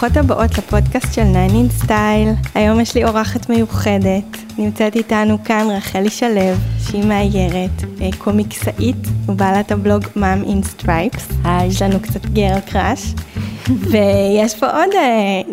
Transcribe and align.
ברוכות 0.00 0.16
הבאות 0.16 0.58
לפודקאסט 0.58 1.14
של 1.14 1.22
9 1.22 1.46
in 1.46 1.84
Style. 1.84 2.48
היום 2.54 2.80
יש 2.80 2.94
לי 2.94 3.04
אורחת 3.04 3.50
מיוחדת. 3.50 4.24
נמצאת 4.58 4.96
איתנו 4.96 5.44
כאן 5.44 5.66
רחלי 5.70 6.10
שלו, 6.10 6.40
שהיא 6.86 7.04
מאיירת, 7.04 7.84
אה, 8.00 8.08
קומיקסאית 8.18 8.96
ובעלת 9.28 9.72
הבלוג 9.72 10.04
מאם 10.16 10.44
אין 10.44 10.62
סטרייפס. 10.62 11.28
היי. 11.44 11.68
יש 11.68 11.82
לנו 11.82 12.00
קצת 12.00 12.26
girl 12.26 12.60
crush. 12.60 13.14
ויש 13.90 14.54
פה 14.60 14.66
עוד 14.66 14.90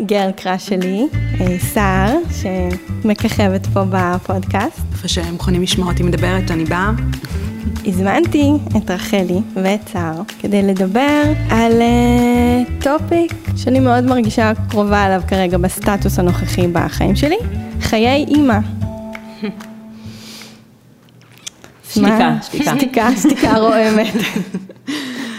girl 0.06 0.30
crush 0.30 0.66
שלי, 0.66 1.06
אה, 1.40 1.56
סער, 1.58 2.16
שמככבת 2.42 3.66
פה 3.66 3.80
בפודקאסט. 3.90 4.80
איפה 4.92 5.08
שהם 5.08 5.32
מוכנים 5.32 5.62
לשמוע 5.62 5.92
אותי 5.92 6.02
מדברת, 6.02 6.50
אני 6.50 6.64
באה. 6.64 6.90
הזמנתי 7.86 8.50
את 8.76 8.90
רחלי 8.90 9.40
ואת 9.54 9.88
סער 9.88 10.22
כדי 10.38 10.62
לדבר 10.62 11.22
על 11.50 11.72
טופיק 12.80 13.32
uh, 13.32 13.56
שאני 13.56 13.80
מאוד 13.80 14.04
מרגישה 14.04 14.52
קרובה 14.70 15.06
אליו 15.06 15.22
כרגע 15.28 15.58
בסטטוס 15.58 16.18
הנוכחי 16.18 16.66
בחיים 16.72 17.16
שלי, 17.16 17.36
חיי 17.80 18.24
אימא. 18.28 18.58
שתיקה, 21.94 22.36
שתיקה. 22.42 22.74
שתיקה, 22.76 23.10
שתיקה 23.16 23.58
רועמת. 23.58 24.14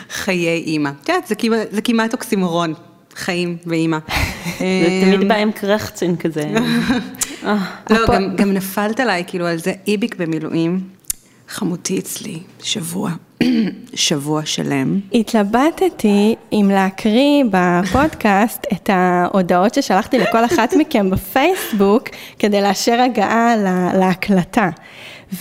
חיי 0.09 0.63
אימא. 0.65 0.89
את 1.03 1.09
יודעת, 1.09 1.27
זה 1.71 1.81
כמעט 1.81 2.13
אוקסימורון, 2.13 2.73
חיים 3.15 3.57
ואימא. 3.65 3.97
זה 4.59 5.01
תמיד 5.05 5.27
בא 5.27 5.35
עם 5.35 5.51
קרחצין 5.51 6.15
כזה. 6.15 6.43
לא, 7.89 8.07
גם 8.35 8.53
נפלת 8.53 8.99
עליי, 8.99 9.23
כאילו, 9.27 9.47
על 9.47 9.57
זה 9.57 9.73
איביק 9.87 10.15
במילואים. 10.15 10.94
חמותי 11.49 11.99
אצלי, 11.99 12.39
שבוע, 12.63 13.11
שבוע 13.93 14.45
שלם. 14.45 14.99
התלבטתי 15.13 16.35
אם 16.53 16.71
להקריא 16.73 17.43
בפודקאסט 17.51 18.65
את 18.73 18.89
ההודעות 18.93 19.73
ששלחתי 19.73 20.19
לכל 20.19 20.45
אחת 20.45 20.73
מכם 20.73 21.09
בפייסבוק, 21.09 22.03
כדי 22.39 22.61
לאשר 22.61 23.01
הגעה 23.01 23.55
להקלטה. 23.93 24.69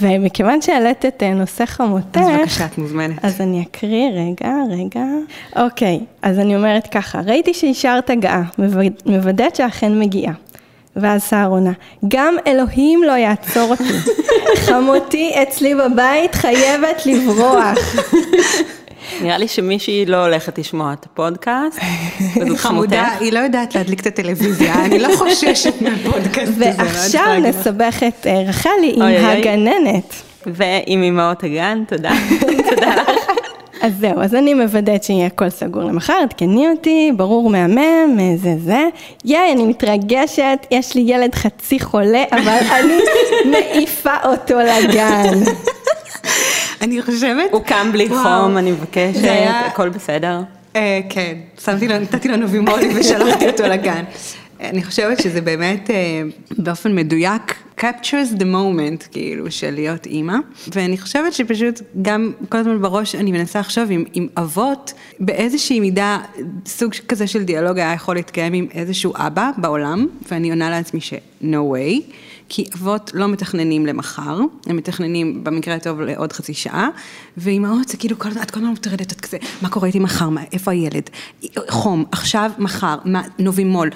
ומכיוון 0.00 0.62
שהעלית 0.62 1.04
את 1.04 1.22
נושא 1.22 1.66
חמותך, 1.66 2.20
אז 2.20 2.38
בבקשה, 2.38 2.66
את 2.66 2.78
מוזמנת. 2.78 3.24
אז 3.24 3.40
אני 3.40 3.62
אקריא, 3.62 4.08
רגע, 4.10 4.54
רגע. 4.70 5.04
אוקיי, 5.56 6.00
אז 6.22 6.38
אני 6.38 6.56
אומרת 6.56 6.86
ככה, 6.86 7.20
ראיתי 7.20 7.54
שאישרת 7.54 8.10
הגעה, 8.10 8.42
מוודאת 9.06 9.56
שאכן 9.56 10.00
מגיעה. 10.00 10.32
ואז 10.96 11.22
סער 11.22 11.50
עונה, 11.50 11.72
גם 12.08 12.34
אלוהים 12.46 13.02
לא 13.02 13.12
יעצור 13.12 13.70
אותי. 13.70 14.10
חמותי 14.66 15.32
אצלי 15.42 15.74
בבית 15.74 16.34
חייבת 16.34 17.06
לברוח. 17.06 17.78
נראה 19.22 19.38
לי 19.38 19.48
שמישהי 19.48 20.06
לא 20.06 20.16
הולכת 20.16 20.58
לשמוע 20.58 20.92
את 20.92 21.06
הפודקאסט, 21.06 21.80
וזאת 22.36 22.58
חמודה, 22.66 23.08
היא 23.20 23.32
לא 23.32 23.38
יודעת 23.38 23.74
להדליק 23.74 24.00
את 24.00 24.06
הטלוויזיה, 24.06 24.84
אני 24.84 24.98
לא 24.98 25.08
חוששת 25.16 25.74
מהפודקאסט 25.82 26.52
הזה. 26.52 26.72
לא 26.78 26.84
ועכשיו 26.84 27.34
נסבך 27.42 28.02
את 28.08 28.26
אה, 28.26 28.42
רחלי 28.48 28.92
עם 28.94 29.02
הגננת. 29.02 30.14
ועם 30.46 31.02
אמהות 31.02 31.44
הגן, 31.44 31.84
תודה. 31.88 32.12
תודה 32.70 32.94
לך. 32.94 33.23
אז 33.84 33.92
זהו, 34.00 34.20
אז 34.20 34.34
אני 34.34 34.54
מוודאת 34.54 35.04
שיהיה 35.04 35.26
הכל 35.26 35.50
סגור 35.50 35.82
למחר, 35.82 36.12
עדכני 36.22 36.68
אותי, 36.68 37.12
ברור 37.16 37.50
מהמם, 37.50 38.36
זה 38.36 38.54
זה. 38.64 38.88
יאי, 39.24 39.52
אני 39.52 39.64
מתרגשת, 39.64 40.66
יש 40.70 40.94
לי 40.94 41.04
ילד 41.06 41.34
חצי 41.34 41.80
חולה, 41.80 42.24
אבל 42.32 42.58
אני 42.78 42.98
מעיפה 43.50 44.14
אותו 44.24 44.54
לגן. 44.58 45.40
אני 46.82 47.02
חושבת... 47.02 47.52
הוא 47.52 47.62
קם 47.62 47.92
בלי 47.92 48.08
חום, 48.08 48.58
אני 48.58 48.70
מבקשת, 48.72 49.28
הכל 49.48 49.88
בסדר. 49.88 50.40
אה, 50.76 51.00
כן, 51.08 51.34
שמתי 51.64 51.88
לו, 51.88 51.98
נתתי 51.98 52.28
לו 52.28 52.36
נובימולי 52.36 52.88
ושלחתי 52.94 53.46
אותו 53.46 53.62
לגן. 53.62 54.04
אני 54.70 54.84
חושבת 54.84 55.20
שזה 55.20 55.40
באמת 55.40 55.90
אה, 55.90 56.22
באופן 56.58 56.94
מדויק 56.94 57.54
captures 57.80 58.38
the 58.38 58.42
moment 58.42 59.08
כאילו 59.10 59.50
של 59.50 59.70
להיות 59.74 60.06
אימא 60.06 60.36
ואני 60.72 60.98
חושבת 60.98 61.32
שפשוט 61.32 61.80
גם 62.02 62.32
כל 62.48 62.58
הזמן 62.58 62.82
בראש 62.82 63.14
אני 63.14 63.32
מנסה 63.32 63.60
לחשוב 63.60 63.90
עם, 63.90 64.04
עם 64.12 64.28
אבות 64.36 64.92
באיזושהי 65.20 65.80
מידה 65.80 66.18
סוג 66.66 66.92
כזה 67.08 67.26
של 67.26 67.42
דיאלוג 67.42 67.78
היה 67.78 67.92
יכול 67.92 68.14
להתקיים 68.14 68.52
עם 68.52 68.66
איזשהו 68.74 69.12
אבא 69.16 69.50
בעולם 69.56 70.06
ואני 70.30 70.50
עונה 70.50 70.70
לעצמי 70.70 71.00
ש 71.00 71.14
no 71.42 71.74
way. 71.74 72.12
כי 72.48 72.64
אבות 72.74 73.10
לא 73.14 73.28
מתכננים 73.28 73.86
למחר, 73.86 74.38
הם 74.66 74.76
מתכננים 74.76 75.44
במקרה 75.44 75.74
הטוב 75.74 76.00
לעוד 76.00 76.32
חצי 76.32 76.54
שעה, 76.54 76.88
ואימהות 77.36 77.88
זה 77.88 77.96
כאילו, 77.96 78.18
כל, 78.18 78.28
את 78.42 78.50
כל 78.50 78.58
הזמן 78.58 78.70
מוטרדת, 78.70 79.12
את 79.12 79.20
כזה, 79.20 79.36
מה 79.62 79.68
קורה 79.68 79.86
איתי 79.86 79.98
מחר, 79.98 80.28
מה, 80.28 80.40
איפה 80.52 80.70
הילד, 80.70 81.10
חום, 81.68 82.04
עכשיו, 82.12 82.50
מחר, 82.58 82.96
מה, 83.04 83.22
נובימול, 83.38 83.90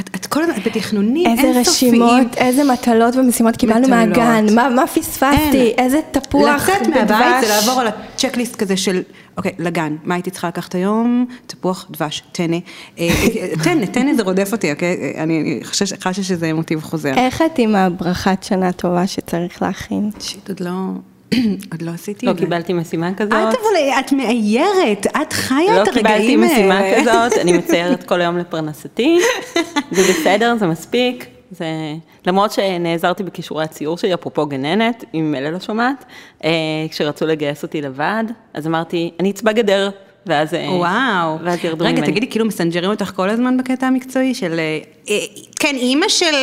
את, 0.00 0.10
את 0.14 0.26
כל 0.26 0.42
הזמן, 0.42 0.56
את 0.56 0.66
בתכנונים 0.66 1.26
אינסופיים. 1.26 1.56
איזה 1.56 1.70
רשימות, 1.70 2.36
איזה 2.36 2.64
מטלות 2.64 3.16
ומשימות 3.16 3.56
קיבלנו 3.56 3.88
מהגן, 3.88 4.46
מה, 4.54 4.68
מה 4.68 4.86
פספסתי, 4.86 5.34
אין. 5.52 5.78
איזה 5.78 6.00
תפוח 6.10 6.68
לצאת 6.68 6.86
מהבית 6.86 7.40
זה 7.40 7.48
לעבור 7.48 7.80
על 7.80 7.86
הצ'קליסט 7.86 8.56
כזה 8.56 8.76
של, 8.76 9.02
אוקיי, 9.36 9.52
לגן, 9.58 9.96
מה 10.04 10.14
הייתי 10.14 10.30
צריכה 10.30 10.48
לקחת 10.48 10.74
היום? 10.74 11.26
תפוח, 11.46 11.86
דבש, 11.90 12.22
טנא, 12.32 12.58
טנא, 13.64 13.86
טנא 13.86 14.14
זה 14.14 14.22
רודף 14.22 14.48
אותי, 14.52 14.72
אוקיי, 14.72 15.14
אני 15.18 15.60
חשה 15.62 16.22
שזה 16.22 16.52
מוטיב 16.52 16.82
חוזר. 16.82 17.14
איך 17.16 17.42
את 17.42 17.58
עם 17.58 17.74
הברכת 17.74 18.42
שנה 18.42 18.72
טובה 18.72 19.06
שצריך 19.06 19.62
להכין? 19.62 20.10
שיט, 20.20 20.48
עוד 20.48 20.60
לא... 20.60 20.72
עוד 21.72 21.82
לא 21.82 21.90
עשיתי 21.90 22.26
לא 22.26 22.30
את 22.30 22.36
זה. 22.36 22.42
לא 22.42 22.46
קיבלתי 22.46 22.72
משימה 22.72 23.14
כזאת. 23.14 23.32
את 23.32 23.54
אבל, 23.54 23.98
את 24.00 24.12
מאיירת, 24.12 25.06
את 25.22 25.32
חיה 25.32 25.82
את 25.82 25.88
הרגעים 25.88 25.88
לא 25.88 25.92
קיבלתי 25.92 26.36
משימה 26.36 26.80
כזאת, 26.96 27.38
אני 27.40 27.52
מציירת 27.58 28.04
כל 28.04 28.20
היום 28.20 28.38
לפרנסתי, 28.38 29.18
זה 29.90 30.02
בסדר, 30.12 30.56
זה 30.58 30.66
מספיק. 30.66 31.26
זה, 31.50 31.66
למרות 32.26 32.52
שנעזרתי 32.52 33.22
בכישורי 33.22 33.64
הציור 33.64 33.98
שלי, 33.98 34.14
אפרופו 34.14 34.46
גננת, 34.46 35.04
אם 35.14 35.32
מילא 35.32 35.50
לא 35.50 35.60
שומעת, 35.60 36.04
כשרצו 36.90 37.26
לגייס 37.26 37.62
אותי 37.62 37.82
לוועד, 37.82 38.32
אז 38.54 38.66
אמרתי, 38.66 39.10
אני 39.20 39.30
אצבע 39.30 39.52
גדר, 39.52 39.90
ואז, 40.26 40.54
וואו. 40.68 41.38
ואז 41.44 41.64
ירדו 41.64 41.84
רגע, 41.84 41.92
ממני. 41.92 42.02
רגע, 42.02 42.10
תגידי, 42.10 42.30
כאילו 42.30 42.46
מסנג'רים 42.46 42.90
אותך 42.90 43.12
כל 43.16 43.28
הזמן 43.30 43.56
בקטע 43.56 43.86
המקצועי 43.86 44.34
של, 44.34 44.60
כן, 45.56 45.74
אימא 45.74 46.08
של, 46.08 46.34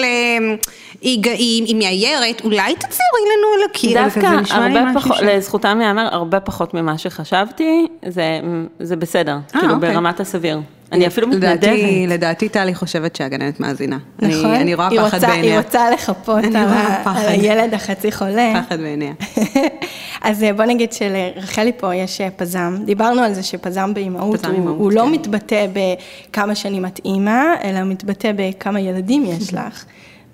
היא, 1.01 1.23
היא, 1.23 1.65
היא 1.65 1.75
מאיירת, 1.75 2.41
אולי 2.43 2.75
תציירי 2.75 3.21
לנו 3.25 3.47
על 3.57 3.69
הקיר, 3.69 4.03
דווקא 4.03 4.53
הרבה 4.53 4.81
פחות, 4.93 5.17
לזכותם 5.21 5.79
ייאמר, 5.81 6.07
הרבה 6.11 6.39
פחות 6.39 6.73
ממה 6.73 6.97
שחשבתי, 6.97 7.87
זה, 8.07 8.39
זה 8.79 8.95
בסדר, 8.95 9.37
אה, 9.55 9.59
כאילו 9.59 9.73
אוקיי. 9.73 9.93
ברמת 9.93 10.19
הסביר. 10.19 10.59
אני 10.91 11.07
אפילו 11.07 11.27
מתנדבת. 11.27 11.69
לדעתי 12.07 12.49
טלי 12.49 12.75
חושבת 12.75 13.15
שהגננת 13.15 13.59
מאזינה. 13.59 13.97
נכון? 14.19 14.45
אני, 14.45 14.61
אני 14.61 14.75
רואה 14.75 14.89
פחד 14.89 15.03
רוצה, 15.03 15.27
בעיניה. 15.27 15.51
היא 15.51 15.57
רוצה 15.65 15.91
לחפות 15.91 16.43
אני 16.43 16.55
על. 16.57 16.67
על 17.05 17.27
הילד 17.27 17.73
החצי 17.73 18.11
חולה. 18.11 18.63
פחד 18.65 18.79
בעיניה. 18.79 19.13
אז 20.21 20.43
אה, 20.43 20.53
בוא 20.53 20.65
נגיד 20.65 20.93
שלרחלי 20.93 21.71
פה 21.77 21.95
יש 21.95 22.21
אה, 22.21 22.29
פזם, 22.31 22.77
דיברנו 22.85 23.21
על 23.21 23.33
זה 23.33 23.43
שפזם 23.43 23.93
באימהות, 23.93 24.45
הוא, 24.45 24.69
הוא 24.69 24.91
לא 24.91 25.01
כן. 25.01 25.11
מתבטא 25.11 25.67
בכמה 25.73 26.55
שנים 26.55 26.85
את 26.85 26.99
אימא, 27.05 27.41
אלא 27.63 27.79
הוא 27.79 27.87
מתבטא 27.87 28.31
בכמה 28.35 28.79
ילדים 28.79 29.25
יש 29.25 29.53
לך, 29.57 29.85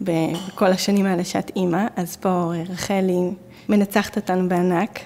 בכל 0.02 0.66
השנים 0.66 1.06
האלה 1.06 1.24
שאת 1.24 1.52
אימא, 1.56 1.86
אז 1.96 2.16
פה 2.16 2.52
אה, 2.56 2.64
רחלי 2.70 3.32
מנצחת 3.70 4.16
אותנו 4.16 4.50
בענק. 4.50 5.00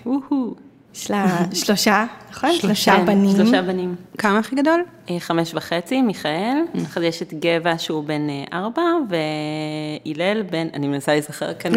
יש 0.96 1.12
לה 1.12 1.38
שלושה, 1.54 2.06
נכון? 2.31 2.50
שלושה 2.54 2.98
בנים. 3.06 3.36
שלושה 3.38 3.62
בנים. 3.62 3.96
כמה 4.18 4.40
הכי 4.40 4.56
גדול? 4.56 4.84
אה, 5.09 5.20
חמש 5.20 5.54
וחצי, 5.54 6.02
מיכאל, 6.02 6.58
אחרי 6.86 7.08
יש 7.08 7.22
את 7.22 7.34
גבע 7.40 7.74
שהוא 7.78 8.04
בן 8.04 8.30
אה, 8.30 8.44
ארבע, 8.59 8.81
והלל 9.09 10.42
בן, 10.42 10.68
אני 10.74 10.88
מנסה 10.88 11.12
להיזכר 11.12 11.53
כאן, 11.53 11.72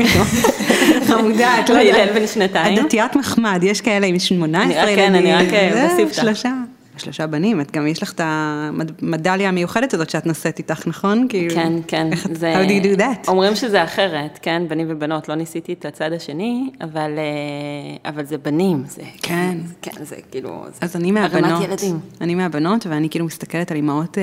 חמודה, 1.06 1.60
את 1.60 1.70
לא 1.70 1.74
יודעת. 1.78 2.14
בן 2.14 2.26
שנתיים. 2.26 2.78
הדתיית 2.78 3.16
מחמד, 3.16 3.60
יש 3.62 3.80
כאלה 3.80 4.06
עם 4.06 4.18
18 4.18 4.62
אני 4.64 4.74
רק- 4.74 4.88
ילדים. 4.88 4.96
כן, 4.96 5.14
אני 5.14 5.34
רק, 5.34 5.54
אה, 5.54 5.70
זה 5.96 6.04
בספתח. 6.04 6.22
שלושה. 6.22 6.52
שלושה 6.98 7.26
בנים, 7.26 7.60
את 7.60 7.70
גם 7.70 7.86
יש 7.86 8.02
לך 8.02 8.12
את 8.12 8.20
המדליה 8.24 9.48
המיוחדת 9.48 9.94
הזאת 9.94 10.10
שאת 10.10 10.26
נושאת 10.26 10.58
איתך, 10.58 10.86
נכון? 10.86 11.26
כאילו, 11.28 11.54
כן, 11.54 11.72
כן. 11.86 12.08
איך 12.12 12.28
זה- 12.32 12.62
how 12.62 12.68
do 12.68 12.70
you 12.70 12.96
do 12.96 13.00
that? 13.00 13.28
אומרים 13.28 13.54
שזה 13.56 13.84
אחרת, 13.84 14.38
כן, 14.42 14.62
בנים 14.68 14.86
ובנות, 14.90 15.28
לא 15.28 15.34
ניסיתי 15.34 15.72
את 15.72 15.84
הצד 15.84 16.12
השני, 16.12 16.70
אבל, 16.80 17.10
אה, 17.18 18.10
אבל 18.10 18.24
זה 18.26 18.38
בנים, 18.38 18.82
זה, 18.88 19.02
כן. 19.22 19.56
זה, 19.66 19.74
כן, 19.82 20.04
זה 20.04 20.16
כאילו, 20.30 20.64
זה 20.72 20.78
אז 20.80 20.96
אני 20.96 21.10
מהבנות, 21.12 21.50
הרמת 21.50 21.64
ילדים. 21.64 22.00
אני 22.20 22.34
מהבנות, 22.34 22.86
ואני 22.86 23.08
כאילו 23.10 23.24
מסתכלת 23.24 23.70
על 23.70 23.76
אימהות 23.76 24.18
אה, 24.18 24.22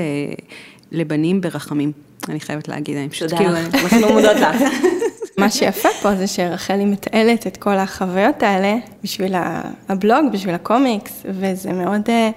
לבנים 0.91 1.41
ברחמים, 1.41 1.91
אני 2.29 2.39
חייבת 2.39 2.67
להגיד, 2.67 2.97
אני 2.97 3.09
פשוט 3.09 3.29
תודה 3.29 3.37
כאילו... 3.37 3.53
לך, 3.53 3.75
אנחנו 3.75 4.13
מודות 4.13 4.37
לך. 4.37 4.61
מה 5.37 5.49
שיפה 5.49 5.89
פה 6.01 6.15
זה 6.15 6.27
שרחלי 6.27 6.85
מתעלת 6.85 7.47
את 7.47 7.57
כל 7.57 7.73
החוויות 7.77 8.43
האלה 8.43 8.75
בשביל 9.03 9.33
הבלוג, 9.89 10.25
בשביל 10.33 10.55
הקומיקס, 10.55 11.23
וזה 11.25 11.73
מאוד, 11.73 12.01
אה, 12.09 12.29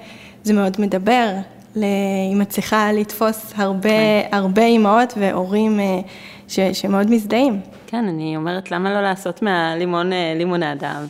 זה 0.47 0.53
מאוד 0.53 0.77
מדבר. 0.81 1.29
היא 1.75 2.37
מצליחה 2.37 2.93
לתפוס 2.93 3.53
הרבה, 3.57 3.91
הרבה 4.33 4.63
אימהות 4.63 5.15
והורים 5.17 5.81
אה, 5.81 6.01
ש, 6.49 6.61
שמאוד 6.61 7.11
מזדהים. 7.11 7.61
כן, 7.87 8.05
אני 8.09 8.37
אומרת, 8.37 8.71
למה 8.71 8.95
לא 8.95 9.03
לעשות 9.03 9.43
מהלימון 9.43 10.13
אה, 10.13 10.35
לימונדה? 10.37 11.01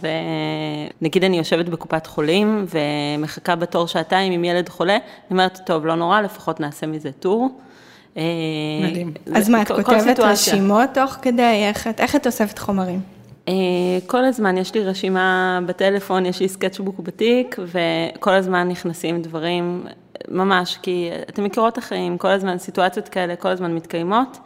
ונגיד 1.00 1.25
אני 1.25 1.38
יושבת 1.38 1.69
בקופת 1.69 2.06
חולים 2.06 2.67
ומחכה 3.19 3.56
בתור 3.56 3.87
שעתיים 3.87 4.33
עם 4.33 4.44
ילד 4.44 4.69
חולה, 4.69 4.94
אני 4.94 5.00
אומרת, 5.31 5.61
טוב, 5.67 5.87
לא 5.87 5.94
נורא, 5.94 6.21
לפחות 6.21 6.61
נעשה 6.61 6.87
מזה 6.87 7.12
טור. 7.12 7.49
אה, 8.17 8.23
מדהים. 8.82 9.12
אז 9.35 9.49
מה, 9.49 9.62
את 9.62 9.73
כותבת. 9.73 10.21
רשימות 10.21 10.91
תוך 10.94 11.17
כדי? 11.23 11.65
איך 11.99 12.17
את 12.17 12.27
אוספת 12.27 12.59
חומרים? 12.59 13.16
אה, 13.48 13.54
כל 14.06 14.25
הזמן 14.25 14.58
יש 14.58 14.75
לי 14.75 14.84
רשימה 14.84 15.58
בטלפון, 15.66 16.26
יש 16.26 16.40
לי 16.40 16.48
סקצ'בוק 16.48 17.00
בתיק, 17.00 17.56
וכל 17.66 18.32
הזמן 18.32 18.69
נכנסים 18.69 19.22
דברים, 19.22 19.84
ממש, 20.28 20.78
כי 20.82 21.10
אתם 21.28 21.44
מכירות 21.44 21.72
את 21.72 21.78
החיים, 21.78 22.19
כל 22.19 22.28
הזמן 22.28 22.58
סיטואציות 22.58 23.08
כאלה, 23.08 23.37
כל 23.37 23.48
הזמן 23.48 23.75
מתקיימות. 23.75 24.38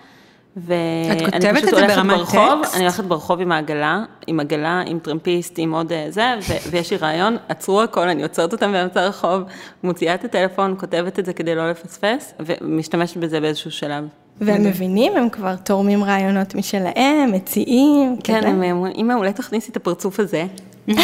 ואני 0.56 1.60
פשוט 1.60 1.72
הולכת 1.72 2.02
ברחוב, 2.06 2.58
טקסט? 2.62 2.74
אני 2.74 2.82
הולכת 2.82 3.04
ברחוב 3.04 3.40
עם 3.40 3.52
העגלה, 3.52 4.04
עם 4.26 4.40
עגלה, 4.40 4.82
עם 4.86 4.98
טרמפיסט, 4.98 5.54
עם 5.58 5.74
עוד 5.74 5.92
אה, 5.92 6.06
זה, 6.08 6.34
ו- 6.48 6.70
ויש 6.70 6.90
לי 6.90 6.96
רעיון, 6.96 7.36
עצרו 7.48 7.82
הכל, 7.82 8.08
אני 8.08 8.22
עוצרת 8.22 8.52
אותם 8.52 8.72
באמצע 8.72 9.02
הרחוב, 9.02 9.42
מוציאה 9.82 10.14
את 10.14 10.24
הטלפון, 10.24 10.74
כותבת 10.78 11.18
את 11.18 11.26
זה 11.26 11.32
כדי 11.32 11.54
לא 11.54 11.70
לפספס, 11.70 12.34
ומשתמשת 12.40 13.16
בזה 13.16 13.40
באיזשהו 13.40 13.70
שלב. 13.70 14.04
והם 14.40 14.62
מבינים, 14.64 15.16
הם 15.16 15.28
כבר 15.28 15.56
תורמים 15.56 16.04
רעיונות 16.04 16.54
משלהם, 16.54 17.32
מציעים, 17.32 18.16
כן? 18.24 18.46
הם 18.46 18.62
אומרים, 18.62 18.92
אמא, 18.96 19.12
אולי 19.12 19.32
תכניסי 19.32 19.70
את 19.70 19.76
הפרצוף 19.76 20.20
הזה. 20.20 20.46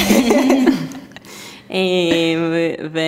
ו- 2.39 2.99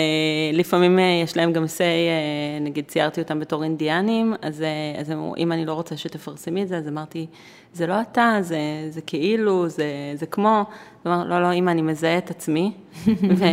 ולפעמים 0.52 0.98
אה, 0.98 1.20
יש 1.24 1.36
להם 1.36 1.52
גם 1.52 1.64
say, 1.64 1.80
אה, 1.80 2.58
נגיד 2.60 2.84
ציירתי 2.88 3.20
אותם 3.20 3.40
בתור 3.40 3.64
אינדיאנים, 3.64 4.34
אז, 4.42 4.62
אה, 4.62 5.00
אז 5.00 5.10
הם 5.10 5.18
אמרו, 5.18 5.36
אם 5.36 5.52
אני 5.52 5.66
לא 5.66 5.72
רוצה 5.72 5.96
שתפרסמי 5.96 6.62
את 6.62 6.68
זה, 6.68 6.76
אז 6.76 6.88
אמרתי, 6.88 7.26
זה 7.72 7.86
לא 7.86 8.00
אתה, 8.00 8.36
זה, 8.40 8.58
זה 8.90 9.00
כאילו, 9.00 9.68
זה, 9.68 9.86
זה 10.14 10.26
כמו, 10.26 10.64
הוא 11.02 11.12
אמר, 11.12 11.24
לא, 11.24 11.42
לא, 11.42 11.52
אמא, 11.52 11.70
אני 11.70 11.82
מזהה 11.82 12.18
את 12.18 12.30
עצמי, 12.30 12.72
ו- 13.06 13.44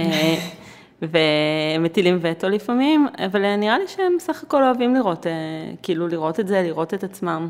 ומטילים 1.12 2.18
וטו 2.22 2.50
לפעמים, 2.50 3.08
אבל 3.26 3.46
אה, 3.46 3.56
נראה 3.56 3.80
לי 3.80 3.88
שהם 3.88 4.14
סך 4.20 4.44
הכל 4.44 4.64
אוהבים 4.64 4.96
לראות, 4.96 5.28
אה, 5.28 5.32
כאילו 5.84 6.08
לראות 6.08 6.40
את 6.40 6.48
זה, 6.48 6.62
לראות 6.62 6.94
את 6.94 7.04
עצמם. 7.04 7.50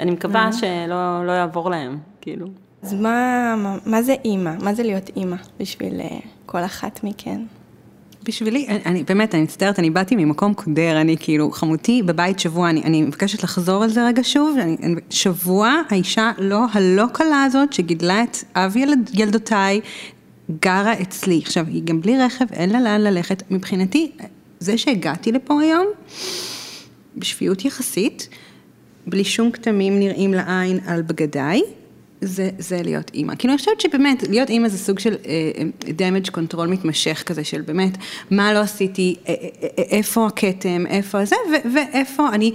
אני 0.00 0.10
מקווה 0.10 0.50
שלא 0.52 1.26
לא 1.26 1.32
יעבור 1.32 1.70
להם, 1.70 1.98
כאילו. 2.20 2.46
אז 2.82 2.94
מה, 2.94 3.54
מה, 3.58 3.76
מה 3.86 4.02
זה 4.02 4.14
אימא? 4.24 4.50
מה 4.62 4.74
זה 4.74 4.82
להיות 4.82 5.10
אימא 5.16 5.36
בשביל 5.60 6.00
אה, 6.00 6.18
כל 6.46 6.64
אחת 6.64 7.04
מכן? 7.04 7.40
בשבילי, 8.24 8.66
אני, 8.68 8.80
אני 8.86 9.02
באמת, 9.02 9.34
אני 9.34 9.42
מצטערת, 9.42 9.78
אני 9.78 9.90
באתי 9.90 10.16
ממקום 10.16 10.54
קודר, 10.54 11.00
אני 11.00 11.16
כאילו, 11.20 11.50
חמותי 11.50 12.02
בבית 12.02 12.38
שבוע, 12.38 12.70
אני, 12.70 12.82
אני 12.82 13.02
מבקשת 13.02 13.42
לחזור 13.42 13.82
על 13.82 13.90
זה 13.90 14.06
רגע 14.06 14.22
שוב, 14.24 14.58
אני, 14.58 14.76
אני, 14.82 14.94
שבוע, 15.10 15.74
האישה 15.90 16.30
לא 16.38 16.64
הלא 16.72 17.04
קלה 17.12 17.44
הזאת, 17.44 17.72
שגידלה 17.72 18.22
את 18.22 18.36
אב 18.56 18.76
ילד, 18.76 19.10
ילדותיי, 19.14 19.80
גרה 20.50 20.92
אצלי. 21.02 21.40
עכשיו, 21.44 21.66
היא 21.66 21.82
גם 21.84 22.00
בלי 22.00 22.18
רכב, 22.18 22.44
אין 22.52 22.70
לה 22.70 22.80
לאן 22.80 23.00
ללכת. 23.00 23.42
מבחינתי, 23.50 24.10
זה 24.60 24.78
שהגעתי 24.78 25.32
לפה 25.32 25.60
היום, 25.60 25.86
בשפיות 27.16 27.64
יחסית, 27.64 28.28
בלי 29.06 29.24
שום 29.24 29.50
כתמים 29.50 29.98
נראים 29.98 30.34
לעין 30.34 30.78
על 30.86 31.02
בגדיי, 31.02 31.62
זה, 32.20 32.50
זה 32.58 32.82
להיות 32.82 33.10
אימא. 33.14 33.34
כאילו 33.38 33.52
אני 33.52 33.58
חושבת 33.58 33.80
שבאמת, 33.80 34.22
להיות 34.28 34.50
אימא 34.50 34.68
זה 34.68 34.78
סוג 34.78 34.98
של 34.98 35.14
uh, 35.14 35.84
damage 35.84 36.30
control 36.30 36.66
מתמשך 36.68 37.22
כזה, 37.26 37.44
של 37.44 37.60
באמת, 37.60 37.98
מה 38.30 38.52
לא 38.52 38.58
עשיתי, 38.58 39.16
איפה 39.78 40.26
הכתם, 40.26 40.86
איפה 40.86 41.24
זה, 41.24 41.36
ואיפה 41.74 42.28
אני 42.32 42.52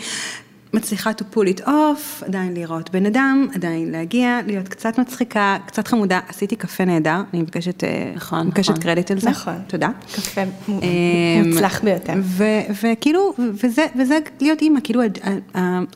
מצליחה 0.73 1.11
to 1.11 1.35
pull 1.35 1.59
it 1.59 1.61
off, 1.61 2.25
עדיין 2.25 2.53
לראות 2.53 2.89
בן 2.91 3.05
אדם, 3.05 3.47
עדיין 3.55 3.91
להגיע, 3.91 4.39
להיות 4.47 4.67
קצת 4.67 4.99
מצחיקה, 4.99 5.57
קצת 5.65 5.87
חמודה. 5.87 6.19
עשיתי 6.27 6.55
קפה 6.55 6.85
נהדר, 6.85 7.21
אני 7.33 7.41
מבקשת, 7.41 7.83
אה, 7.83 8.11
נכון, 8.15 8.47
מבקשת 8.47 8.69
נכון. 8.69 8.83
קרדיט 8.83 9.11
על 9.11 9.19
זה. 9.19 9.29
נכון. 9.29 9.53
תודה. 9.67 9.89
קפה 10.15 10.41
אמ, 10.69 10.79
מוצלח 11.45 11.81
ביותר. 11.83 12.13
ו- 12.21 12.43
וכאילו, 12.83 13.33
וזה, 13.63 13.85
וזה 13.99 14.19
להיות 14.41 14.61
אימא, 14.61 14.79
כאילו, 14.83 15.01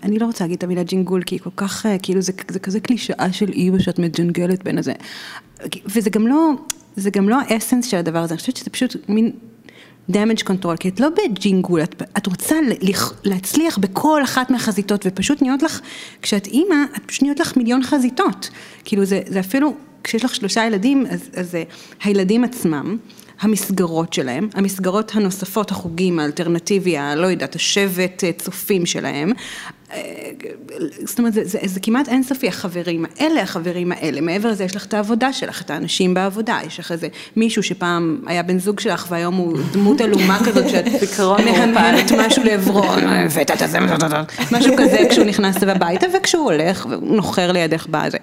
אני 0.04 0.20
לא 0.20 0.26
רוצה 0.26 0.44
להגיד 0.44 0.58
את 0.58 0.64
המילה 0.64 0.84
ג'ינגול, 0.84 1.24
כי 1.24 1.36
היא 1.36 1.42
כל 1.42 1.50
כך, 1.56 1.86
אה, 1.86 1.98
כאילו, 2.02 2.22
זה, 2.22 2.32
זה 2.48 2.60
כזה 2.60 2.80
קלישאה 2.80 3.28
של 3.32 3.50
אימא 3.50 3.80
שאת 3.80 4.00
מג'נגלת 4.00 4.64
בין 4.64 4.78
הזה. 4.78 4.94
וזה 5.86 6.10
גם 6.10 6.28
לא, 6.28 6.52
זה 6.96 7.10
גם 7.10 7.30
לא 7.30 7.38
האסנס 7.48 7.86
של 7.86 7.98
הדבר 7.98 8.20
הזה, 8.20 8.34
אני 8.34 8.40
חושבת 8.40 8.58
שזה 8.58 8.70
פשוט 8.70 8.96
מין 9.10 9.32
damage 10.12 10.44
control, 10.44 10.78
כי 10.80 10.90
את 10.90 11.00
לא 11.00 11.08
בג'ינגול, 11.10 11.84
את, 11.84 12.04
את 12.18 12.28
רוצה 12.28 12.56
להצליח 13.24 13.78
בכל 13.78 14.24
אחת 14.24 14.50
מהחזיתות, 14.52 15.06
ופשוט 15.06 15.42
נהיות 15.42 15.64
לך, 15.64 15.80
כשאת 16.22 16.48
אימא, 16.48 16.76
את 16.98 17.02
פשוט 17.06 17.24
נהיות 17.24 17.40
לך 17.40 17.58
מיליון 17.58 17.84
חזיתות. 17.84 18.50
כאילו, 18.86 19.06
זה, 19.06 19.22
זה 19.28 19.40
אפילו, 19.40 19.74
כשיש 20.04 20.26
לך 20.26 20.36
שלושה 20.36 20.66
ילדים, 20.66 21.06
אז, 21.10 21.30
אז 21.36 21.56
אה, 21.56 21.64
הילדים 22.04 22.44
עצמם, 22.44 22.98
המסגרות 23.40 24.14
שלהם, 24.14 24.50
המסגרות 24.54 25.12
הנוספות, 25.16 25.72
החוגים, 25.72 26.20
האלטרנטיבי, 26.20 26.98
הלא 26.98 27.28
יודעת, 27.28 27.56
השבט 27.56 28.24
אה, 28.24 28.32
צופים 28.32 28.86
שלהם. 28.86 29.32
זאת 31.06 31.20
אומרת, 31.20 31.34
זה, 31.34 31.44
זה, 31.44 31.60
זה 31.66 31.80
כמעט 31.80 32.10
אינסופי, 32.10 32.48
החברים 32.48 33.06
האלה, 33.20 33.42
החברים 33.42 33.92
האלה. 33.92 34.22
מעבר 34.22 34.52
לזה, 34.52 34.64
יש 34.64 34.76
לך 34.76 34.86
את 34.86 34.94
העבודה 34.94 35.34
שלך, 35.34 35.62
את 35.62 35.70
האנשים 35.70 36.14
בעבודה. 36.14 36.60
יש 36.68 36.80
לך 36.80 36.92
איזה 36.92 37.08
מישהו 37.36 37.64
שפעם 37.64 38.22
היה 38.26 38.44
בן 38.44 38.60
זוג 38.60 38.80
שלך, 38.80 39.08
והיום 39.10 39.36
הוא 39.36 39.58
דמות 39.72 40.02
עלומה 40.02 40.40
כזאת, 40.46 40.70
שאת 40.70 41.02
מהמהמת 41.46 42.12
משהו 42.12 42.44
לעברו, 42.44 42.84
זה, 43.68 43.80
משהו 44.52 44.74
כזה 44.78 44.98
כשהוא 45.10 45.26
נכנס 45.26 45.64
הביתה, 45.70 46.08
וכשהוא 46.18 46.52
הולך, 46.52 46.86
והוא 46.90 47.16
נוחר 47.16 47.52
לידך 47.52 47.88
בזה. 47.90 48.18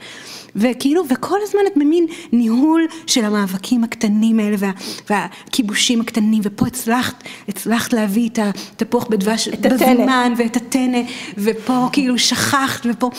וכאילו, 0.57 1.03
וכל 1.09 1.39
הזמן 1.43 1.61
את 1.67 1.77
במין 1.77 2.07
ניהול 2.33 2.87
של 3.07 3.25
המאבקים 3.25 3.85
הקטנים 3.85 4.41
האלה, 4.41 4.57
וה, 4.59 4.71
והכיבושים 5.11 6.01
הקטנים, 6.01 6.43
ופה 6.45 6.67
הצלחת, 6.67 7.25
הצלחת 7.49 7.93
להביא 7.93 8.29
את 8.29 8.39
התפוח 8.83 9.07
בדבש 9.07 9.49
את. 9.49 9.61
בזמן, 9.61 10.33
ואת 10.37 10.57
הטנא, 10.57 11.01
ופה 11.39 11.89
כאילו 11.93 12.19
שכחת, 12.19 12.87
ופה, 12.91 13.11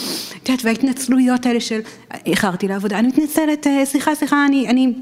את 0.44 0.50
יודעת, 0.50 0.66
וההתנצלויות 0.66 1.46
האלה 1.46 1.60
של, 1.60 1.80
איחרתי 2.26 2.68
לעבודה, 2.68 3.00
אני 3.00 3.08
מתנצלת, 3.08 3.68
אה, 3.68 3.86
סליחה, 3.86 4.16
סליחה, 4.16 4.46
אני, 4.46 4.70
אני, 4.70 4.94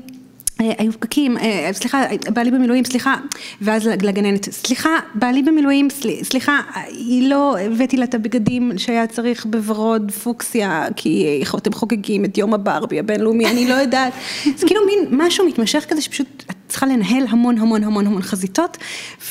היו 0.60 0.92
פקקים, 0.92 1.38
אה, 1.38 1.70
סליחה, 1.74 2.04
בעלי 2.34 2.52
במילואים, 2.52 2.86
סליחה, 2.86 3.16
ואז 3.62 3.88
לגננת, 3.88 4.52
סליחה, 4.52 4.90
בעלי 5.16 5.42
במילואים, 5.44 5.90
סל- 5.90 6.24
סליחה, 6.24 6.60
היא 6.88 7.30
לא, 7.30 7.58
הבאתי 7.60 7.98
לה 7.98 8.06
את 8.06 8.14
הבגדים 8.14 8.72
שהיה 8.78 9.08
צריך 9.08 9.46
בוורוד 9.46 10.12
פוקסיה, 10.12 10.88
כי 10.96 11.40
אה, 11.54 11.58
אתם 11.58 11.74
חוגגים 11.74 12.26
את 12.26 12.38
יום 12.38 12.54
הברבי 12.54 13.00
הבינלאומי, 13.00 13.46
אני 13.46 13.68
לא 13.68 13.74
יודעת, 13.74 14.14
זה 14.56 14.68
כאילו 14.68 14.82
מין 14.86 15.20
משהו 15.26 15.48
מתמשך 15.48 15.86
כזה 15.90 16.02
שפשוט 16.02 16.44
את 16.52 16.56
צריכה 16.68 16.86
לנהל 16.86 17.24
המון 17.30 17.58
המון 17.58 17.84
המון 17.84 18.08
המון 18.08 18.22
חזיתות, 18.22 18.78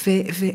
ו... 0.06 0.10
ו 0.38 0.46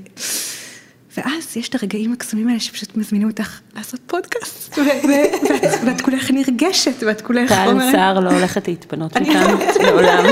ואז 1.17 1.57
יש 1.57 1.69
את 1.69 1.75
הרגעים 1.75 2.13
הקסומים 2.13 2.47
האלה 2.47 2.59
שפשוט 2.59 2.97
מזמינים 2.97 3.27
אותך 3.29 3.59
לעשות 3.75 4.00
פודקאסט, 4.07 4.77
ואת- 5.86 6.01
כולך 6.01 6.31
נרגשת, 6.31 7.03
ואת 7.07 7.21
כולך 7.21 7.50
טל 7.51 7.67
אומרת, 7.67 7.91
סער 7.91 8.19
לא 8.19 8.29
הולכת 8.31 8.67
להתפנות 8.67 9.17
מכאן 9.17 9.43
לא- 9.51 9.83
לעולם. 9.83 10.25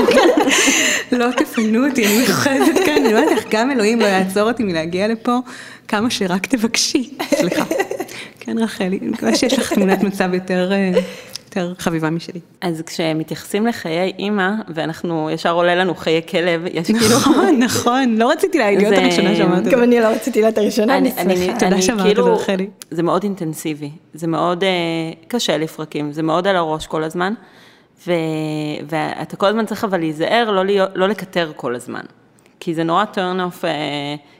לא 1.12 1.26
תפנו 1.36 1.86
אותי, 1.88 2.06
אני 2.06 2.18
מיוחדת 2.18 2.84
כאן, 2.86 2.94
אני 3.04 3.12
לא 3.12 3.18
יודעת 3.18 3.38
איך 3.38 3.44
גם 3.50 3.70
אלוהים 3.70 4.00
לא 4.00 4.06
יעצור 4.06 4.42
אותי 4.48 4.62
מלהגיע 4.62 5.08
לפה, 5.08 5.38
כמה 5.88 6.10
שרק 6.10 6.46
תבקשי. 6.46 7.10
סליחה. 7.34 7.64
כן, 8.40 8.58
רחלי, 8.58 8.98
אני 9.02 9.08
מקווה 9.08 9.36
שיש 9.36 9.58
לך 9.58 9.72
תמונת 9.72 10.02
מצב 10.02 10.34
יותר 10.34 10.72
אה, 10.72 11.00
יותר 11.56 11.72
חביבה 11.78 12.10
משלי. 12.10 12.40
אז 12.60 12.82
כשמתייחסים 12.86 13.66
לחיי 13.66 14.12
אימא, 14.18 14.48
ואנחנו, 14.74 15.30
ישר 15.30 15.52
עולה 15.54 15.74
לנו 15.74 15.94
חיי 15.94 16.22
כלב, 16.28 16.62
יש 16.72 16.86
כאילו... 16.86 17.06
נכון, 17.16 17.58
נכון, 17.66 18.14
לא 18.18 18.30
רציתי 18.30 18.58
להיות 18.58 18.94
זה- 18.96 19.02
הראשונה 19.02 19.36
שאמרת 19.36 19.66
את 19.66 19.72
גם 19.72 19.78
זה. 19.78 19.84
אני 19.84 20.00
לא 20.00 20.06
רציתי 20.08 20.40
להיות 20.42 20.58
הראשונה, 20.58 20.96
אני 20.98 21.12
אני, 21.18 21.36
שמחה. 21.36 21.52
תודה 21.52 21.66
אני 21.66 21.82
שאמרת 21.82 22.00
את 22.00 22.06
כאילו, 22.06 22.24
זה, 22.24 22.30
רחלי. 22.30 22.66
זה 22.90 23.02
מאוד 23.02 23.22
אינטנסיבי, 23.22 23.90
זה 24.14 24.26
מאוד 24.26 24.64
אה, 24.64 24.68
קשה 25.28 25.58
לפרקים, 25.58 26.12
זה 26.12 26.22
מאוד 26.22 26.46
על 26.46 26.56
הראש 26.56 26.86
כל 26.86 27.02
הזמן, 27.04 27.34
ו, 28.06 28.12
ואתה 28.88 29.36
כל 29.36 29.46
הזמן 29.46 29.66
צריך 29.66 29.84
אבל 29.84 29.98
להיזהר, 29.98 30.50
לא, 30.50 30.64
להיות, 30.64 30.90
לא 30.94 31.08
לקטר 31.08 31.52
כל 31.56 31.74
הזמן, 31.74 32.02
כי 32.60 32.74
זה 32.74 32.84
נורא 32.84 33.04
turn 33.14 33.16
off, 33.38 33.64
אה, 33.64 33.70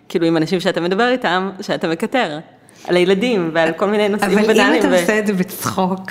כאילו 0.09 0.27
עם 0.27 0.37
אנשים 0.37 0.61
שאתה 0.61 0.81
מדבר 0.81 1.09
איתם, 1.09 1.51
שאתה 1.61 1.89
מקטר, 1.89 2.39
על 2.87 2.97
הילדים 2.97 3.51
ועל 3.53 3.73
כל 3.73 3.87
מיני 3.87 4.09
נושאים 4.09 4.39
אבל 4.39 4.51
אם. 4.61 4.79
אתה 4.79 5.01
עושה 5.01 5.19
את 5.19 5.27
זה 5.27 5.33
בצחוק, 5.33 6.11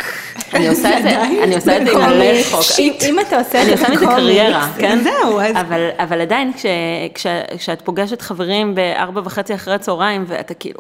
אני 0.54 0.68
עושה 0.68 0.98
את 0.98 1.04
זה, 1.04 1.22
אני 1.44 1.56
עושה 1.56 1.78
את 1.78 1.86
זה 1.86 1.92
עם. 1.92 2.10
מלא 2.10 2.42
צחוק. 2.44 2.80
אם- 2.80 3.20
אתה 3.28 3.38
עושה 3.38 3.62
אני 3.62 3.74
את 3.74 3.78
זה 3.78 3.84
עושה 3.84 3.94
מזה 3.94 4.06
בקומיקס, 4.06 4.16
קריירה, 4.24 4.70
כן? 4.80 5.00
זהו, 5.04 5.40
אז- 5.42 5.56
אבל, 5.56 5.90
אבל 5.98 6.22
עדיין 6.22 6.54
כש, 6.54 6.66
כש, 7.14 7.28
כשאת 7.58 7.82
פוגשת 7.82 8.22
חברים 8.22 8.76
בארבע 8.76 9.22
וחצי 9.26 9.56
אחרי 9.56 9.74
הצהריים, 9.74 10.24
ואתה 10.28 10.54
כאילו 10.54 10.80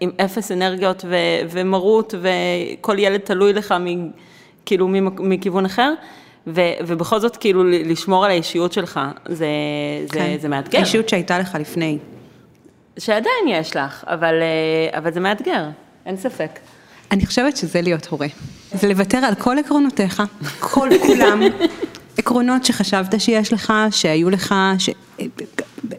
עם 0.00 0.10
אפס 0.24 0.52
אנרגיות 0.52 1.04
ו, 1.08 1.16
ומרות, 1.50 2.14
וכל 2.20 2.98
ילד 2.98 3.20
תלוי 3.20 3.52
לך 3.52 3.72
מ, 3.80 4.10
כאילו 4.66 4.88
מכיוון 5.18 5.64
אחר, 5.64 5.92
ו, 6.46 6.60
ובכל 6.86 7.18
זאת 7.20 7.36
כאילו 7.36 7.64
לשמור 7.64 8.24
על 8.24 8.30
האישיות 8.30 8.72
שלך, 8.72 9.00
זה, 9.28 9.46
זה, 10.12 10.18
כן. 10.18 10.36
זה 10.40 10.48
מאתגר. 10.48 10.78
האישיות 10.78 11.08
שהייתה 11.08 11.38
לך 11.38 11.56
לפני. 11.60 11.98
שעדיין 12.98 13.48
יש 13.48 13.76
לך, 13.76 14.04
אבל, 14.06 14.34
אה, 14.42 14.98
אבל 14.98 15.12
זה 15.12 15.20
מאתגר, 15.20 15.64
אין 16.06 16.16
ספק. 16.16 16.58
אני 17.12 17.26
חושבת 17.26 17.56
שזה 17.56 17.80
להיות 17.80 18.06
הורה. 18.06 18.26
זה 18.72 18.88
לוותר 18.88 19.18
על 19.18 19.34
כל 19.34 19.58
עקרונותיך, 19.58 20.22
כל 20.60 20.88
כולם. 21.06 21.42
עקרונות 22.18 22.64
שחשבת 22.64 23.20
שיש 23.20 23.52
לך, 23.52 23.72
שהיו 23.90 24.30
לך, 24.30 24.54
ש... 24.78 24.90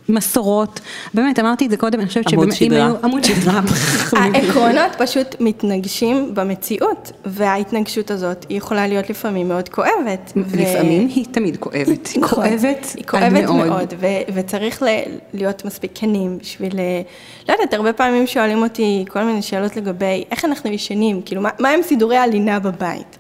מסורות, 0.10 0.80
באמת 1.14 1.40
אמרתי 1.40 1.66
את 1.66 1.72
זה 1.72 1.78
קודם, 1.78 2.00
אני 2.00 2.08
חושבת 2.08 2.30
שבאמת, 2.30 2.62
אם. 2.62 2.72
היו, 2.72 2.96
עמוד 3.04 3.24
שדרה, 3.24 3.62
העקרונות 4.20 4.92
פשוט 4.98 5.36
מתנגשים 5.40 6.36
במציאות, 6.36 7.12
וההתנגשות 7.26 8.12
הזאת 8.12 8.46
היא 8.50 8.58
יכולה 8.58 8.88
להיות 8.88 9.10
לפעמים 9.10 9.48
מאוד 9.48 9.70
כואבת. 9.70 10.34
לפעמים 10.36 11.08
היא 11.16 11.26
תמיד 11.32 11.58
כואבת, 11.58 12.08
היא 12.08 12.22
נכון. 12.22 12.44
כואבת 12.44 12.86
היא 12.96 13.04
עד 13.04 13.10
כואבת 13.10 13.32
מאוד. 13.32 13.68
מאוד, 13.68 13.94
וצריך 14.34 14.84
להיות 15.34 15.66
מספיק 15.66 15.92
כנים 15.96 16.38
בשביל, 16.38 16.80
אה, 16.80 17.02
לא 17.50 17.54
יודעת, 17.54 17.74
הרבה 17.74 17.94
פעמים 17.94 18.28
שואלים 18.28 18.64
אותי 18.64 19.06
כל 19.10 19.24
מיני 19.24 19.42
שאלות 19.42 19.76
לגבי 19.76 20.24
איך 20.32 20.46
אנחנו 20.46 20.70
ישנים, 20.72 21.22
כאילו, 21.22 21.42
מה, 21.42 21.50
מה 21.60 21.70
הם 21.70 21.82
סידורי 21.84 22.18
הלינה 22.18 22.60
בבית? 22.60 23.17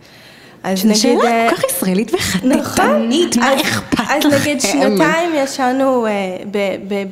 אז 0.64 0.80
זו 0.82 1.02
שאלה 1.02 1.24
אה, 1.26 1.48
כל 1.50 1.56
כך 1.56 1.64
ישראלית 1.72 2.12
נכון, 2.44 2.60
וחטטנית, 2.60 3.38
מה 3.38 3.54
אז- 3.54 3.62
אכפת 3.62 4.00
אז 4.10 4.26
לכם? 4.26 4.36
נגיד 4.42 4.62
שנתיים 4.62 5.30
ישנו 5.36 6.06
אה, 6.06 6.12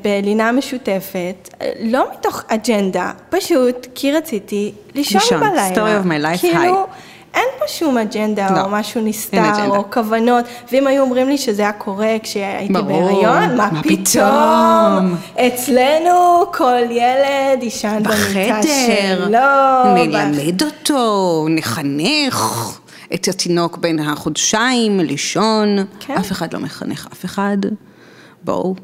בלינה 0.02 0.52
משותפת, 0.52 1.50
אה, 1.62 1.72
לא 1.82 2.06
מתוך 2.14 2.44
אג'נדה, 2.48 3.12
פשוט 3.30 3.88
כי 3.96 4.12
רציתי 4.12 4.72
לישון 4.96 5.22
לישון, 5.22 5.40
בלילה. 5.40 5.70
story 5.75 6.04
of 6.06 6.08
my 6.08 6.38
life, 6.38 6.42
כאילו, 6.42 6.86
אין 7.34 7.48
פה 7.60 7.66
שום 7.68 7.98
אג'נדה 7.98 8.48
לא, 8.56 8.62
או 8.62 8.70
משהו 8.70 9.00
אין 9.00 9.08
נסתר. 9.08 9.66
או 9.68 9.92
כוונות, 9.92 10.46
ואם 10.72 10.88
היו 10.88 11.04
אומרים 11.04 11.30
לי 11.30 11.38
שזה 11.38 11.62
היה 11.62 11.72
קורה 11.72 12.16
כשהייתי 12.24 12.74
בהיריון, 12.74 13.56
מה 13.58 13.70
מה 13.72 13.82
פתאום? 13.84 15.16
אצלנו 15.48 16.44
כל 16.54 16.82
ילד 16.90 17.64
יישן 17.64 18.04
במיטה 18.04 18.10
בחדר, 18.60 19.16
שלו. 19.18 19.94
נלמד 19.96 20.62
אותו, 20.64 21.46
נחנך 21.50 22.70
את 23.14 23.28
התינוק 23.28 23.78
בן 23.78 24.00
החודשיים 24.00 25.00
לישון, 25.00 25.78
כן. 26.00 26.14
אף 26.14 26.32
אחד 26.32 26.54
לא 26.54 26.60
מחנך 26.60 27.08
אף 27.12 27.26
אחד, 27.26 27.58
בואו. 28.44 28.76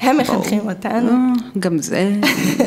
הם 0.00 0.16
מחנכים 0.16 0.68
אותנו. 0.68 1.10
אה, 1.10 1.16
גם 1.58 1.78
זה, 1.78 2.12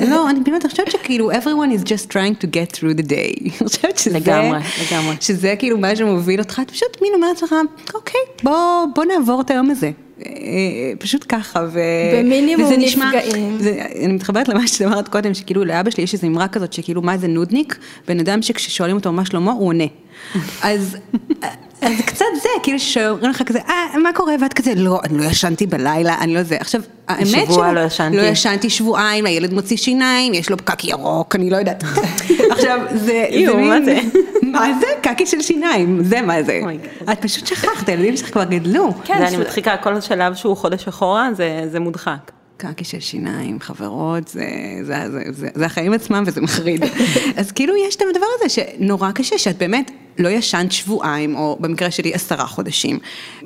לא, 0.10 0.30
אני 0.30 0.40
באמת 0.40 0.66
חושבת 0.66 0.92
שכאילו 0.92 1.32
everyone 1.32 1.80
is 1.80 1.86
just 1.86 2.12
trying 2.12 2.44
to 2.44 2.48
get 2.48 2.78
through 2.78 3.02
the 3.02 3.10
day. 3.10 3.42
אני 3.42 3.52
חושבת 3.68 3.98
שזה, 3.98 4.20
לגמרי, 4.20 4.60
לגמרי. 4.92 5.16
שזה 5.20 5.56
כאילו 5.60 5.78
מה 5.78 5.96
שמוביל 5.96 6.40
אותך, 6.40 6.60
אתה 6.64 6.74
פשוט 6.74 7.02
מין 7.02 7.14
אומר 7.16 7.28
לעצמך, 7.28 7.56
אוקיי, 7.94 8.22
בוא, 8.44 9.06
נעבור 9.06 9.42
את 9.42 9.52
היום 9.52 9.70
הזה. 9.70 9.92
אה, 10.26 10.32
פשוט 11.00 11.26
ככה, 11.30 11.66
ו... 11.72 11.80
במינימום 12.14 12.74
נשמע, 12.78 13.06
נפגעים. 13.06 13.58
זה, 13.60 13.86
אני 13.96 14.14
מתחברת 14.14 14.48
למה 14.48 14.68
שאת 14.68 14.82
אמרת 14.82 15.08
קודם, 15.08 15.34
שכאילו 15.34 15.66
לאבא 15.66 15.90
שלי 15.90 16.04
יש 16.04 16.14
איזו 16.14 16.28
אמרה 16.28 16.48
כזאת, 16.48 16.74
שכאילו 16.74 17.02
מה 17.02 17.18
זה 17.18 17.28
נודניק, 17.28 17.78
בן 18.08 18.20
אדם 18.20 18.42
שכששואלים 18.42 18.96
אותו 18.96 19.12
מה 19.12 19.26
שלמה, 19.26 19.52
הוא 19.52 19.68
עונה. 19.68 19.84
אז, 20.62 20.98
אז 21.82 21.98
זה 21.98 22.04
קצת 22.04 22.26
זה, 22.42 22.50
כאילו 22.64 22.80
שאומרים 22.80 23.30
לך 23.30 23.44
כזה, 23.44 23.60
אה, 23.70 23.98
מה 24.04 24.10
קורה? 24.14 24.34
ואת 24.42 24.54
כזה, 24.54 24.74
לא, 24.76 25.00
אני 25.04 25.18
לא 25.18 25.24
ישנתי 25.24 25.68
בלילה, 25.68 26.16
אני 26.22 26.34
לא 26.34 26.44
זה. 26.44 26.58
עכשיו, 26.60 26.82
האמת 27.08 27.28
שבוע 27.28 27.74
לא 27.74 27.80
ישנתי. 27.80 28.18
לא 28.18 28.22
ישנתי 28.22 28.70
שבועיים, 28.70 29.26
הילד 29.26 29.54
מוציא 29.54 29.78
שיניים, 29.78 30.34
יש 30.34 30.50
לו 30.50 30.58
פקק 30.58 30.84
ירוק, 30.86 31.36
אני 31.36 31.50
לא 31.50 31.58
יודעת. 31.58 31.84
עכשיו, 32.52 32.80
זה... 32.96 33.26
מין- 33.32 33.68
מה 33.68 33.82
זה? 33.86 34.00
מה 34.54 34.68
זה? 34.80 34.86
קקי 35.02 35.26
של 35.26 35.42
שיניים, 35.42 36.04
זה 36.04 36.22
מה 36.22 36.44
זה. 36.44 36.62
Oh 36.64 37.12
את 37.12 37.22
פשוט 37.22 37.48
שכחת, 37.48 37.90
הילדים 37.90 38.18
שלך 38.18 38.32
כבר 38.32 38.44
גדלו. 38.44 38.94
כן, 39.04 39.18
זה 39.20 39.28
אני 39.28 39.38
מדחיקה, 39.38 39.78
כל 39.78 40.02
שלב 40.02 40.36
שהוא 40.36 40.58
חודש 40.58 40.88
אחורה, 40.88 41.30
זה, 41.34 41.62
זה 41.72 41.80
מודחק. 41.80 42.32
קקי 42.58 42.84
של 42.84 43.00
שיניים, 43.00 43.60
חברות, 43.60 44.28
זה, 44.28 44.46
זה, 44.84 44.96
זה, 45.12 45.22
זה, 45.30 45.48
זה 45.56 45.66
החיים 45.66 45.94
עצמם 45.94 46.24
וזה 46.28 46.42
מחריד. 46.42 46.84
אז 47.38 47.52
כאילו 47.52 47.74
יש 47.88 47.96
את 47.96 48.02
הדבר 48.02 48.26
הזה 48.40 48.50
שנורא 48.50 49.12
קשה, 49.12 49.38
שאת 49.38 49.58
באמת 49.58 49.92
לא 50.22 50.30
ישנת 50.30 50.72
שבועיים, 50.72 51.36
או 51.36 51.58
במקרה 51.60 51.92
שלי 51.92 52.14
עשרה 52.14 52.46
חודשים, 52.46 53.00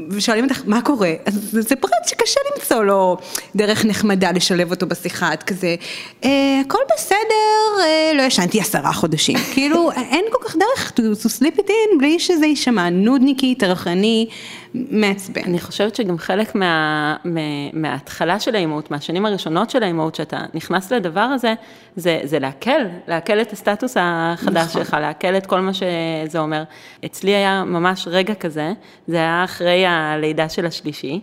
ושואלים 0.10 0.44
אותך 0.44 0.62
מה 0.66 0.82
קורה, 0.82 1.14
אז 1.26 1.50
זה, 1.52 1.76
פרט 1.76 1.92
שקשה 2.08 2.40
למצוא 2.56 2.84
לו 2.84 3.18
דרך 3.56 3.86
נחמדה 3.86 4.32
לשלב 4.32 4.72
אותו 4.72 4.88
בשיחה, 4.88 5.34
את 5.34 5.44
כזה, 5.44 5.76
אה, 6.24 6.62
הכל 6.66 6.80
בסדר, 6.96 7.84
אה, 7.84 8.12
לא 8.16 8.22
ישנתי 8.22 8.60
עשרה 8.60 8.94
חודשים. 8.94 9.38
כאילו, 9.54 9.92
אין 9.92 10.26
כל 10.32 10.48
כך 10.48 10.56
דרך 10.56 10.92
to, 10.96 11.26
to 11.26 11.30
sleep 11.40 11.60
it 11.60 11.70
in 11.70 12.00
בלי 12.00 12.20
שזה 12.20 12.46
יישמע 12.46 12.90
נודניקי, 12.90 13.56
טרחני, 13.56 14.28
מעצבן. 14.74 15.42
אני 15.46 15.60
חושבת 15.60 15.96
שגם 15.96 16.18
חלק 16.18 16.56
מה, 16.56 17.16
מה, 17.26 17.42
מההתחלה 17.74 18.40
של 18.40 18.56
האימהות, 18.56 18.92
מהשנים 18.92 19.26
הראשונות 19.26 19.70
של 19.70 19.84
האימהות, 19.84 20.16
שאתה 20.16 20.38
נכנס 20.54 20.92
לדבר 20.92 21.20
הזה, 21.20 21.54
זה, 21.96 22.20
זה 22.24 22.40
להקל, 22.40 22.88
להקל 23.08 23.42
את 23.42 23.54
הסטטוס 23.54 23.98
החדש 24.00 24.68
נכון. 24.68 24.84
שלך, 24.84 24.98
להקל 25.02 25.38
את 25.38 25.46
כל 25.46 25.60
מה 25.60 25.72
שזה 25.74 26.40
אומר. 26.40 26.64
אצלי 27.06 27.36
היה 27.36 27.64
ממש 27.64 28.08
רגע 28.12 28.34
כזה, 28.34 28.74
זה 29.08 29.16
היה 29.18 29.44
אחרי 29.44 29.86
הלידה 29.88 30.50
של 30.50 30.66
השלישי. 30.66 31.20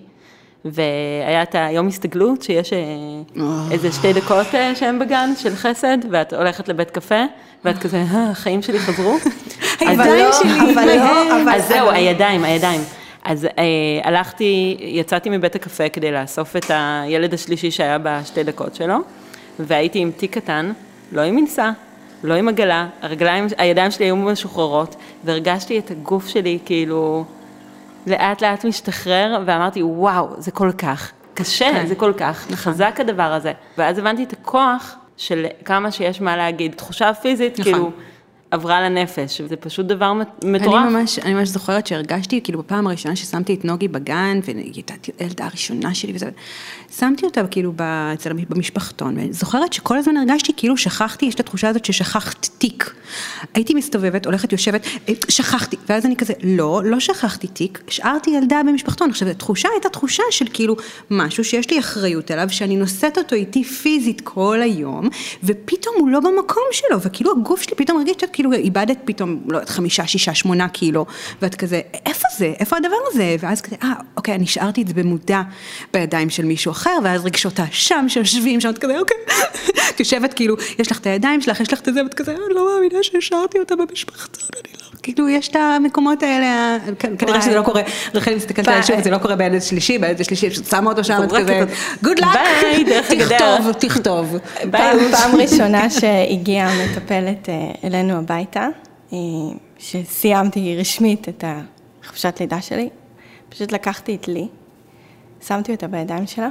והיה 0.64 1.42
את 1.42 1.54
היום 1.58 1.88
הסתגלות, 1.88 2.42
שיש 2.42 2.72
אה, 2.72 2.78
איזה 3.70 3.92
שתי 3.92 4.12
דקות 4.12 4.46
אה, 4.54 4.74
שהם 4.74 4.98
בגן 4.98 5.30
של 5.38 5.56
חסד, 5.56 5.98
ואת 6.10 6.32
הולכת 6.32 6.68
לבית 6.68 6.90
קפה, 6.90 7.24
ואת 7.64 7.78
כזה, 7.78 7.96
אה, 7.96 8.30
החיים 8.30 8.62
שלי 8.62 8.78
חזרו. 8.78 9.16
אז- 9.86 9.88
הידיים 9.88 10.26
שלי, 10.42 10.50
אבל 10.74 10.86
לא, 10.86 11.22
אבל... 11.42 11.52
אז 11.54 11.68
זהו, 11.68 11.90
הידיים, 11.90 12.44
הידיים. 12.44 12.80
אז 13.24 13.44
אה, 13.44 13.50
הלכתי, 14.04 14.76
יצאתי 14.80 15.30
מבית 15.30 15.54
הקפה 15.54 15.88
כדי 15.88 16.12
לאסוף 16.12 16.56
את 16.56 16.70
הילד 16.74 17.34
השלישי 17.34 17.70
שהיה 17.70 17.98
בשתי 18.02 18.42
דקות 18.44 18.74
שלו, 18.74 18.96
והייתי 19.58 19.98
עם 19.98 20.10
תיק 20.16 20.34
קטן, 20.38 20.72
לא 21.12 21.20
עם 21.20 21.36
מנסה, 21.36 21.70
לא 22.22 22.34
עם 22.34 22.48
עגלה, 22.48 22.88
הרגליים, 23.02 23.46
הידיים 23.58 23.90
שלי 23.90 24.04
היו 24.04 24.16
משוחררות, 24.16 24.96
והרגשתי 25.24 25.78
את 25.78 25.90
הגוף 25.90 26.28
שלי 26.28 26.58
כאילו 26.64 27.24
לאט 28.06 28.42
לאט 28.42 28.64
משתחרר, 28.64 29.42
ואמרתי, 29.46 29.82
וואו, 29.82 30.28
זה 30.38 30.50
כל 30.50 30.72
כך 30.78 31.12
קשה, 31.34 31.70
כן. 31.72 31.86
זה 31.86 31.94
כל 31.94 32.12
כך 32.16 32.46
חזק 32.54 32.96
הדבר 33.00 33.32
הזה. 33.32 33.52
ואז 33.78 33.98
הבנתי 33.98 34.24
את 34.24 34.32
הכוח 34.32 34.96
של 35.16 35.46
כמה 35.64 35.90
שיש 35.90 36.20
מה 36.20 36.36
להגיד, 36.36 36.74
תחושה 36.74 37.14
פיזית, 37.14 37.60
נכון. 37.60 37.72
כאילו, 37.72 37.90
עברה 38.52 38.80
לנפש, 38.80 39.40
זה 39.40 39.56
פשוט 39.56 39.86
דבר 39.86 40.12
מטורף. 40.44 40.84
אני 40.84 40.94
ממש, 40.94 41.18
אני 41.18 41.34
ממש 41.34 41.48
זוכרת 41.48 41.86
שהרגשתי, 41.86 42.40
כאילו 42.44 42.58
בפעם 42.58 42.86
הראשונה 42.86 43.16
ששמתי 43.16 43.54
את 43.54 43.64
נוגי 43.64 43.88
בגן, 43.88 44.40
והיא 44.44 44.72
הייתה 44.74 44.94
הילדה 45.18 45.44
הראשונה 45.44 45.94
שלי 45.94 46.12
וזה, 46.14 46.30
שמתי 46.98 47.26
אותה 47.26 47.46
כאילו 47.46 47.72
אצל 48.14 48.32
במשפחתון, 48.32 49.16
ואני 49.16 49.32
זוכרת 49.32 49.72
שכל 49.72 49.98
הזמן 49.98 50.16
הרגשתי 50.16 50.52
כאילו 50.56 50.76
שכחתי, 50.76 51.26
יש 51.26 51.34
את 51.34 51.40
התחושה 51.40 51.68
הזאת 51.68 51.84
ששכחת 51.84 52.48
תיק. 52.58 52.94
הייתי 53.54 53.74
מסתובבת, 53.74 54.26
הולכת, 54.26 54.52
יושבת, 54.52 54.86
אה, 55.08 55.14
שכחתי, 55.28 55.76
ואז 55.88 56.06
אני 56.06 56.16
כזה, 56.16 56.32
לא, 56.42 56.80
לא 56.84 57.00
שכחתי 57.00 57.46
תיק, 57.46 57.82
השארתי 57.88 58.30
ילדה 58.30 58.60
במשפחתון. 58.68 59.10
עכשיו, 59.10 59.28
התחושה 59.28 59.68
הייתה 59.72 59.88
תחושה 59.88 60.22
של 60.30 60.46
כאילו 60.52 60.76
משהו 61.10 61.44
שיש 61.44 61.70
לי 61.70 61.78
אחריות 61.78 62.30
עליו, 62.30 62.50
שאני 62.50 62.76
נושאת 62.76 63.18
אותו 63.18 63.36
איתי 63.36 63.64
פיזית 63.64 64.20
כל 64.24 64.62
היום, 64.62 65.08
ופתאום 65.44 65.94
הוא 65.98 66.08
לא 66.08 66.20
במקום 66.20 66.62
שלו, 66.72 67.00
וכאילו 67.00 67.32
הגוף 67.32 67.62
שלי 67.62 67.76
פתאום 67.76 67.98
הרגיש 67.98 68.16
כאילו 68.42 68.52
איבדת 68.52 68.98
פתאום, 69.04 69.40
לא 69.48 69.56
יודעת, 69.56 69.68
חמישה, 69.68 70.06
שישה, 70.06 70.34
שמונה 70.34 70.68
קילו, 70.68 71.06
ואת 71.42 71.54
כזה, 71.54 71.80
איפה 72.06 72.28
זה? 72.38 72.52
איפה 72.58 72.76
הדבר 72.76 72.96
הזה? 73.06 73.36
ואז 73.40 73.60
כזה, 73.60 73.76
אה, 73.82 73.92
אוקיי, 74.16 74.34
אני 74.34 74.44
השארתי 74.44 74.82
את 74.82 74.88
זה 74.88 74.94
במודע 74.94 75.42
בידיים 75.92 76.30
של 76.30 76.44
מישהו 76.44 76.72
אחר, 76.72 76.98
ואז 77.04 77.24
רגשות 77.24 77.58
האשם 77.58 78.04
שיושבים 78.08 78.60
שם, 78.60 78.70
את 78.70 78.78
כזה, 78.78 78.98
אוקיי, 78.98 79.16
את 79.90 80.00
יושבת 80.00 80.34
כאילו, 80.34 80.56
יש 80.78 80.90
לך 80.90 80.98
את 80.98 81.06
הידיים 81.06 81.40
שלך, 81.40 81.60
יש 81.60 81.72
לך 81.72 81.80
את 81.80 81.94
זה, 81.94 82.02
ואת 82.02 82.14
כזה, 82.14 82.32
אני 82.32 82.54
לא 82.54 82.68
מאמינה 82.74 82.98
שהשארתי 83.02 83.58
אותה 83.58 83.76
במשפחתון, 83.76 84.48
אני 84.54 84.72
לא... 84.82 84.91
כאילו, 85.02 85.28
יש 85.28 85.48
את 85.48 85.56
המקומות 85.56 86.22
האלה, 86.22 86.76
כ- 86.98 87.06
כנראה 87.18 87.42
שזה 87.42 87.54
לא 87.54 87.62
קורה, 87.62 87.82
רחל 88.14 88.34
מסתכלת 88.36 88.68
עליי 88.68 88.82
שוב, 88.82 89.02
זה 89.02 89.10
לא 89.10 89.18
קורה 89.18 89.36
בילד 89.36 89.62
שלישי, 89.62 89.98
בילד 89.98 90.20
השלישי, 90.20 90.50
שמה 90.50 90.90
אותו 90.90 91.04
שם, 91.04 91.20
את 91.24 91.32
כזה, 91.32 91.64
דרך 92.86 93.10
הגדר." 93.10 93.38
תכתוב, 93.38 93.72
תכתוב. 93.72 94.36
פעם, 94.70 95.36
ראשונה 95.38 95.90
שהגיעה 96.00 96.70
מטפלת 96.84 97.48
אה, 97.48 97.54
אלינו 97.84 98.18
הביתה, 98.18 98.68
אה, 99.12 99.18
שסיימתי 99.78 100.76
רשמית 100.80 101.28
את 101.28 101.44
החופשת 102.02 102.36
לידה 102.40 102.60
שלי, 102.60 102.88
פשוט 103.48 103.72
לקחתי 103.72 104.14
את 104.14 104.28
לי, 104.28 104.48
שמתי 105.46 105.72
אותה 105.72 105.86
בידיים 105.86 106.26
שלה, 106.26 106.48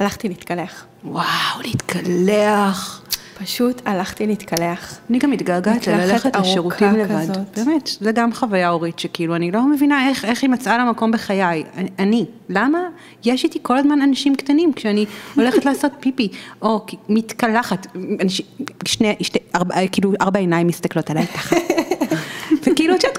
הלכתי 0.00 0.28
להתקלח. 0.28 0.84
וואו, 1.04 1.24
להתקלח. 1.64 3.02
פשוט 3.42 3.82
הלכתי 3.84 4.26
להתקלח. 4.26 4.98
אני 5.10 5.18
גם 5.18 5.30
מתגעגעת 5.30 5.86
ללכת 5.86 6.36
לשירותים 6.36 6.96
לבד. 6.96 7.20
כזאת. 7.20 7.58
באמת, 7.58 7.90
זה 8.00 8.12
גם 8.12 8.32
חוויה 8.32 8.68
הורית 8.68 8.98
שכאילו, 8.98 9.36
אני 9.36 9.50
לא 9.50 9.66
מבינה 9.66 10.08
איך, 10.08 10.24
איך 10.24 10.42
היא 10.42 10.50
מצאה 10.50 10.78
לה 10.78 10.84
מקום 10.84 11.10
בחיי. 11.10 11.64
אני, 11.76 11.88
אני, 11.98 12.24
למה 12.48 12.78
יש 13.24 13.44
איתי 13.44 13.58
כל 13.62 13.78
הזמן 13.78 14.02
אנשים 14.02 14.34
קטנים 14.34 14.72
כשאני 14.72 15.06
הולכת 15.34 15.64
לעשות 15.66 15.92
פיפי, 16.00 16.28
או 16.62 16.86
מתקלחת, 17.08 17.86
אנשים, 18.22 18.46
שני, 18.84 19.16
שתי, 19.20 19.38
ארבע, 19.54 19.74
כאילו 19.92 20.12
ארבע 20.20 20.38
עיניים 20.38 20.66
מסתכלות 20.66 21.10
עליי 21.10 21.26
ככה. 21.26 21.56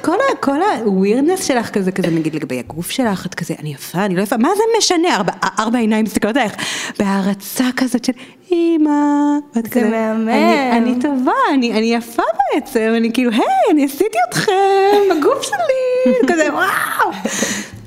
כל 0.01 0.15
ה- 0.15 0.35
כל 0.39 0.61
ה-weirdness 0.61 1.41
שלך 1.43 1.69
כזה, 1.69 1.91
כזה 1.91 2.07
נגיד 2.11 2.35
לגבי 2.35 2.59
הגוף 2.59 2.89
שלך, 2.91 3.25
את 3.25 3.35
כזה, 3.35 3.53
אני 3.59 3.73
יפה, 3.73 4.05
אני 4.05 4.15
לא 4.15 4.21
יפה, 4.21 4.37
מה 4.37 4.49
זה 4.57 4.63
משנה, 4.77 5.15
ארבע, 5.15 5.31
ארבע 5.59 5.77
עיניים 5.79 6.05
מסתכלות 6.05 6.37
עליך, 6.37 6.53
בהערצה 6.99 7.65
כזאת 7.77 8.05
של 8.05 8.13
אימא, 8.51 8.89
ואת 9.55 9.63
זה 9.65 9.69
כזה, 9.71 9.89
מהמם. 9.89 10.29
אני, 10.29 10.71
אני 10.77 10.95
טובה, 11.01 11.31
אני, 11.53 11.71
אני 11.73 11.93
יפה 11.95 12.23
בעצם, 12.53 12.93
אני 12.97 13.13
כאילו, 13.13 13.31
היי, 13.31 13.41
אני 13.71 13.85
עשיתי 13.85 14.17
אתכם, 14.29 14.51
הגוף 15.19 15.41
שלי, 15.41 16.13
כזה, 16.33 16.47
וואו. 16.53 17.11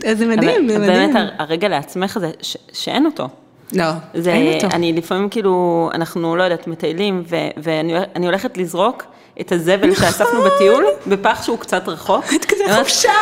אז 0.07 0.19
זה 0.19 0.27
מדהים, 0.27 0.69
זה 0.69 0.79
מדהים. 0.79 0.93
באמת 0.93 1.17
הר- 1.17 1.31
הרגע 1.39 1.69
לעצמך 1.69 2.19
זה 2.21 2.31
ש- 2.43 2.57
שאין 2.73 3.07
אותו. 3.07 3.29
לא, 3.73 3.85
זה, 4.15 4.33
אין 4.33 4.55
אותו. 4.55 4.77
אני 4.77 4.93
לפעמים 4.93 5.29
כאילו, 5.29 5.91
אנחנו 5.95 6.37
לא 6.37 6.43
יודעת, 6.43 6.67
מטיילים, 6.67 7.23
ו- 7.31 7.37
ואני 7.57 7.95
אני 8.17 8.27
הולכת 8.27 8.57
לזרוק 8.59 9.05
את 9.41 9.53
הזבל 9.53 9.95
שאספנו 9.95 10.41
בטיול, 10.43 10.85
בפח 11.07 11.43
שהוא 11.45 11.59
קצת 11.59 11.89
רחוק. 11.89 12.25
את 12.35 12.45
כזה 12.45 12.65
חופשה. 12.79 13.13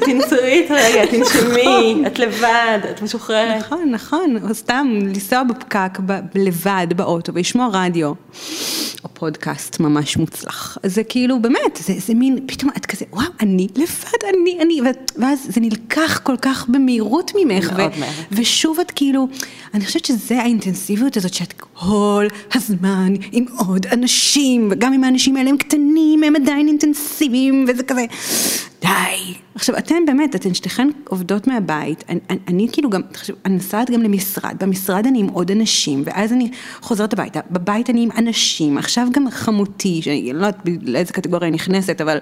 תנצרי 0.00 0.62
את 0.66 0.70
הרגע, 0.70 1.06
תנשמי, 1.12 2.02
את 2.06 2.18
לבד, 2.18 2.78
את 2.90 3.02
משוחררת. 3.02 3.58
נכון, 3.64 3.90
נכון, 3.90 4.36
או 4.48 4.54
סתם 4.54 4.86
לנסוע 5.02 5.42
בפקק 5.42 5.98
לבד 6.34 6.86
באוטו 6.96 7.34
ולשמוע 7.34 7.68
רדיו, 7.72 8.12
או 9.04 9.08
פודקאסט 9.14 9.80
ממש 9.80 10.16
מוצלח. 10.16 10.78
זה 10.86 11.04
כאילו, 11.04 11.42
באמת, 11.42 11.80
זה, 11.86 11.94
זה 11.98 12.14
מין, 12.14 12.38
פתאום 12.46 12.70
את 12.76 12.86
כזה, 12.86 13.04
וואו, 13.12 13.26
אני 13.40 13.68
לבד, 13.76 14.28
אני, 14.42 14.58
אני, 14.60 14.80
ואז 15.18 15.38
זה 15.48 15.60
נלקח 15.60 16.20
כל 16.22 16.36
כך 16.42 16.68
במהירות 16.68 17.32
ממך. 17.36 17.72
מאוד 17.72 17.92
ו- 17.96 18.00
מהר. 18.00 18.10
ושוב 18.32 18.80
את 18.80 18.90
כאילו, 18.90 19.28
אני 19.74 19.84
חושבת 19.86 20.04
שזה 20.04 20.40
האינטנסיביות 20.40 21.16
הזאת 21.16 21.34
שאת 21.34 21.54
כל 21.72 22.26
הזמן 22.54 23.14
עם 23.32 23.44
עוד 23.58 23.86
אנשים, 23.86 24.68
וגם 24.70 24.92
אם 24.92 25.04
האנשים 25.04 25.15
האלה 25.36 25.50
הם 25.50 25.56
קטנים, 25.56 26.22
הם 26.22 26.36
עדיין 26.36 26.68
אינטנסיביים, 26.68 27.64
וזה 27.68 27.82
כזה, 27.82 28.04
די. 28.82 29.34
עכשיו, 29.54 29.78
אתן 29.78 30.02
באמת, 30.06 30.34
אתן 30.34 30.54
שתיכן 30.54 30.88
עובדות 31.08 31.46
מהבית, 31.46 32.04
אני, 32.08 32.20
אני, 32.30 32.38
אני 32.48 32.68
כאילו 32.72 32.90
גם, 32.90 33.02
תחשב, 33.12 33.34
אני 33.44 33.54
נוסעת 33.54 33.90
גם 33.90 34.02
למשרד, 34.02 34.56
במשרד 34.60 35.06
אני 35.06 35.20
עם 35.20 35.28
עוד 35.28 35.50
אנשים, 35.50 36.02
ואז 36.06 36.32
אני 36.32 36.50
חוזרת 36.80 37.12
הביתה, 37.12 37.40
בבית 37.50 37.90
אני 37.90 38.02
עם 38.02 38.08
אנשים, 38.18 38.78
עכשיו 38.78 39.06
גם 39.12 39.30
חמותי, 39.30 40.02
שאני 40.02 40.32
לא 40.32 40.46
יודעת 40.46 40.62
לאיזה 40.82 41.12
קטגוריה 41.12 41.50
נכנסת, 41.50 42.00
אבל 42.00 42.18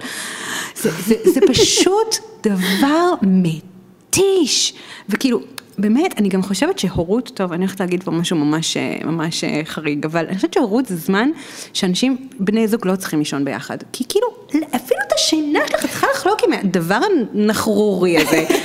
זה, 0.75 0.91
זה, 1.05 1.15
זה 1.33 1.39
פשוט 1.47 2.15
דבר 2.43 3.13
מתיש, 3.21 4.73
וכאילו, 5.09 5.39
באמת, 5.77 6.13
אני 6.17 6.29
גם 6.29 6.41
חושבת 6.41 6.79
שהורות, 6.79 7.31
טוב, 7.33 7.53
אני 7.53 7.65
הולכת 7.65 7.79
להגיד 7.79 8.03
פה 8.03 8.11
משהו 8.11 8.37
ממש, 8.37 8.77
ממש 9.05 9.43
אה, 9.43 9.61
חריג, 9.65 10.05
אבל 10.05 10.25
אני 10.25 10.35
חושבת 10.35 10.53
שהורות 10.53 10.85
זה 10.85 10.95
זמן 10.95 11.29
שאנשים, 11.73 12.27
בני 12.39 12.67
זוג 12.67 12.87
לא 12.87 12.95
צריכים 12.95 13.19
לישון 13.19 13.45
ביחד. 13.45 13.77
כי 13.91 14.03
כאילו, 14.09 14.27
אפילו 14.49 14.99
את 15.07 15.13
השינה 15.15 15.59
שלך 15.67 15.85
את 15.85 15.89
צריכה 15.89 16.07
לחלוק 16.15 16.43
עם 16.43 16.53
הדבר 16.53 16.99
הנחרורי 17.33 18.17
הזה. 18.17 18.45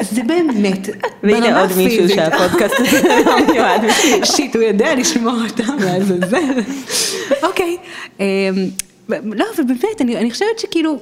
וזה 0.00 0.22
באמת, 0.26 0.88
והנה 1.22 1.60
עוד 1.60 1.70
מישהו. 1.76 2.08
שהפודקאסט 2.08 2.74
הזה 2.78 3.22
לא 3.26 3.40
מיועד 3.52 3.80
בשבילו. 3.84 4.26
שיט, 4.26 4.56
הוא 4.56 4.62
יודע 4.62 4.94
לשמור 4.94 5.36
אותם 5.48 5.76
לעזאזל. 5.84 6.60
אוקיי. 7.46 7.76
אמ, 8.20 8.24
לא, 9.08 9.44
אבל 9.56 9.64
באמת, 9.64 10.00
אני 10.00 10.30
חושבת 10.30 10.58
שכאילו, 10.58 10.98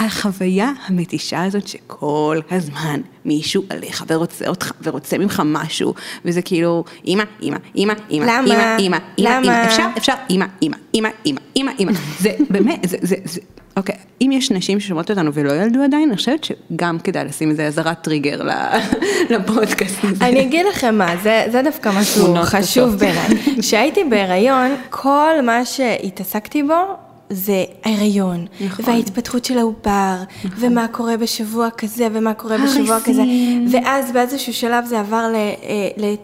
החוויה 0.00 0.72
המתישה 0.86 1.44
הזאת 1.44 1.68
שכל 1.68 2.38
הזמן 2.50 3.00
מישהו 3.24 3.62
עליך 3.68 4.04
ורוצה 4.08 4.48
אותך 4.48 4.72
ורוצה 4.82 5.18
ממך 5.18 5.42
משהו, 5.44 5.94
וזה 6.24 6.42
כאילו, 6.42 6.84
אמא, 7.06 7.24
למה? 7.40 7.56
אמא, 7.76 7.92
אמא, 8.10 8.40
אמא, 8.78 8.96
למה? 9.18 9.38
אמא, 9.44 9.64
אפשר, 9.64 9.86
אפשר, 9.96 10.14
אמא, 10.30 10.44
אמא, 10.62 10.76
אמא, 10.94 11.08
אמא, 11.26 11.40
אמא, 11.56 11.70
אמא. 11.80 11.92
זה 12.22 12.30
באמת, 12.50 12.80
זה, 12.88 12.96
זה, 13.02 13.16
זה, 13.24 13.40
אוקיי, 13.76 13.94
אם 14.20 14.30
יש 14.32 14.50
נשים 14.50 14.80
ששומעות 14.80 15.10
אותנו 15.10 15.34
ולא 15.34 15.52
ילדו 15.52 15.82
עדיין, 15.82 16.08
אני 16.08 16.16
חושבת 16.16 16.44
שגם 16.44 16.98
כדאי 16.98 17.24
לשים 17.24 17.50
איזה 17.50 17.66
אזהרת 17.66 18.02
טריגר 18.02 18.40
לפודקאסט 19.30 20.04
הזה. 20.04 20.26
אני 20.26 20.42
אגיד 20.42 20.66
לכם 20.66 20.94
מה, 20.94 21.16
זה, 21.22 21.44
זה 21.52 21.62
דווקא 21.62 21.90
משהו 22.00 22.34
חשוב. 22.42 22.94
בעיניי. 22.94 23.56
כשהייתי 23.60 24.04
בהיריון, 24.04 24.76
כל 24.90 25.34
מה 25.42 25.64
שהתעסקתי 25.64 26.62
בו 26.62 27.09
זה 27.30 27.64
ההיריון, 27.84 28.46
נכון. 28.60 28.84
וההתפתחות 28.84 29.44
של 29.44 29.58
העובר, 29.58 30.14
ומה 30.56 30.88
קורה 30.88 31.16
בשבוע 31.16 31.70
כזה, 31.70 32.08
ומה 32.12 32.34
קורה 32.34 32.58
בשבוע 32.58 33.00
כזה, 33.00 33.22
הריסים. 33.22 33.66
ואז 33.72 34.12
באיזשהו 34.12 34.52
שלב 34.52 34.84
זה 34.84 35.00
עבר 35.00 35.28
ל... 35.32 35.34
אה, 35.34 35.88
ל 35.96 36.14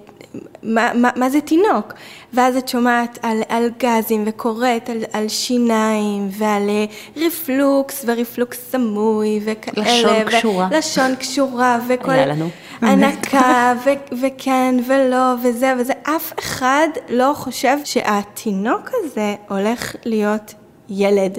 מה, 0.63 0.91
מה, 0.95 1.11
מה 1.17 1.31
זה 1.31 1.41
תינוק? 1.41 1.93
ואז 2.33 2.57
את 2.57 2.69
שומעת 2.69 3.19
על, 3.23 3.43
על 3.49 3.71
גזים 3.79 4.25
וקוראת 4.27 4.91
על, 4.91 4.99
על 5.13 5.29
שיניים 5.29 6.29
ועל 6.31 6.71
אה, 6.71 6.85
רפלוקס 7.27 8.05
ורפלוקס 8.09 8.59
סמוי 8.71 9.41
וכאלה. 9.45 9.87
לשון 9.87 10.17
ו- 10.27 10.31
קשורה. 10.39 10.69
לשון 10.73 11.17
קשורה 11.17 11.79
וכל... 11.89 12.11
היה 12.11 12.27
לנו. 12.27 12.49
הנקה 12.81 13.75
ו- 13.85 14.17
וכן 14.23 14.75
ולא 14.87 15.35
וזה 15.43 15.75
וזה, 15.79 15.93
אף 16.03 16.33
אחד 16.39 16.89
לא 17.09 17.33
חושב 17.35 17.77
שהתינוק 17.85 18.91
הזה 18.95 19.35
הולך 19.49 19.97
להיות 20.05 20.55
ילד, 20.89 21.39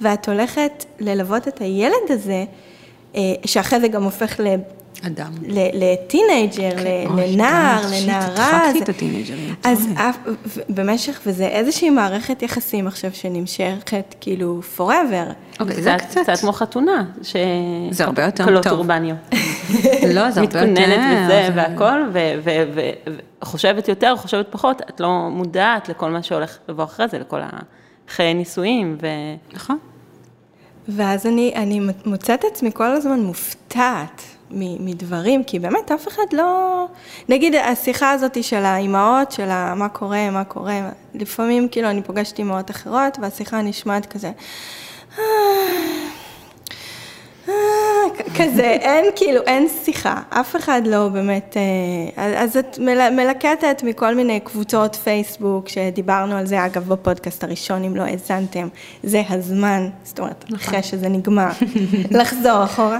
ואת 0.00 0.28
הולכת 0.28 0.84
ללוות 1.00 1.48
את 1.48 1.60
הילד 1.60 1.94
הזה, 2.10 2.44
אה, 3.16 3.20
שאחרי 3.44 3.80
זה 3.80 3.88
גם 3.88 4.02
הופך 4.04 4.40
ל... 4.40 4.54
אדם. 5.06 5.32
ל- 5.46 5.68
לטינג'ר, 5.92 6.76
ל- 6.84 7.06
אוי, 7.12 7.32
לנער, 7.32 7.88
שיט, 7.92 8.08
לנערה. 8.08 8.26
הדחקתי 8.26 8.78
זה- 8.78 8.84
את 8.84 8.88
הטינג'רים, 8.88 9.54
אז. 9.64 9.88
אף- 9.96 10.16
במשך, 10.68 11.20
וזה 11.26 11.46
איזושהי 11.46 11.90
מערכת 11.90 12.42
יחסים 12.42 12.86
עכשיו 12.86 13.10
שנמשכת 13.14 14.14
כאילו 14.20 14.60
forever. 14.78 15.32
אוקיי, 15.60 15.74
זה 15.76 15.82
זה 15.82 15.94
קצת, 15.98 16.20
קצת 16.22 16.36
כמו 16.40 16.52
חתונה, 16.52 17.04
ש... 17.22 17.36
זה 17.90 18.04
הרבה 18.04 18.24
יותר 18.24 18.44
קלות 18.44 18.64
טוב. 18.64 18.72
אורבניות. 18.72 19.18
לא, 19.32 20.30
זה 20.30 20.40
הרבה 20.40 20.58
יותר. 20.58 20.66
מתכוננת 20.66 21.24
וזה 21.24 21.48
והכל, 21.54 22.00
וחושבת 23.42 23.88
יותר, 23.88 24.16
חושבת 24.16 24.46
פחות, 24.50 24.82
את 24.90 25.00
לא 25.00 25.28
מודעת 25.30 25.88
לכל 25.88 26.10
מה 26.10 26.22
שהולך 26.22 26.58
לבוא 26.68 26.84
אחרי 26.84 27.08
זה, 27.08 27.18
לכל 27.18 27.40
החיי 28.08 28.34
נישואים, 28.34 28.96
ו... 29.02 29.06
נכון. 29.52 29.78
ואז 30.88 31.26
אני, 31.26 31.52
אני 31.56 31.80
מוצאת 32.04 32.44
עצמי 32.44 32.70
כל 32.74 32.84
הזמן 32.92 33.20
מופתעת 33.20 34.22
מדברים, 34.50 35.44
כי 35.44 35.58
באמת 35.58 35.90
אף 35.90 36.08
אחד 36.08 36.22
לא... 36.32 36.84
נגיד 37.28 37.54
השיחה 37.54 38.10
הזאת 38.10 38.44
של 38.44 38.64
האימהות, 38.64 39.32
של 39.32 39.48
מה 39.76 39.88
קורה, 39.88 40.30
מה 40.30 40.44
קורה, 40.44 40.90
לפעמים 41.14 41.68
כאילו 41.68 41.90
אני 41.90 42.02
פוגשת 42.02 42.38
אימהות 42.38 42.70
אחרות, 42.70 43.18
והשיחה 43.20 43.62
נשמעת 43.62 44.06
כזה... 44.06 44.30
כזה, 48.38 48.62
אין 48.62 49.04
כאילו, 49.16 49.40
אין 49.42 49.66
שיחה, 49.84 50.22
אף 50.30 50.56
אחד 50.56 50.82
לא 50.86 51.08
באמת, 51.08 51.56
אה, 52.16 52.42
אז 52.42 52.56
את 52.56 52.78
מל- 52.78 53.10
מלקטת 53.10 53.82
מכל 53.86 54.14
מיני 54.14 54.40
קבוצות 54.40 54.94
פייסבוק, 54.96 55.68
שדיברנו 55.68 56.36
על 56.36 56.46
זה 56.46 56.66
אגב 56.66 56.88
בפודקאסט 56.88 57.44
הראשון, 57.44 57.84
אם 57.84 57.96
לא 57.96 58.02
האזנתם, 58.02 58.68
זה 59.02 59.22
הזמן, 59.28 59.88
זאת 60.04 60.18
אומרת, 60.18 60.44
אחרי 60.56 60.82
שזה 60.82 61.08
נגמר, 61.08 61.48
לחזור 62.18 62.64
אחורה. 62.64 62.98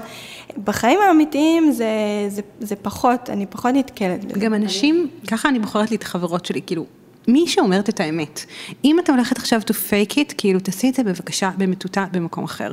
בחיים 0.64 0.98
האמיתיים 1.08 1.72
זה, 1.72 1.86
זה, 2.28 2.42
זה 2.60 2.76
פחות, 2.76 3.30
אני 3.30 3.46
פחות 3.46 3.70
נתקלת 3.74 4.24
בזה. 4.24 4.40
גם 4.40 4.54
אנשים, 4.54 5.08
ככה 5.30 5.48
אני 5.48 5.58
בוחרת 5.58 5.90
לי 5.90 5.96
את 5.96 6.02
החברות 6.02 6.46
שלי, 6.46 6.60
כאילו, 6.66 6.84
מי 7.28 7.48
שאומרת 7.48 7.88
את 7.88 8.00
האמת. 8.00 8.44
אם 8.84 8.98
אתה 9.00 9.12
הולכת 9.12 9.38
עכשיו 9.38 9.60
to 9.60 9.72
fake 9.72 10.12
it, 10.12 10.34
כאילו, 10.38 10.60
תעשי 10.60 10.88
את 10.88 10.94
זה 10.94 11.02
בבקשה 11.04 11.50
במטותא 11.58 12.04
במקום 12.12 12.44
אחר. 12.44 12.72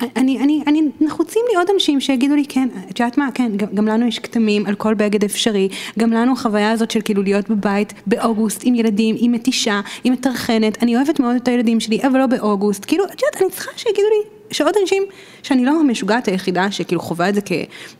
אני, 0.00 0.38
אני, 0.38 0.62
אני, 0.66 0.82
נחוצים 1.00 1.42
לי 1.50 1.56
עוד 1.56 1.66
אנשים 1.74 2.00
שיגידו 2.00 2.34
לי, 2.34 2.44
כן, 2.48 2.68
את 2.90 3.00
יודעת 3.00 3.18
מה, 3.18 3.28
כן, 3.34 3.52
גם, 3.56 3.68
גם 3.74 3.86
לנו 3.86 4.06
יש 4.06 4.18
כתמים 4.18 4.66
על 4.66 4.74
כל 4.74 4.94
בגד 4.94 5.24
אפשרי, 5.24 5.68
גם 5.98 6.12
לנו 6.12 6.32
החוויה 6.32 6.70
הזאת 6.70 6.90
של 6.90 7.00
כאילו 7.00 7.22
להיות 7.22 7.50
בבית 7.50 7.92
באוגוסט 8.06 8.62
עם 8.64 8.74
ילדים, 8.74 9.16
עם 9.18 9.32
מתישה, 9.32 9.80
עם 10.04 10.12
מטרחנת, 10.12 10.82
אני 10.82 10.96
אוהבת 10.96 11.20
מאוד 11.20 11.36
את 11.36 11.48
הילדים 11.48 11.80
שלי, 11.80 12.00
אבל 12.06 12.18
לא 12.18 12.26
באוגוסט, 12.26 12.84
כאילו, 12.84 13.04
את 13.04 13.22
יודעת, 13.22 13.42
אני 13.42 13.50
צריכה 13.50 13.70
שיגידו 13.76 14.08
לי, 14.08 14.30
שעוד 14.50 14.74
אנשים, 14.82 15.02
שאני 15.42 15.64
לא 15.64 15.80
המשוגעת 15.80 16.28
היחידה 16.28 16.70
שכאילו 16.70 17.00
חווה 17.00 17.28
את 17.28 17.34
זה 17.34 17.40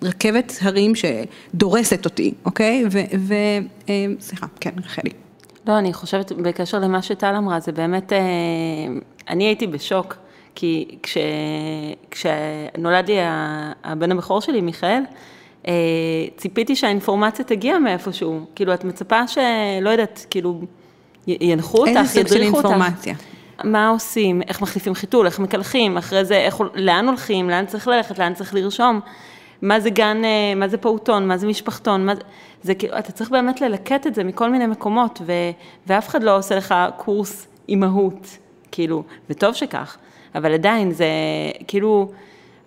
כרכבת 0.00 0.58
הרים 0.62 0.92
שדורסת 0.94 2.04
אותי, 2.04 2.34
אוקיי? 2.44 2.84
ו... 2.90 2.98
ו 3.18 3.34
אה, 3.88 4.06
סליחה, 4.20 4.46
כן, 4.60 4.70
רחלי. 4.84 5.10
לא, 5.66 5.78
אני 5.78 5.92
חושבת, 5.92 6.32
בקשר 6.32 6.78
למה 6.78 7.02
שטל 7.02 7.34
אמרה, 7.38 7.60
זה 7.60 7.72
באמת, 7.72 8.12
אה, 8.12 8.18
אני 9.28 9.44
הייתי 9.44 9.66
בשוק, 9.66 10.16
כי 10.54 10.98
כש, 11.02 11.16
כשנולד 12.10 13.08
לי 13.08 13.16
הבן 13.84 14.12
הבכור 14.12 14.40
שלי, 14.40 14.60
מיכאל, 14.60 15.02
אה, 15.68 15.72
ציפיתי 16.36 16.76
שהאינפורמציה 16.76 17.44
תגיע 17.44 17.78
מאיפשהו, 17.78 18.40
כאילו, 18.54 18.74
את 18.74 18.84
מצפה 18.84 19.28
שלא 19.28 19.90
יודעת, 19.90 20.26
כאילו, 20.30 20.60
ינחו 21.26 21.78
אותך, 21.78 21.88
איזה 21.88 22.04
סוג 22.04 22.28
של 22.28 22.36
ידריכו 22.36 22.56
אותך. 22.56 22.70
אינפורמציה? 22.70 23.14
מה 23.64 23.88
עושים, 23.88 24.42
איך 24.42 24.62
מחליפים 24.62 24.94
חיתול, 24.94 25.26
איך 25.26 25.38
מקלחים, 25.38 25.96
אחרי 25.96 26.24
זה, 26.24 26.36
איך, 26.36 26.60
לאן 26.74 27.08
הולכים, 27.08 27.50
לאן 27.50 27.66
צריך 27.66 27.88
ללכת, 27.88 28.18
לאן 28.18 28.34
צריך 28.34 28.54
לרשום, 28.54 29.00
מה 29.62 29.80
זה 29.80 29.90
גן, 29.90 30.24
אה, 30.24 30.54
מה 30.56 30.68
זה 30.68 30.76
פעוטון, 30.76 31.28
מה 31.28 31.36
זה 31.36 31.46
משפחתון, 31.46 32.06
מה 32.06 32.14
זה, 32.14 32.20
זה 32.62 32.74
כאילו, 32.74 32.98
אתה 32.98 33.12
צריך 33.12 33.30
באמת 33.30 33.60
ללקט 33.60 34.06
את 34.06 34.14
זה 34.14 34.24
מכל 34.24 34.50
מיני 34.50 34.66
מקומות, 34.66 35.20
ו, 35.26 35.32
ואף 35.86 36.08
אחד 36.08 36.22
לא 36.22 36.36
עושה 36.36 36.56
לך 36.56 36.74
קורס 36.96 37.46
אימהות, 37.68 38.38
כאילו, 38.72 39.02
וטוב 39.30 39.54
שכך, 39.54 39.96
אבל 40.34 40.54
עדיין 40.54 40.92
זה 40.92 41.06
כאילו, 41.66 42.10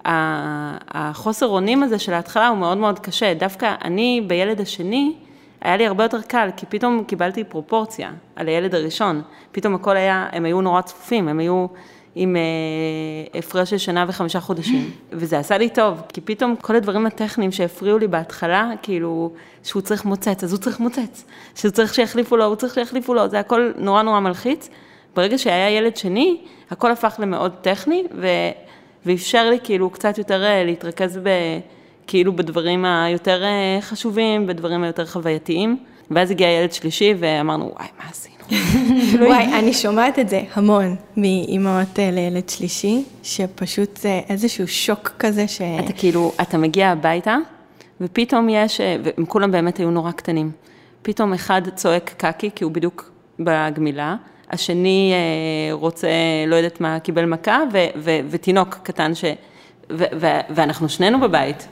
החוסר 0.05 1.47
אונים 1.47 1.83
הזה 1.83 1.99
של 1.99 2.13
ההתחלה 2.13 2.47
הוא 2.47 2.57
מאוד 2.57 2.77
מאוד 2.77 2.99
קשה. 2.99 3.33
דווקא 3.33 3.75
אני 3.83 4.23
בילד 4.27 4.61
השני, 4.61 5.13
היה 5.61 5.77
לי 5.77 5.87
הרבה 5.87 6.03
יותר 6.03 6.21
קל, 6.21 6.49
כי 6.57 6.65
פתאום 6.65 7.03
קיבלתי 7.07 7.43
פרופורציה 7.43 8.11
על 8.35 8.47
הילד 8.47 8.75
הראשון. 8.75 9.21
פתאום 9.51 9.75
הכל 9.75 9.97
היה, 9.97 10.27
הם 10.31 10.45
היו 10.45 10.61
נורא 10.61 10.81
צפופים, 10.81 11.27
הם 11.27 11.39
היו 11.39 11.67
עם 12.15 12.35
אה, 12.35 13.39
הפרש 13.39 13.69
של 13.69 13.77
שנה 13.77 14.05
וחמישה 14.07 14.39
חודשים. 14.39 14.91
וזה 15.11 15.39
עשה 15.39 15.57
לי 15.57 15.69
טוב, 15.69 16.01
כי 16.13 16.21
פתאום 16.21 16.55
כל 16.55 16.75
הדברים 16.75 17.05
הטכניים 17.05 17.51
שהפריעו 17.51 17.97
לי 17.97 18.07
בהתחלה, 18.07 18.71
כאילו, 18.81 19.31
שהוא 19.63 19.81
צריך 19.81 20.05
מוצץ, 20.05 20.43
אז 20.43 20.53
הוא 20.53 20.59
צריך 20.59 20.79
מוצץ. 20.79 21.23
שהוא 21.55 21.71
צריך 21.71 21.93
שיחליפו 21.93 22.37
לו, 22.37 22.45
הוא 22.45 22.55
צריך 22.55 22.73
שיחליפו 22.73 23.13
לו, 23.13 23.29
זה 23.29 23.39
הכל 23.39 23.71
נורא 23.77 24.01
נורא 24.01 24.19
מלחיץ. 24.19 24.69
ברגע 25.17 25.37
שהיה 25.37 25.69
ילד 25.69 25.97
שני, 25.97 26.37
הכל 26.71 26.91
הפך 26.91 27.15
למאוד 27.19 27.51
טכני, 27.61 28.03
ו... 28.21 28.27
ואפשר 29.05 29.49
לי 29.49 29.57
כאילו 29.63 29.89
קצת 29.89 30.17
יותר 30.17 30.43
אה, 30.43 30.63
להתרכז 30.63 31.19
ב... 31.23 31.29
כאילו 32.07 32.35
בדברים 32.35 32.85
היותר 32.85 33.43
אה, 33.43 33.77
חשובים, 33.81 34.47
בדברים 34.47 34.83
היותר 34.83 35.05
חווייתיים. 35.05 35.77
ואז 36.11 36.31
הגיע 36.31 36.47
ילד 36.47 36.71
שלישי 36.71 37.13
ואמרנו, 37.19 37.71
וואי, 37.73 37.87
מה 37.97 38.09
עשינו? 38.09 38.35
וואי, 39.27 39.59
אני 39.59 39.73
שומעת 39.73 40.19
את 40.19 40.29
זה 40.29 40.41
המון 40.53 40.95
מאימהות 41.17 41.99
אה, 41.99 42.11
לילד 42.11 42.49
שלישי, 42.49 43.03
שפשוט 43.23 43.97
זה 43.97 44.21
איזשהו 44.29 44.67
שוק 44.67 45.11
כזה 45.19 45.47
ש... 45.47 45.61
אתה 45.61 45.93
כאילו, 45.93 46.31
אתה 46.41 46.57
מגיע 46.57 46.89
הביתה, 46.89 47.37
ופתאום 48.01 48.49
יש, 48.49 48.81
והם 49.03 49.25
כולם 49.25 49.51
באמת 49.51 49.77
היו 49.77 49.91
נורא 49.91 50.11
קטנים. 50.11 50.51
פתאום 51.01 51.33
אחד 51.33 51.61
צועק 51.75 52.13
קקי, 52.17 52.49
כי 52.55 52.63
הוא 52.63 52.71
בדיוק 52.71 53.11
בגמילה, 53.39 54.15
השני 54.49 55.13
רוצה, 55.71 56.07
לא 56.47 56.55
יודעת 56.55 56.81
מה, 56.81 56.99
קיבל 56.99 57.25
מכה, 57.25 57.59
ו- 57.73 57.87
ו- 57.95 58.19
ותינוק 58.29 58.77
קטן 58.83 59.15
ש... 59.15 59.23
ו- 59.91 60.03
ו- 60.19 60.39
ואנחנו 60.49 60.89
שנינו 60.89 61.19
בבית, 61.19 61.67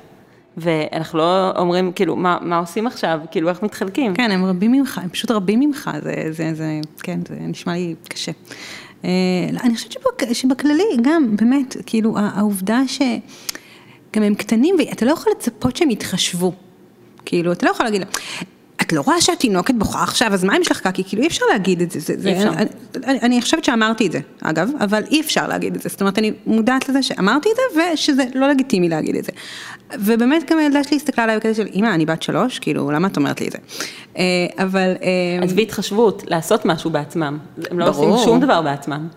ואנחנו 0.58 1.20
לא 1.20 1.52
אומרים, 1.58 1.92
כאילו, 1.92 2.16
מה, 2.16 2.38
מה 2.42 2.58
עושים 2.58 2.88
עכשיו? 2.88 3.20
כאילו, 3.32 3.50
איך 3.50 3.64
מתחלקים? 3.64 4.14
כן, 4.14 4.32
הם 4.32 4.46
רבים 4.46 4.72
ממך, 4.72 5.00
הם 5.04 5.10
פשוט 5.10 5.32
רבים 5.32 5.60
ממך, 5.60 5.90
זה, 6.04 6.14
זה, 6.30 6.54
זה, 6.54 6.80
כן, 7.04 7.20
זה 7.28 7.36
נשמע 7.40 7.74
לי 7.74 7.96
קשה. 8.10 8.32
אה, 9.06 9.10
אני 9.64 9.76
חושבת 9.76 9.92
שבק, 9.92 10.34
שבכללי, 10.34 10.84
גם, 11.02 11.36
באמת, 11.36 11.76
כאילו, 11.86 12.16
העובדה 12.18 12.82
שגם 12.88 14.24
הם 14.24 14.36
קטנים, 14.36 14.76
ואתה 14.80 15.06
לא 15.06 15.12
יכול 15.12 15.34
לצפות 15.38 15.76
שהם 15.76 15.90
יתחשבו. 15.90 16.54
כאילו, 17.26 17.52
אתה 17.52 17.66
לא 17.66 17.72
יכול 17.72 17.86
להגיד, 17.86 18.02
את 18.86 18.93
לא 18.93 19.02
רואה 19.02 19.21
שהתינוקת 19.21 19.74
בוכה 19.78 20.04
עכשיו, 20.04 20.34
אז 20.34 20.43
מה 20.43 20.56
אם 20.56 20.62
יש 20.62 20.71
לך 20.71 20.80
קקי? 20.82 21.04
כאילו 21.04 21.21
אי 21.21 21.28
אפשר 21.28 21.45
להגיד 21.52 21.82
את 21.82 21.91
זה. 21.91 22.00
זה 22.00 22.32
אפשר. 22.32 22.50
אני, 22.50 22.65
אני, 23.06 23.19
אני 23.21 23.41
חושבת 23.41 23.63
שאמרתי 23.63 24.08
את 24.08 24.12
זה, 24.12 24.19
אגב, 24.41 24.69
אבל 24.80 25.04
אי 25.12 25.21
אפשר 25.21 25.48
להגיד 25.48 25.76
את 25.76 25.82
זה. 25.82 25.89
זאת 25.89 26.02
אומרת, 26.02 26.19
אני 26.19 26.32
מודעת 26.45 26.89
לזה 26.89 27.04
שאמרתי 27.04 27.50
את 27.52 27.56
זה, 27.56 27.82
ושזה 27.93 28.24
לא 28.36 28.48
לגיטימי 28.48 28.89
להגיד 28.89 29.15
את 29.15 29.24
זה. 29.24 29.32
ובאמת 30.00 30.52
גם 30.52 30.58
הילדה 30.58 30.84
שלי 30.84 30.98
הסתכלה 30.98 31.24
עליי 31.24 31.38
בקטע 31.38 31.54
של, 31.54 31.67
אמא, 31.74 31.88
אני 31.88 32.06
בת 32.06 32.21
שלוש, 32.21 32.60
כאילו, 32.60 32.91
למה 32.91 33.08
את 33.08 33.17
אומרת 33.17 33.41
לי 33.41 33.48
את 33.48 33.52
זה? 33.52 33.58
אה, 34.17 34.24
אבל... 34.58 34.93
אה, 35.02 35.43
עזבי 35.43 35.62
התחשבות, 35.62 36.24
לעשות 36.28 36.65
משהו 36.65 36.89
בעצמם. 36.89 37.38
הם 37.71 37.80
לא 37.80 37.91
ברור. 37.91 38.06
עושים 38.06 38.26
שום 38.26 38.39
דבר 38.39 38.62
בעצמם. 38.62 39.08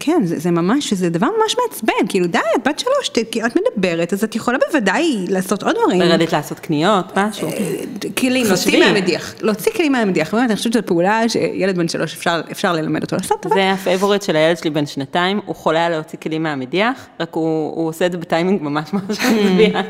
כן, 0.00 0.22
זה, 0.24 0.38
זה 0.38 0.50
ממש, 0.50 0.92
זה 0.92 1.10
דבר 1.10 1.26
ממש 1.26 1.56
מעצבן, 1.62 2.08
כאילו 2.08 2.26
די, 2.26 2.38
את 2.56 2.68
בת 2.68 2.78
שלוש, 2.78 3.10
את 3.46 3.56
מדברת, 3.56 4.12
אז 4.12 4.24
את 4.24 4.36
יכולה 4.36 4.58
בוודאי 4.68 5.24
לעשות 5.28 5.62
עוד 5.62 5.76
דברים. 5.82 6.00
לרדת 6.00 6.32
לעשות 6.32 6.60
קניות, 6.60 7.18
משהו. 7.18 7.48
אה, 7.48 7.84
כלים, 8.16 8.46
להוציא 8.46 8.78
מהמדיח, 8.78 9.34
להוציא 9.40 9.72
כלים 9.72 9.92
מהמדיח, 9.92 10.34
באמת, 10.34 10.50
אני 10.50 10.56
חושבת 10.56 10.72
שזו 10.72 10.82
פעולה 10.86 11.28
שילד 11.28 11.76
בן 11.76 11.88
שלוש 11.88 12.14
אפשר, 12.14 12.40
אפשר 12.52 12.72
ללמד 12.72 13.02
אותו 13.02 13.16
לעשות. 13.16 13.46
זה 13.54 13.70
ה 13.72 13.78
favorite 13.78 14.22
של 14.22 14.36
הילד 14.36 14.56
שלי 14.58 14.70
בן 14.70 14.86
שנתיים, 14.86 15.40
הוא 15.46 15.56
חולה 15.56 15.86
על 15.86 15.92
להוציא 15.92 16.18
כלים 16.18 16.42
מהמדיח, 16.42 17.06
רק 17.20 17.34
הוא, 17.34 17.76
הוא 17.76 17.88
עושה 17.88 18.06
את 18.06 18.12
זה 18.12 18.18
בטיימינג 18.18 18.62
ממש 18.62 18.92
ממש 18.94 19.18
מצביע. 19.24 19.80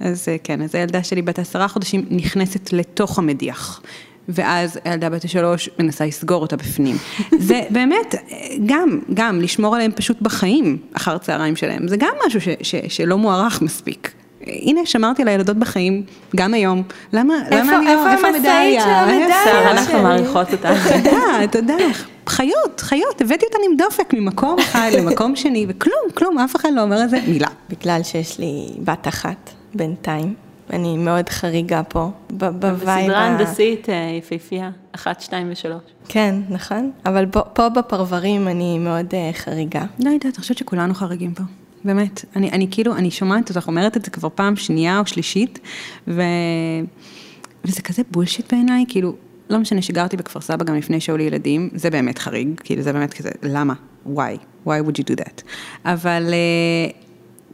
אז 0.00 0.28
כן, 0.44 0.62
אז 0.62 0.74
הילדה 0.74 1.02
שלי 1.02 1.22
בת 1.22 1.38
עשרה 1.38 1.68
חודשים 1.68 2.06
נכנסת 2.10 2.72
לתוך 2.72 3.18
המדיח. 3.18 3.80
ואז 4.28 4.78
הילדה 4.84 5.10
בת 5.10 5.24
השלוש 5.24 5.70
מנסה 5.78 6.06
לסגור 6.06 6.42
אותה 6.42 6.56
בפנים. 6.56 6.96
זה 7.38 7.60
באמת, 7.70 8.14
גם, 8.66 9.00
גם 9.14 9.40
לשמור 9.40 9.74
עליהם 9.74 9.92
פשוט 9.92 10.20
בחיים 10.22 10.78
אחר 10.92 11.18
צהריים 11.18 11.56
שלהם, 11.56 11.88
זה 11.88 11.96
גם 11.96 12.12
משהו 12.26 12.40
ש, 12.40 12.48
ש, 12.62 12.74
שלא 12.88 13.18
מוערך 13.18 13.62
מספיק. 13.62 14.12
הנה, 14.46 14.80
שמרתי 14.84 15.22
על 15.22 15.28
הילדות 15.28 15.56
בחיים, 15.56 16.02
גם 16.36 16.54
היום. 16.54 16.82
למה, 17.12 17.34
איפה, 17.44 17.56
למה 17.56 17.76
אני 17.76 17.84
לא, 17.84 17.90
איפה 17.90 18.28
המשאית 18.28 18.80
של 18.82 18.88
המדליה? 18.88 19.70
אנחנו 19.70 20.02
מעריכות 20.02 20.52
אותה. 20.52 20.74
תודה, 21.04 21.46
תודה. 21.50 21.76
חיות, 22.28 22.80
חיות, 22.80 23.20
הבאתי 23.20 23.46
אותן 23.46 23.58
עם 23.70 23.76
דופק 23.76 24.14
ממקום 24.14 24.58
אחד 24.58 24.90
למקום 24.98 25.36
שני, 25.36 25.66
וכלום, 25.68 26.10
כלום, 26.14 26.38
אף 26.38 26.56
אחד 26.56 26.68
לא 26.74 26.82
אומר 26.82 26.96
על 26.96 27.08
זה 27.08 27.18
מילה. 27.26 27.48
בגלל 27.70 28.02
שיש 28.02 28.38
לי 28.38 28.66
בת 28.78 29.08
אחת 29.08 29.50
בינתיים. 29.74 30.43
אני 30.70 30.96
מאוד 30.96 31.28
חריגה 31.28 31.82
פה, 31.82 32.10
ב 32.30 32.37
vibe. 32.37 32.74
בסדרה 32.74 33.26
הנדסית 33.26 33.88
אה, 33.88 33.94
יפהפייה, 34.18 34.70
אחת, 34.92 35.20
שתיים 35.20 35.48
ושלוש. 35.50 35.82
כן, 36.08 36.34
נכון, 36.48 36.90
אבל 37.06 37.26
פה, 37.26 37.40
פה 37.40 37.68
בפרברים 37.68 38.48
אני 38.48 38.78
מאוד 38.78 39.06
uh, 39.10 39.36
חריגה. 39.36 39.84
לא 39.98 40.10
יודעת, 40.10 40.24
אני 40.24 40.40
חושבת 40.40 40.58
שכולנו 40.58 40.94
חריגים 40.94 41.34
פה. 41.34 41.42
באמת, 41.84 42.24
אני, 42.36 42.50
אני 42.50 42.66
כאילו, 42.70 42.96
אני 42.96 43.10
שומעת 43.10 43.50
אותך 43.50 43.66
אומרת 43.68 43.96
את 43.96 44.04
זה 44.04 44.10
כבר 44.10 44.28
פעם 44.34 44.56
שנייה 44.56 44.98
או 44.98 45.06
שלישית, 45.06 45.58
ו... 46.08 46.22
וזה 47.64 47.82
כזה 47.82 48.02
bullshit 48.10 48.52
בעיניי, 48.52 48.84
כאילו, 48.88 49.14
לא 49.50 49.58
משנה 49.58 49.82
שגרתי 49.82 50.16
בכפר 50.16 50.40
סבא 50.40 50.64
גם 50.64 50.74
לפני 50.74 51.00
שהיו 51.00 51.16
לי 51.16 51.24
ילדים, 51.24 51.70
זה 51.74 51.90
באמת 51.90 52.18
חריג, 52.18 52.48
כאילו 52.64 52.82
זה 52.82 52.92
באמת 52.92 53.14
כזה, 53.14 53.30
למה? 53.42 53.74
why? 54.06 54.66
why 54.66 54.68
would 54.86 54.98
you 54.98 55.04
do 55.12 55.20
that? 55.20 55.42
אבל 55.84 56.26
uh, 56.28 56.94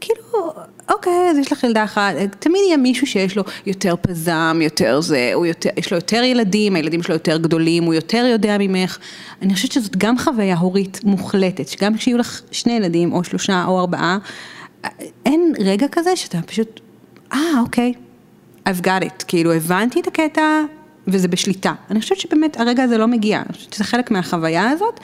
כאילו, 0.00 0.52
אוקיי, 0.90 1.30
אז 1.30 1.38
יש 1.38 1.52
לך 1.52 1.64
ילדה 1.64 1.84
אחת, 1.84 2.14
תמיד 2.38 2.62
יהיה 2.66 2.76
מישהו 2.76 3.06
שיש 3.06 3.36
לו 3.36 3.42
יותר 3.66 3.94
פזם, 4.00 4.58
יותר 4.62 5.00
זה, 5.00 5.30
הוא 5.34 5.46
יותר, 5.46 5.70
יש 5.76 5.90
לו 5.90 5.96
יותר 5.96 6.22
ילדים, 6.22 6.76
הילדים 6.76 7.02
שלו 7.02 7.14
יותר 7.14 7.36
גדולים, 7.38 7.84
הוא 7.84 7.94
יותר 7.94 8.26
יודע 8.32 8.56
ממך. 8.58 8.98
אני 9.42 9.54
חושבת 9.54 9.72
שזאת 9.72 9.96
גם 9.96 10.18
חוויה 10.18 10.56
הורית 10.56 11.00
מוחלטת, 11.04 11.68
שגם 11.68 11.96
כשיהיו 11.96 12.18
לך 12.18 12.42
שני 12.50 12.72
ילדים, 12.72 13.12
או 13.12 13.24
שלושה, 13.24 13.64
או 13.66 13.80
ארבעה, 13.80 14.18
אין 15.26 15.54
רגע 15.58 15.86
כזה 15.92 16.16
שאתה 16.16 16.38
פשוט, 16.42 16.80
אה, 17.32 17.38
אוקיי, 17.60 17.92
I've 18.68 18.84
got 18.84 19.04
it, 19.04 19.24
כאילו 19.28 19.52
הבנתי 19.52 20.00
את 20.00 20.06
הקטע, 20.06 20.60
וזה 21.06 21.28
בשליטה. 21.28 21.72
אני 21.90 22.00
חושבת 22.00 22.20
שבאמת 22.20 22.60
הרגע 22.60 22.82
הזה 22.82 22.98
לא 22.98 23.06
מגיע, 23.06 23.42
אני 23.46 23.52
חושבת 23.52 23.72
שזה 23.72 23.84
חלק 23.84 24.10
מהחוויה 24.10 24.70
הזאת. 24.70 25.00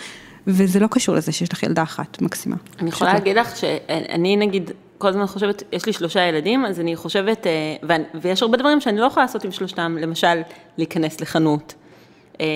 וזה 0.47 0.81
לא 0.81 0.87
קשור 0.91 1.15
לזה 1.15 1.33
שיש 1.33 1.53
לך 1.53 1.63
ילדה 1.63 1.83
אחת 1.83 2.23
מקסימה. 2.23 2.57
אני 2.81 2.89
יכולה 2.89 3.13
להגיד 3.13 3.37
לך 3.37 3.57
שאני 3.57 4.37
נגיד 4.37 4.71
כל 4.99 5.09
הזמן 5.09 5.27
חושבת, 5.27 5.63
יש 5.73 5.87
לי 5.87 5.93
שלושה 5.93 6.21
ילדים, 6.21 6.67
אז 6.67 6.81
אני 6.81 6.97
חושבת, 6.97 7.47
אה, 7.47 7.97
ויש 8.15 8.43
הרבה 8.43 8.57
דברים 8.57 8.81
שאני 8.81 8.99
לא 8.99 9.07
יכולה 9.07 9.27
לעשות 9.27 9.45
עם 9.45 9.53
שלושתם, 9.53 9.97
למשל, 10.01 10.43
להיכנס 10.79 11.21
לחנות. 11.21 11.75
אה, 12.41 12.47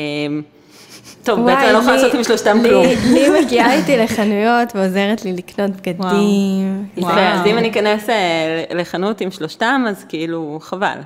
טוב, 1.22 1.46
בעצם 1.46 1.61
אני 1.61 1.72
לא 1.72 1.79
יכולה 1.79 1.96
לעשות 1.96 2.14
עם 2.14 2.24
שלושתם 2.24 2.59
כלום. 2.62 2.87
לי 3.12 3.29
מגיעה 3.40 3.74
איתי 3.74 3.96
לחנויות 3.96 4.68
ועוזרת 4.74 5.24
לי 5.24 5.33
לקנות 5.33 5.70
בגדים. 5.70 6.87
אז 7.07 7.46
אם 7.46 7.59
אני 7.59 7.70
אכנס 7.70 8.11
אה, 8.11 8.64
לחנות 8.74 9.20
עם 9.20 9.31
שלושתם, 9.31 9.85
אז 9.88 10.05
כאילו, 10.09 10.59
חבל. 10.62 10.98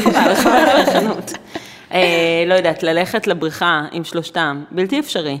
חבל, 0.00 0.34
חבל 0.34 0.52
על 0.52 0.80
החנות. 0.80 1.32
לא 2.46 2.54
יודעת, 2.54 2.82
ללכת 2.82 3.26
לבריכה 3.26 3.84
עם 3.92 4.04
שלושתם, 4.04 4.64
בלתי 4.70 5.00
אפשרי. 5.00 5.38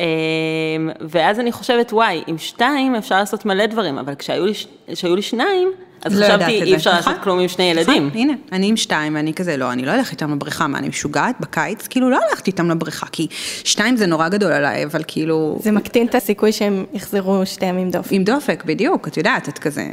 אמ, 0.00 0.90
ואז 1.00 1.40
אני 1.40 1.52
חושבת, 1.52 1.92
וואי, 1.92 2.22
עם 2.26 2.38
שתיים 2.38 2.94
אפשר 2.94 3.18
לעשות 3.18 3.46
מלא 3.46 3.66
דברים, 3.66 3.98
אבל 3.98 4.14
כשהיו 4.14 4.46
לי, 4.46 4.52
כשהיו 4.92 5.16
לי 5.16 5.22
שניים, 5.22 5.72
אז 6.04 6.20
לא 6.20 6.26
חשבתי, 6.26 6.62
אי 6.62 6.76
אפשר 6.76 6.92
לעשות 6.92 7.16
כלום 7.22 7.40
עם 7.40 7.48
שני 7.48 7.64
ילדים. 7.64 8.10
הנה, 8.14 8.32
אני 8.52 8.68
עם 8.68 8.76
שתיים, 8.76 9.14
ואני 9.14 9.34
כזה, 9.34 9.56
לא, 9.56 9.72
אני 9.72 9.84
לא 9.84 9.94
אלך 9.94 10.10
איתם 10.10 10.32
לבריכה, 10.32 10.66
מה, 10.66 10.78
אני 10.78 10.88
משוגעת 10.88 11.36
בקיץ? 11.40 11.86
כאילו, 11.86 12.10
לא 12.10 12.18
הלכתי 12.30 12.50
איתם 12.50 12.70
לבריכה, 12.70 13.06
כי 13.12 13.26
שתיים 13.64 13.96
זה 13.96 14.06
נורא 14.06 14.28
גדול 14.28 14.52
עליי, 14.52 14.84
אבל 14.84 15.02
כאילו... 15.06 15.58
זה 15.60 15.72
מקטין 15.72 16.06
את 16.06 16.14
הסיכוי 16.14 16.52
שהם 16.52 16.84
יחזרו 16.92 17.46
שתיהם 17.46 17.78
עם 17.78 17.90
דופק. 17.90 18.12
עם 18.12 18.24
דופק, 18.24 18.64
בדיוק, 18.66 19.08
את 19.08 19.16
יודעת, 19.16 19.48
את 19.48 19.58
כזה... 19.58 19.84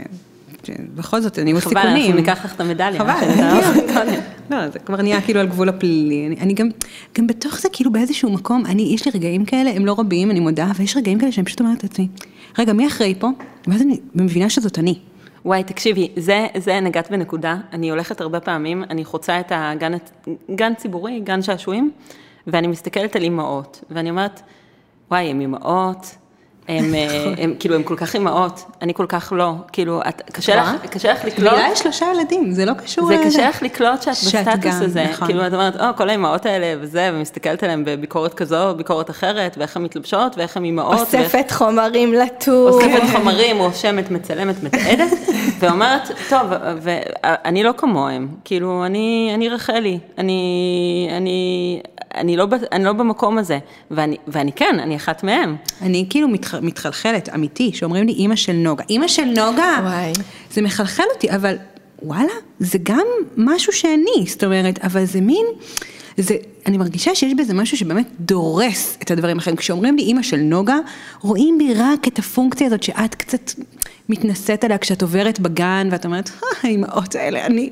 בכל 0.95 1.21
זאת, 1.21 1.39
אני 1.39 1.56
סיכונים. 1.56 1.80
חבל, 1.80 1.88
אנחנו 1.88 2.13
ניקח 2.13 2.45
לך 2.45 2.56
את 2.56 2.60
המדליה. 2.60 3.00
חבל. 3.00 4.06
לא, 4.50 4.69
זה 4.69 4.80
כבר 4.80 5.02
נהיה 5.02 5.21
כאילו 5.21 5.39
על 5.39 5.47
גבול 5.47 5.69
הפלילי. 5.69 6.28
אני, 6.28 6.36
אני 6.39 6.54
גם, 6.54 6.69
גם 7.17 7.28
בתוך 7.28 7.60
זה, 7.60 7.69
כאילו 7.74 7.91
באיזשהו 7.91 8.32
מקום, 8.32 8.65
אני, 8.65 8.82
יש 8.82 9.06
לי 9.06 9.12
רגעים 9.15 9.45
כאלה, 9.45 9.69
הם 9.69 9.86
לא 9.86 9.95
רבים, 10.00 10.32
אני 10.32 10.39
מודה, 10.39 10.65
אבל 10.65 10.84
יש 10.84 10.97
רגעים 10.97 11.19
כאלה 11.19 11.32
שאני 11.32 11.45
פשוט 11.45 11.60
אומרת 11.60 11.84
לעצמי, 11.84 12.08
רגע, 12.60 12.74
מי 12.74 12.88
אחראי 12.88 13.15
פה? 13.19 13.30
ואז 13.67 13.82
אני 13.82 14.00
מבינה 14.15 14.50
שזאת 14.50 14.80
אני. 14.80 15.00
וואי, 15.45 15.63
תקשיבי, 15.63 16.08
זה, 16.17 16.47
זה 16.58 16.80
נגעת 16.80 17.12
בנקודה, 17.12 17.58
אני 17.74 17.89
הולכת 17.89 18.21
הרבה 18.21 18.39
פעמים, 18.39 18.84
אני 18.89 19.06
חוצה 19.06 19.39
את 19.39 19.52
הגן 19.56 19.93
גן 20.56 20.74
ציבורי, 20.74 21.19
גן 21.19 21.41
שעשועים, 21.41 21.91
ואני 22.47 22.67
מסתכלת 22.67 23.15
על 23.15 23.21
אימהות, 23.21 23.84
ואני 23.91 24.10
אומרת, 24.10 24.41
וואי, 25.12 25.24
הן 25.24 25.41
אימהות, 25.41 26.15
הם, 26.67 26.93
אה, 26.95 27.34
הם 27.38 27.56
כאילו, 27.60 27.76
הם 27.76 27.84
כל 27.84 27.95
כך 27.95 28.13
אימהות, 28.15 28.63
אני 28.82 28.93
כל 28.93 29.06
כך 29.10 29.34
לא, 29.36 29.54
כאילו, 29.71 30.02
את, 30.10 30.21
קשה 30.32 30.56
לך, 30.56 30.69
קשה 30.89 31.12
לך 31.13 31.26
לקלוט, 31.26 31.54
לי 31.54 31.69
יש 31.71 31.80
שלושה 31.80 32.06
ילדים, 32.15 32.52
זה 32.52 32.65
לא 32.65 32.74
קשור 32.74 33.06
זה 33.08 33.13
לזה. 33.15 33.26
קשה 33.26 33.50
לך 33.50 33.62
לקלוט 33.62 34.02
שאת 34.02 34.12
בסטטוס 34.13 34.36
גם, 34.76 34.82
הזה, 34.84 35.06
נכון. 35.12 35.28
כאילו, 35.28 35.47
את 35.47 35.54
אומרת, 35.54 35.76
או, 35.76 35.86
כל 35.97 36.10
האימהות 36.10 36.45
האלה 36.45 36.74
וזה, 36.82 37.10
ומסתכלת 37.13 37.63
עליהם 37.63 37.84
בביקורת 37.86 38.34
כזו, 38.34 38.76
ביקורת 38.76 39.10
אחרת, 39.10 39.56
ואיך 39.58 39.78
הן 39.78 39.84
מתלבשות, 39.84 40.38
ואיך 40.38 40.58
הן 40.58 40.63
אימהות, 40.63 40.93
ואיך- 40.93 41.02
אוספת 41.26 41.52
חומרים 41.52 42.13
לטור. 42.13 42.69
אוספת 42.69 43.02
חומרים, 43.17 43.58
רושמת, 43.58 44.12
מצלמת, 44.12 44.63
מתעדת, 44.63 45.12
ואומרת, 45.60 46.02
טוב, 46.30 46.47
ואני 46.82 47.63
לא 47.63 47.71
כמוהם, 47.78 48.28
כאילו, 48.45 48.86
אני, 48.86 49.32
אני 49.36 49.50
רחלי, 49.50 50.00
אני, 50.17 50.41
אני, 51.17 51.80
אני, 52.15 52.38
לא, 52.38 52.47
אני 52.71 52.84
לא 52.86 52.93
במקום 52.93 53.38
הזה, 53.38 53.60
ואני, 53.91 54.17
ואני 54.28 54.52
כן, 54.52 54.76
אני 54.80 54.95
אחת 54.95 55.24
מהם. 55.24 55.56
אני 55.82 56.06
כאילו 56.10 56.28
מתח... 56.28 56.51
מתחלחלת, 56.62 57.30
אמיתי, 57.36 57.72
שאומרים 57.74 58.08
לי 58.08 58.14
אימא 58.14 58.36
של 58.36 58.54
נוגה. 58.54 58.84
אימא 58.90 59.08
של 59.08 59.26
נוגה! 59.26 59.78
וואי. 59.84 60.14
זה 60.54 60.62
מחלחל 60.62 61.04
אותי, 61.14 61.32
אבל 61.32 61.56
וואלה, 62.04 62.34
זה 62.60 62.78
גם 62.84 63.06
משהו 63.38 63.74
שאני, 63.74 64.26
זאת 64.28 64.44
אומרת, 64.44 64.80
אבל 64.84 65.06
זה 65.06 65.22
מין, 65.22 65.46
זה, 66.18 66.36
אני 66.66 66.78
מרגישה 66.78 67.16
שיש 67.16 67.34
בזה 67.38 67.54
משהו 67.54 67.78
שבאמת 67.78 68.08
דורס 68.20 68.98
את 69.02 69.12
הדברים 69.12 69.38
האחרים. 69.38 69.56
כשאומרים 69.56 69.96
לי 69.96 70.04
אימא 70.04 70.22
של 70.22 70.38
נוגה, 70.38 70.78
רואים 71.22 71.58
בי 71.58 71.74
רק 71.74 72.08
את 72.08 72.20
הפונקציה 72.20 72.68
הזאת 72.68 72.84
שאת 72.84 73.16
קצת 73.16 73.52
מתנשאת 74.10 74.64
עליה 74.64 74.78
כשאת 74.78 75.02
עוברת 75.02 75.40
בגן, 75.40 75.90
ואת 75.92 76.06
אומרת, 76.06 76.30
"אה, 76.30 76.48
האימהות 76.64 77.16
האלה, 77.16 77.46
אני... 77.46 77.70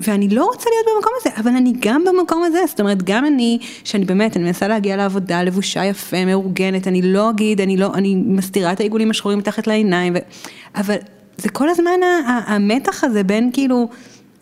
ואני 0.00 0.28
לא 0.28 0.44
רוצה 0.44 0.70
להיות 0.70 0.86
במקום 0.96 1.12
הזה, 1.20 1.30
אבל 1.40 1.56
אני 1.56 1.72
גם 1.80 2.04
במקום 2.04 2.42
הזה, 2.42 2.58
זאת 2.66 2.80
אומרת, 2.80 3.02
גם 3.02 3.26
אני, 3.26 3.58
שאני 3.84 4.04
באמת, 4.04 4.36
אני 4.36 4.44
מנסה 4.44 4.68
להגיע 4.68 4.96
לעבודה 4.96 5.42
לבושה 5.42 5.84
יפה, 5.84 6.24
מאורגנת, 6.24 6.88
אני 6.88 7.02
לא 7.02 7.30
אגיד, 7.30 7.60
אני 7.60 7.76
לא, 7.76 7.94
אני 7.94 8.14
מסתירה 8.14 8.72
את 8.72 8.80
העיגולים 8.80 9.10
השחורים 9.10 9.38
מתחת 9.38 9.66
לעיניים, 9.66 10.12
ו... 10.16 10.18
אבל 10.74 10.96
זה 11.36 11.48
כל 11.48 11.68
הזמן 11.68 12.00
המתח 12.46 13.04
הזה 13.04 13.22
בין 13.22 13.50
כאילו 13.52 13.88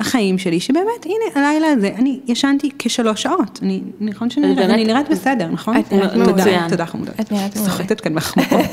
החיים 0.01 0.39
שלי, 0.39 0.61
שבאמת, 0.61 1.05
הנה, 1.05 1.49
הלילה 1.49 1.67
הזה, 1.67 1.91
אני 1.99 2.21
ישנתי 2.27 2.71
כשלוש 2.79 3.23
שעות, 3.23 3.61
אני, 3.63 3.81
נכון 4.01 4.31
שאני 4.31 4.85
נראית 4.85 5.09
בסדר, 5.09 5.49
נכון? 5.49 5.77
את 5.77 5.93
נראית 5.93 6.13
תודה. 6.13 6.67
תודה 6.69 6.87
חמודה. 6.87 7.13
את 7.21 7.33
נראית 7.33 7.57
מעולה. 7.57 7.71
סוחטת 7.71 8.01
כאן 8.01 8.15
מחמאות. 8.15 8.49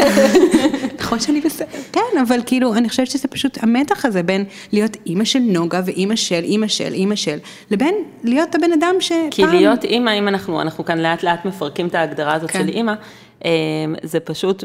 נכון 1.08 1.20
שאני 1.20 1.41
בסדר, 1.41 1.65
כן, 1.91 2.17
אבל 2.28 2.39
כאילו, 2.46 2.74
אני 2.74 2.89
חושבת 2.89 3.08
שזה 3.08 3.28
פשוט 3.28 3.63
המתח 3.63 4.06
הזה 4.06 4.24
בין 4.24 4.46
להיות 4.72 4.98
אימא 5.06 5.26
של 5.26 5.39
נוגה 5.39 5.82
ואימא 5.86 6.15
של, 6.15 6.43
אימא 6.43 6.67
של, 6.67 6.93
אימא 6.93 7.15
של, 7.15 7.38
לבין 7.72 7.96
להיות 8.24 8.56
הבן 8.56 8.72
אדם 8.72 8.96
שפעם... 9.00 9.30
כי 9.32 9.46
להיות 9.46 9.84
אימא, 9.84 10.10
אם 10.20 10.28
אנחנו, 10.28 10.62
אנחנו 10.62 10.86
כאן 10.86 10.98
לאט 10.98 11.24
לאט 11.24 11.46
מפרקים 11.46 11.88
את 11.88 11.96
ההגדרה 11.96 12.34
הזאת 12.34 12.52
כן. 12.52 12.60
של 12.60 12.70
אימא, 12.70 12.93
אה, 13.46 13.50
זה 14.04 14.20
פשוט, 14.20 14.63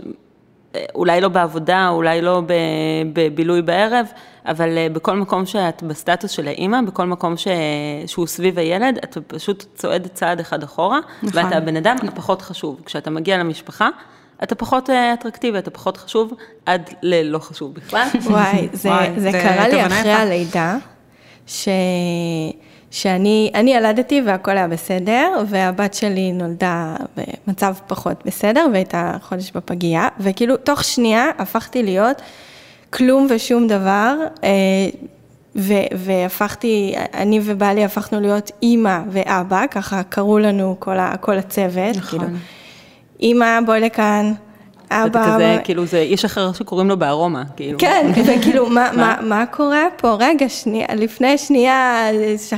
אולי 0.95 1.21
לא 1.21 1.29
בעבודה, 1.29 1.89
אולי 1.89 2.23
לא 2.23 2.43
בבילוי 3.13 3.63
בערב, 3.63 4.07
אבל 4.47 4.79
אה, 4.79 4.87
בכל 4.93 5.17
מקום 5.17 5.47
שאת 5.47 5.83
בסטטוס 5.83 6.31
של 6.31 6.49
האימא, 6.49 6.83
בכל 6.87 7.07
מקום 7.07 7.37
ש... 7.37 7.49
שהוא 8.07 8.27
סביב 8.27 8.59
הילד, 8.59 8.99
את 9.05 9.19
פשוט 9.27 9.65
צועדת 9.75 10.15
צעד 10.15 10.41
אחד 10.41 10.63
אחורה, 10.63 10.99
נכון. 11.23 11.45
ואתה 11.45 11.57
הבן 11.57 11.77
אדם 11.77 11.97
הפחות 12.09 12.43
חשוב. 12.43 12.81
כשאתה 12.85 13.11
מגיע 13.11 13.39
למשפחה, 13.39 13.89
אתה 14.43 14.55
פחות 14.55 14.91
אה, 14.91 15.15
אטרקטיבי, 15.15 15.59
אתה 15.59 15.71
פחות 15.71 15.97
חשוב, 15.97 16.33
עד 16.67 16.91
ללא 17.03 17.39
חשוב 17.39 17.75
בכלל. 17.75 18.07
וואי, 18.25 18.69
זה, 18.73 18.89
וואי, 18.89 19.11
זה 19.17 19.21
זה 19.21 19.33
קרה 19.33 19.69
לי 19.69 19.87
אחרי 19.87 20.01
יפה. 20.01 20.23
הלידה, 20.23 20.77
ש... 21.47 21.69
שאני 22.91 23.51
אני 23.55 23.75
ילדתי 23.75 24.23
והכל 24.27 24.51
היה 24.51 24.69
בסדר, 24.69 25.43
והבת 25.47 25.95
שלי 25.95 26.33
נולדה 26.33 26.97
במצב 27.17 27.75
פחות 27.87 28.23
בסדר, 28.27 28.67
והייתה 28.73 29.17
חודש 29.23 29.51
בפגייה, 29.51 30.09
וכאילו 30.21 30.57
תוך 30.57 30.85
שנייה 30.85 31.27
הפכתי 31.39 31.83
להיות 31.83 32.23
כלום 32.91 33.27
ושום 33.31 33.67
דבר, 33.67 34.17
אה, 34.45 34.49
ו, 35.57 35.75
והפכתי, 35.97 36.95
אני 37.15 37.41
ובעלי 37.43 37.85
הפכנו 37.85 38.21
להיות 38.21 38.51
אימא 38.63 38.99
ואבא, 39.11 39.67
ככה 39.71 40.03
קראו 40.03 40.39
לנו 40.39 40.77
כל, 40.79 40.99
ה, 40.99 41.17
כל 41.21 41.39
הצוות, 41.39 41.97
נכון. 41.97 42.19
כאילו, 42.19 42.33
אימא 43.23 43.59
בואי 43.67 43.81
לכאן, 43.81 44.33
אבא, 44.91 45.35
כזה, 45.35 45.59
כאילו, 45.65 45.87
זה 45.87 45.99
איש 45.99 46.25
אחר 46.25 46.53
שקוראים 46.53 46.89
לו 46.89 46.97
בארומה, 46.97 47.43
כאילו. 47.57 47.79
כן, 47.79 48.11
וכאילו, 48.27 48.71
מה, 48.71 48.91
מה, 48.97 49.17
מה 49.23 49.47
קורה 49.47 49.85
פה? 49.97 50.17
רגע, 50.21 50.49
שנייה, 50.49 50.87
לפני 50.95 51.39
שנייה, 51.39 52.09
ש... 52.49 52.55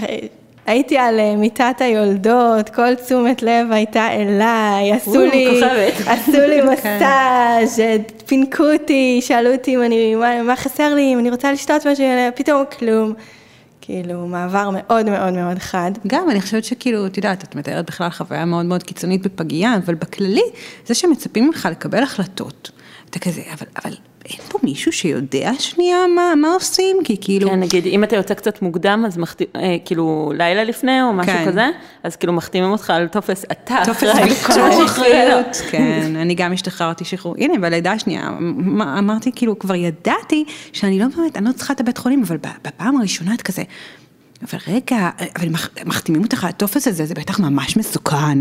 הייתי 0.67 0.99
על 0.99 1.21
אה, 1.21 1.37
מיטת 1.37 1.81
היולדות, 1.81 2.71
כל 2.71 2.95
תשומת 2.95 3.43
לב 3.43 3.73
הייתה 3.73 4.13
אליי, 4.13 4.93
עשו 4.93 5.21
לי. 5.21 5.63
עשו 6.07 6.39
לי 6.49 6.61
מסאז', 6.73 7.83
פינקו 8.27 8.65
אותי, 8.73 9.21
שאלו 9.23 9.53
אותי 9.53 9.75
אם 9.77 9.83
אני, 9.83 10.15
מה, 10.15 10.43
מה 10.43 10.57
חסר 10.57 10.95
לי, 10.95 11.13
אם 11.13 11.19
אני 11.19 11.31
רוצה 11.31 11.53
לשתות 11.53 11.87
משהו, 11.87 12.05
פתאום 12.35 12.63
כלום. 12.79 13.15
כאילו, 13.87 14.27
מעבר 14.27 14.71
מאוד 14.71 15.11
מאוד 15.11 15.33
מאוד 15.33 15.59
חד. 15.59 15.91
גם, 16.07 16.31
אני 16.31 16.41
חושבת 16.41 16.65
שכאילו, 16.65 17.07
את 17.07 17.17
יודעת, 17.17 17.45
את 17.45 17.55
מתארת 17.55 17.87
בכלל 17.87 18.11
חוויה 18.11 18.45
מאוד 18.45 18.67
מאוד 18.67 18.83
קיצונית 18.83 19.23
בפגייה, 19.23 19.77
אבל 19.77 19.95
בכללי, 19.95 20.43
זה 20.87 20.95
שמצפים 20.95 21.47
ממך 21.47 21.69
לקבל 21.71 22.03
החלטות, 22.03 22.71
אתה 23.17 23.31
כזה, 23.31 23.43
אבל, 23.53 23.67
אבל 23.85 23.95
אין 24.25 24.39
פה 24.49 24.59
מישהו 24.63 24.93
שיודע 24.93 25.53
שנייה 25.59 25.97
מה, 26.15 26.35
מה 26.37 26.49
עושים? 26.49 26.97
כי 27.05 27.17
כאילו... 27.21 27.51
כן, 27.51 27.61
נגיד, 27.61 27.87
אם 27.87 28.05
אתה 28.05 28.17
יוצא 28.17 28.35
קצת 28.35 28.63
מוקדם, 28.63 29.05
אז 29.07 29.19
מחתים, 29.19 29.47
אה, 29.57 29.77
כאילו, 29.85 30.33
לילה 30.37 30.65
לפני 30.65 31.03
או 31.03 31.13
משהו 31.13 31.33
כן. 31.33 31.45
כזה, 31.49 31.69
אז 32.03 32.17
כאילו 32.17 32.33
מחתימים 32.33 32.71
אותך 32.71 32.91
על 32.91 33.09
טופס, 33.09 33.45
אתה 33.53 33.83
אחראי 33.91 34.31
לכל 34.31 34.61
מה 34.61 35.25
לו. 35.25 35.37
כן, 35.71 36.17
אני 36.17 36.35
גם 36.35 36.53
השתחררתי 36.53 37.05
שחרור, 37.05 37.35
הנה, 37.39 37.59
בלידה 37.59 37.93
השנייה, 37.93 38.29
אמ- 38.29 38.83
אמרתי, 38.83 39.31
כאילו, 39.35 39.59
כבר 39.59 39.75
ידעתי 39.75 40.45
שאני 40.73 40.99
לא 40.99 41.07
באמת, 41.17 41.37
אני 41.37 41.45
לא 41.45 41.53
צריכה 41.53 41.73
את 41.73 41.81
הבית 41.81 41.99
חולים, 41.99 42.23
אבל 42.23 42.37
בפעם 42.65 42.97
הראשונה 42.97 43.35
את 43.35 43.43
כזה, 43.43 43.63
אבל 44.51 44.59
רגע, 44.69 45.11
אבל 45.39 45.49
מח- 45.49 45.69
מחתימים 45.85 46.23
אותך 46.23 46.45
על 46.45 46.51
הטופס 46.51 46.89
הזה, 46.89 47.05
זה 47.07 47.15
בטח 47.15 47.41
ממש 47.41 47.77
מסוכן. 47.77 48.39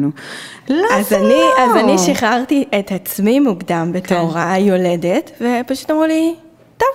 לא, 0.69 0.85
אז 0.93 1.09
זה 1.09 1.17
אני, 1.17 1.27
לא. 1.29 1.53
אז 1.63 1.75
אני 1.75 1.97
שחררתי 1.97 2.65
את 2.79 2.91
עצמי 2.91 3.39
מוקדם 3.39 3.91
בתור 3.93 4.37
היולדת, 4.37 5.31
ופשוט 5.41 5.91
אמרו 5.91 6.05
לי, 6.05 6.35
טוב, 6.77 6.87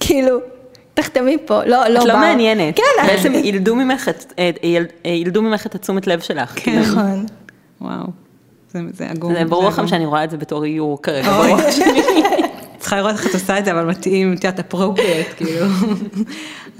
כאילו, 0.00 0.38
תחתמי 0.94 1.36
פה, 1.46 1.64
לא, 1.64 1.88
לא 1.88 2.00
את 2.00 2.04
לא 2.04 2.14
בא. 2.14 2.20
מעניינת. 2.20 2.76
כן, 2.76 3.06
בעצם 3.06 3.32
ילדו 3.34 3.76
ממך 3.76 4.08
את- 4.08 4.34
יל- 4.62 4.86
ילדו 5.04 5.42
ממך 5.42 5.66
את 5.66 5.74
התשומת 5.74 6.06
לב 6.06 6.20
שלך. 6.20 6.52
כן. 6.56 6.78
נכון. 6.80 7.26
וואו, 7.80 8.06
זה- 8.70 8.80
זה 8.92 9.06
עגום. 9.10 9.34
זה 9.34 9.44
ברור 9.44 9.68
לכם. 9.68 9.86
שאני 9.88 10.06
רואה 10.06 10.24
את 10.24 10.30
זה 10.30 10.36
בתור 10.36 10.64
איור 10.64 11.02
כרגע 11.02 11.28
צריכה 12.94 13.08
לראות 13.08 13.20
איך 13.20 13.30
את 13.30 13.40
עושה 13.40 13.58
את 13.58 13.64
זה, 13.64 13.72
אבל 13.72 13.84
מתאים, 13.84 14.32
את 14.32 14.44
יודעת, 14.44 14.58
אפרופריאט, 14.60 15.26
כאילו. 15.36 15.66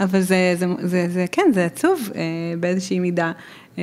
אבל 0.00 0.20
זה, 0.20 0.54
זה, 0.58 0.66
זה, 0.82 1.06
זה, 1.10 1.24
כן, 1.32 1.50
זה 1.54 1.64
עצוב 1.64 2.10
אה, 2.14 2.20
באיזושהי 2.60 2.98
מידה. 2.98 3.32
אה, 3.78 3.82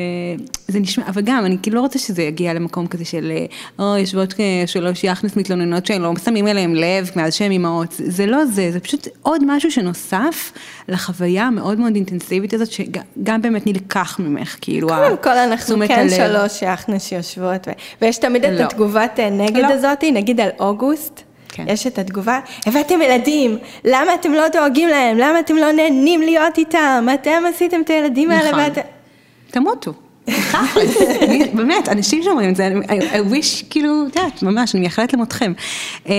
זה 0.68 0.80
נשמע, 0.80 1.04
אבל 1.08 1.22
גם, 1.22 1.46
אני 1.46 1.58
כאילו 1.62 1.76
לא 1.76 1.82
רוצה 1.82 2.00
שזה 2.00 2.22
יגיע 2.24 2.54
למקום 2.54 2.88
כזה 2.88 3.06
של, 3.06 3.32
אה, 3.36 3.46
או, 3.86 3.98
יושבות 3.98 4.34
אה, 4.40 4.64
שלוש 4.68 5.04
יחנס 5.04 5.36
מתלוננות 5.36 5.86
שהן 5.86 6.02
לא 6.02 6.14
שמים 6.26 6.48
אליהם 6.48 6.76
לב 6.76 7.12
מאז 7.16 7.34
שהן 7.34 7.52
אימהות. 7.52 7.94
זה- 7.98 8.26
לא 8.26 8.46
זה, 8.46 8.72
זה 8.72 8.80
פשוט 8.80 9.08
עוד 9.22 9.42
משהו 9.48 9.72
שנוסף 9.72 10.52
לחוויה 10.88 11.44
המאוד 11.48 11.80
מאוד 11.80 11.96
אינטנסיבית 11.96 12.54
הזאת, 12.54 12.72
שגם 12.72 13.42
באמת 13.42 13.68
נלקח 13.68 14.20
ממך, 14.20 14.56
כאילו, 14.62 14.88
קודם 14.88 15.18
כל 15.24 15.38
אנחנו 15.38 15.66
תשומת 15.66 15.88
כן 15.88 16.00
הלב. 16.00 16.10
שלוש 16.10 16.62
יחנס 16.62 17.06
שיושבות, 17.06 17.68
ויש 18.02 18.18
תמיד 18.18 18.46
את 18.46 18.60
לא. 18.60 18.64
התגובת 18.64 19.20
אה, 19.20 19.30
נגד 19.30 19.62
לא. 19.64 19.68
הזאתי, 19.74 20.12
נגיד 20.12 20.40
על 20.40 20.50
אוגוסט. 20.60 21.24
כן. 21.52 21.66
יש 21.68 21.88
את 21.88 22.00
התגובה, 22.00 22.40
הבאתם 22.66 23.02
ילדים, 23.02 23.58
למה 23.86 24.14
אתם 24.14 24.32
לא 24.34 24.48
דואגים 24.48 24.90
להם? 24.90 25.18
למה 25.18 25.40
אתם 25.40 25.56
לא 25.56 25.72
נהנים 25.72 26.22
להיות 26.22 26.58
איתם? 26.58 27.08
אתם 27.14 27.44
עשיתם 27.50 27.82
את 27.82 27.90
הילדים 27.90 28.32
האלה 28.32 28.50
נכון. 28.52 28.60
ואתם... 28.60 28.82
תמותו. 29.52 29.94
באמת, 31.54 31.90
אנשים 31.90 32.24
שאומרים 32.24 32.50
את 32.50 32.56
זה, 32.56 32.68
אני- 32.68 33.12
I 33.12 33.34
wish, 33.34 33.64
כאילו, 33.70 34.04
את 34.08 34.16
יודעת, 34.16 34.44
ממש, 34.44 34.76
אני 34.76 34.80
מייחלת 34.82 35.14
למותכם. 35.14 35.54
אה, 36.10 36.14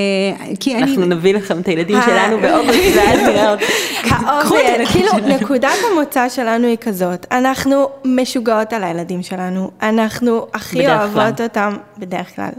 כי 0.60 0.74
אני... 0.74 0.82
אנחנו 0.82 1.04
נביא 1.06 1.34
לכם 1.34 1.60
את 1.60 1.68
הילדים 1.68 1.96
אה. 1.96 2.02
שלנו 2.02 2.38
באוגוסט, 2.40 2.78
ואז 2.96 3.20
נראה 3.20 3.50
אותם. 3.52 3.64
האוב, 4.10 4.52
כאילו, 4.92 5.12
נקודת 5.28 5.74
המוצא 5.92 6.28
שלנו 6.28 6.66
היא 6.66 6.76
כזאת, 6.80 7.26
אנחנו 7.32 7.88
משוגעות 8.04 8.72
על 8.72 8.84
הילדים 8.84 9.22
שלנו, 9.22 9.70
אנחנו 9.82 10.46
הכי 10.54 10.86
אוהבות. 10.86 11.40
אותם, 11.40 11.76
בדרך 11.98 12.36
כלל. 12.36 12.50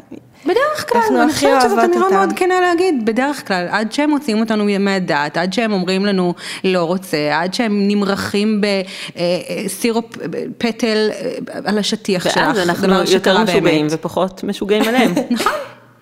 בדרך 0.45 0.89
כלל, 0.89 1.01
אנחנו 1.01 1.23
אני 1.23 1.33
חושבת 1.33 1.61
שזאת 1.61 1.79
אמירה. 1.83 2.09
מאוד 2.09 2.29
כנה 2.35 2.61
להגיד, 2.61 3.05
בדרך 3.05 3.47
כלל, 3.47 3.67
עד 3.69 3.91
שהם 3.91 4.09
מוציאים 4.09 4.39
אותנו 4.39 4.65
מהדעת, 4.79 5.37
עד 5.37 5.53
שהם 5.53 5.73
אומרים 5.73 6.05
לנו 6.05 6.33
לא 6.63 6.83
רוצה, 6.83 7.17
עד 7.41 7.53
שהם 7.53 7.87
נמרחים 7.87 8.61
בסירופ 9.65 10.05
פטל 10.57 11.09
אה, 11.11 11.31
על 11.65 11.77
השטיח 11.77 12.23
שלך, 12.23 12.37
ואז 12.37 12.69
אנחנו 12.69 12.93
יותר 13.13 13.43
משוגעים. 13.43 13.87
ופחות 13.91 14.43
משוגעים 14.43 14.83
עליהם. 14.83 15.13
נכון, 15.31 15.51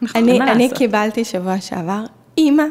נכון. 0.02 0.32
אני. 0.42 0.70
קיבלתי 0.76 1.26
שבוע 1.26 1.62
שעבר, 1.62 2.04
אמא, 2.38 2.64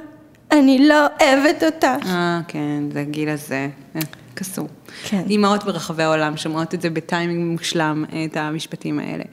אני 0.52 0.88
לא 0.88 1.06
אוהבת 1.20 1.62
אותך. 1.62 2.06
אה, 2.06 2.40
כן, 2.48 2.82
זה 2.92 3.00
הגיל 3.00 3.28
הזה, 3.28 3.68
אה, 3.96 4.00
קסום. 4.34 4.66
כן. 5.04 5.22
אימהות 5.30 5.64
ברחבי 5.64 6.02
העולם 6.02 6.36
שומעות 6.36 6.74
את 6.74 6.80
זה 6.82 6.90
בטיימינג 6.90 7.52
מושלם, 7.52 8.04
את 8.26 8.36
המשפטים 8.36 8.98
האלה. 8.98 9.24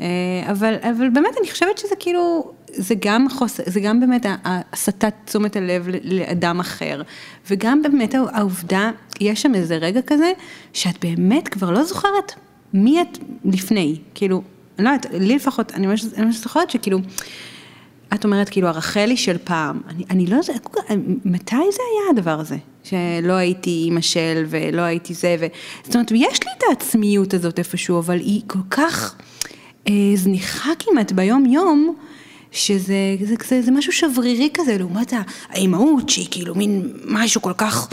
אה, 0.00 0.06
אבל, 0.50 0.74
אבל 0.82 1.08
באמת, 1.10 1.34
אני 1.40 1.50
חושבת 1.50 1.78
שזה 1.78 1.94
כאילו, 1.98 2.52
זה 2.72 2.94
גם 3.00 3.26
חוס... 3.30 3.60
זה 3.66 3.80
גם 3.80 4.00
באמת 4.00 4.26
הסטת 4.44 5.14
תשומת 5.24 5.56
הלב 5.56 5.88
לאדם 6.02 6.60
אחר, 6.60 7.02
וגם 7.50 7.82
באמת 7.82 8.14
העובדה, 8.32 8.90
יש 9.20 9.42
שם 9.42 9.54
איזה 9.54 9.76
רגע 9.76 10.02
כזה, 10.02 10.32
שאת 10.72 11.04
באמת 11.04 11.48
כבר 11.48 11.70
לא 11.70 11.84
זוכרת 11.84 12.32
מי 12.74 13.02
את 13.02 13.18
לפני, 13.44 13.96
כאילו, 14.14 14.42
אני 14.78 14.84
לא 14.84 14.90
יודעת, 14.90 15.06
לי 15.12 15.36
לפחות, 15.36 15.72
אני 15.72 15.86
ממש 15.86 16.36
זוכרת 16.36 16.70
שכאילו, 16.70 16.98
את 18.14 18.24
אומרת 18.24 18.48
כאילו 18.48 18.68
הרחלי 18.68 19.16
של 19.16 19.36
פעם, 19.44 19.80
אני, 19.88 20.04
אני 20.10 20.26
לא 20.26 20.36
יודעת, 20.36 20.66
מתי 21.24 21.56
זה 21.72 21.82
היה 21.92 22.10
הדבר 22.10 22.40
הזה? 22.40 22.56
שלא 22.84 23.32
הייתי 23.32 23.70
אימא 23.70 24.00
של 24.00 24.44
ולא 24.48 24.82
הייתי 24.82 25.14
זה, 25.14 25.36
ו... 25.40 25.46
זאת 25.84 25.94
אומרת, 25.94 26.10
יש 26.10 26.42
לי 26.44 26.50
את 26.58 26.62
העצמיות 26.68 27.34
הזאת 27.34 27.58
איפשהו, 27.58 27.98
אבל 27.98 28.16
היא 28.16 28.42
כל 28.46 28.58
כך 28.70 29.14
אה, 29.20 29.35
זניחה 30.14 30.70
כמעט 30.78 31.12
ביום 31.12 31.46
יום, 31.46 31.94
שזה 32.56 32.94
זה, 33.20 33.34
זה, 33.48 33.62
זה 33.62 33.70
משהו 33.70 33.92
שברירי 33.92 34.50
כזה, 34.54 34.78
לעומת 34.78 35.12
האימהות 35.48 36.08
שהיא 36.08 36.26
כאילו 36.30 36.54
מין 36.54 36.92
משהו 37.04 37.42
כל 37.42 37.52
כך 37.52 37.88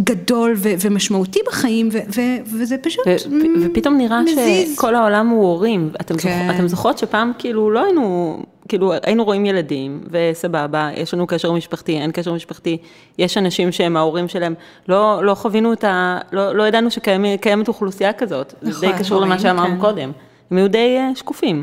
גדול 0.00 0.54
ו, 0.56 0.68
ומשמעותי 0.80 1.40
בחיים, 1.46 1.88
ו, 1.92 1.98
ו, 2.16 2.20
וזה 2.44 2.78
פשוט 2.78 3.06
ו, 3.06 3.36
ופתאום 3.62 3.98
נראה 3.98 4.22
מזיז. 4.22 4.74
שכל 4.74 4.94
העולם 4.94 5.28
הוא 5.28 5.42
הורים. 5.42 5.90
אתם, 6.00 6.16
כן. 6.16 6.46
זוכ, 6.48 6.56
אתם 6.56 6.68
זוכרות 6.68 6.98
שפעם 6.98 7.32
כאילו 7.38 7.70
לא 7.70 7.84
היינו, 7.84 8.38
כאילו 8.68 8.92
היינו 9.02 9.24
רואים 9.24 9.46
ילדים, 9.46 10.00
וסבבה, 10.10 10.90
יש 10.96 11.14
לנו 11.14 11.26
קשר 11.26 11.52
משפחתי, 11.52 11.92
אין 11.92 12.10
קשר 12.10 12.32
משפחתי, 12.32 12.78
יש 13.18 13.38
אנשים 13.38 13.72
שהם 13.72 13.96
ההורים 13.96 14.28
שלהם, 14.28 14.54
לא, 14.88 15.24
לא 15.24 15.34
חווינו 15.34 15.72
את 15.72 15.84
ה... 15.84 16.18
לא, 16.32 16.54
לא 16.54 16.68
ידענו 16.68 16.90
שקיימת 16.90 17.68
אוכלוסייה 17.68 18.12
כזאת, 18.12 18.54
נכון, 18.62 18.72
זה 18.72 18.80
די 18.80 18.86
נכון, 18.86 18.98
קשור 18.98 19.20
למה 19.20 19.38
שאמרנו 19.38 19.74
כן. 19.74 19.80
קודם. 19.80 20.12
הם 20.50 20.56
היו 20.56 20.68
די 20.68 20.96
אה, 20.98 21.10
שקופים. 21.14 21.62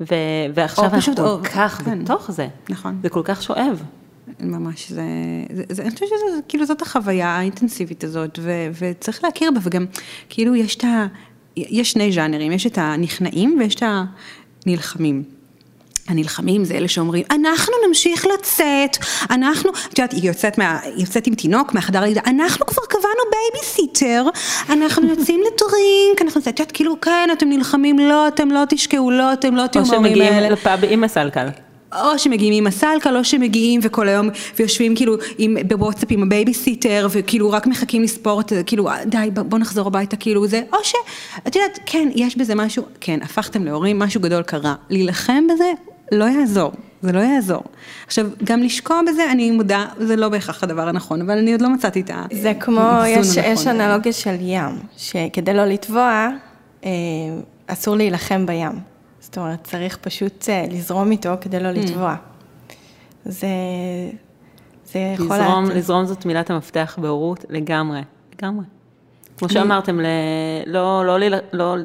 ו- 0.00 0.14
ועכשיו 0.54 0.84
אנחנו 0.84 1.16
כל 1.16 1.22
או, 1.22 1.38
כך 1.54 1.82
כן. 1.84 2.04
בתוך 2.04 2.30
זה. 2.30 2.48
נכון. 2.68 2.98
זה 3.02 3.08
כל 3.08 3.22
כך 3.24 3.42
שואב. 3.42 3.82
ממש, 4.40 4.92
זה, 4.92 5.02
זה, 5.52 5.62
זה 5.68 5.82
אני 5.82 5.90
חושבת 5.90 6.08
שזה, 6.08 6.40
כאילו 6.48 6.66
זאת 6.66 6.82
החוויה 6.82 7.28
האינטנסיבית 7.28 8.04
הזאת, 8.04 8.38
ו, 8.42 8.50
וצריך 8.78 9.24
להכיר 9.24 9.50
בה, 9.50 9.60
וגם, 9.62 9.86
כאילו 10.28 10.54
יש 10.56 10.76
את 10.76 10.84
ה... 10.84 11.06
יש 11.56 11.92
שני 11.92 12.12
ז'אנרים, 12.12 12.52
יש 12.52 12.66
את 12.66 12.78
הנכנעים 12.78 13.56
ויש 13.58 13.74
את 13.74 13.82
הנלחמים. 14.66 15.22
הנלחמים 16.08 16.64
זה 16.64 16.74
אלה 16.74 16.88
שאומרים, 16.88 17.24
אנחנו 17.30 17.72
נמשיך 17.88 18.26
לצאת, 18.34 18.96
אנחנו, 19.30 19.70
את 19.70 19.98
יודעת, 19.98 20.12
היא 20.12 20.28
יוצאת, 20.28 20.58
מה, 20.58 20.80
היא 20.82 21.00
יוצאת 21.00 21.26
עם 21.26 21.34
תינוק 21.34 21.74
מהחדר 21.74 22.00
לידה, 22.00 22.20
אנחנו 22.26 22.66
כבר 22.66 22.82
קבענו 23.06 23.30
בייביסיטר, 23.30 24.26
אנחנו 24.70 25.08
יוצאים 25.10 25.40
ל 25.40 25.52
drink, 25.52 26.22
אנחנו, 26.22 26.40
את 26.40 26.46
יודעת, 26.46 26.72
כאילו, 26.72 27.00
כן, 27.00 27.28
אתם 27.32 27.48
נלחמים, 27.48 27.98
לא, 27.98 28.28
אתם 28.28 28.50
לא 28.50 28.62
תשקעו, 28.68 29.10
לא, 29.10 29.32
אתם 29.32 29.56
לא 29.56 29.66
תהיו 29.66 29.82
מהורים 29.82 30.04
האלה. 30.04 30.24
או 30.24 30.28
שמגיעים 30.28 30.52
לפאב 30.52 30.80
עם 30.88 31.04
הסלקל. 31.04 31.48
או 31.92 32.18
שמגיעים 32.18 32.54
עם 32.54 32.66
הסלקל, 32.66 33.16
או 33.16 33.24
שמגיעים 33.24 33.80
וכל 33.82 34.08
היום, 34.08 34.28
ויושבים 34.58 34.96
כאילו 34.96 35.16
עם, 35.38 35.56
בוואטסאפ 35.68 36.08
עם 36.10 36.22
הבייביסיטר, 36.22 37.06
וכאילו 37.10 37.50
רק 37.50 37.66
מחכים 37.66 38.02
לספור 38.02 38.40
את 38.40 38.48
זה, 38.48 38.62
כאילו 38.62 38.88
די 39.06 39.30
בוא 39.34 39.58
נחזור 39.58 39.86
הביתה, 39.86 40.16
כאילו 40.16 40.46
זה, 40.46 40.62
או 40.72 40.78
שאת 40.82 41.56
יודעת, 41.56 41.78
כן, 41.86 42.08
יש 42.14 42.36
בזה 42.36 42.54
משהו, 42.54 42.82
כן, 43.00 43.18
הפכתם 43.22 43.64
להורים, 43.64 43.98
משהו 43.98 44.20
גדול 44.20 44.42
קרה, 44.42 44.74
להילחם 44.90 45.44
בזה 45.54 45.72
לא 46.12 46.24
יעזור, 46.24 46.72
זה 47.02 47.12
לא 47.12 47.20
יעזור. 47.20 47.62
עכשיו, 48.06 48.26
גם 48.44 48.62
לשקוע 48.62 49.00
בזה, 49.08 49.32
אני 49.32 49.50
מודה, 49.50 49.86
זה 49.98 50.16
לא 50.16 50.28
בהכרח 50.28 50.62
הדבר 50.62 50.88
הנכון, 50.88 51.20
אבל 51.20 51.38
אני 51.38 51.52
עוד 51.52 51.62
לא 51.62 51.68
מצאתי 51.68 52.00
את 52.00 52.10
האיזון 52.10 52.26
הנכון. 52.30 52.42
זה 52.42 52.54
כמו, 52.60 53.02
יש, 53.06 53.36
יש 53.36 53.66
אנלוגיה 53.66 54.12
של 54.12 54.36
ים, 54.40 54.78
שכדי 54.96 55.54
לא 55.54 55.64
לטבוע, 55.64 56.28
אה, 56.84 56.90
אסור 57.66 57.96
להילחם 57.96 58.46
בים. 58.46 58.80
זאת 59.20 59.38
אומרת, 59.38 59.64
צריך 59.64 59.98
פשוט 60.00 60.48
אה, 60.48 60.64
לזרום 60.70 61.10
איתו 61.10 61.30
כדי 61.40 61.60
לא 61.60 61.68
mm. 61.68 61.72
לטבוע. 61.72 62.14
זה, 63.24 63.48
זה 64.92 64.98
יכול... 65.14 65.36
לזרום, 65.36 65.70
לזרום 65.70 66.06
זאת 66.06 66.26
מילת 66.26 66.50
המפתח 66.50 66.98
בהורות 67.02 67.44
לגמרי, 67.48 68.00
לגמרי. 68.34 68.64
כמו 69.38 69.48
שאמרתם, 69.48 70.00
לא, 70.66 71.06
לא, 71.06 71.20
לא, 71.20 71.38
לא 71.52 71.76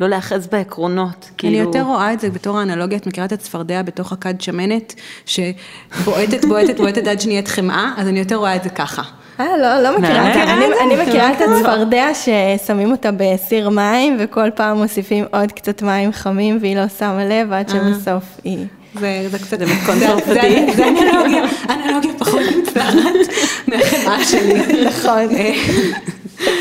לא 0.00 0.08
להאחז 0.08 0.46
בעקרונות, 0.46 1.30
כאילו... 1.38 1.54
אני 1.54 1.66
יותר 1.66 1.82
רואה 1.82 2.12
את 2.12 2.20
זה 2.20 2.30
בתור 2.30 2.58
האנלוגיה, 2.58 2.98
את 2.98 3.06
מכירה 3.06 3.26
את 3.26 3.32
הצפרדע 3.32 3.82
בתוך 3.82 4.12
הכד 4.12 4.40
שמנת, 4.40 4.94
שבועטת, 5.26 6.44
בועטת, 6.44 6.76
בועטת 6.76 7.06
עד 7.06 7.20
שנהיית 7.20 7.48
חמאה, 7.48 7.92
אז 7.96 8.08
אני 8.08 8.18
יותר 8.18 8.36
רואה 8.36 8.56
את 8.56 8.62
זה 8.62 8.70
ככה. 8.70 9.02
אה, 9.40 9.56
לא, 9.56 9.82
לא 9.82 9.98
מכירה 9.98 10.28
את 10.28 10.34
זה. 10.34 10.42
אני 10.84 11.02
מכירה 11.02 11.32
את 11.32 11.40
הצפרדע 11.40 12.06
ששמים 12.14 12.90
אותה 12.90 13.10
בסיר 13.16 13.68
מים, 13.68 14.16
וכל 14.20 14.50
פעם 14.54 14.76
מוסיפים 14.76 15.24
עוד 15.32 15.52
קצת 15.52 15.82
מים 15.82 16.12
חמים, 16.12 16.58
והיא 16.60 16.76
לא 16.76 16.88
שמה 16.88 17.24
לב, 17.24 17.52
עד 17.52 17.70
אה. 17.70 17.74
שבסוף 17.74 18.24
היא... 18.44 18.66
זה 18.94 19.38
קצת 19.38 19.60
מתכון 19.60 19.98
צרפתי. 20.00 20.72
זה 20.76 20.88
אנלוגיה, 20.88 21.44
אנלוגיה 21.70 22.12
פחות 22.18 22.40
מוצלחת 22.56 23.34
מהחמאה 23.66 24.24
שלי. 24.24 24.84
נכון. 24.86 25.30
אה. 25.30 25.54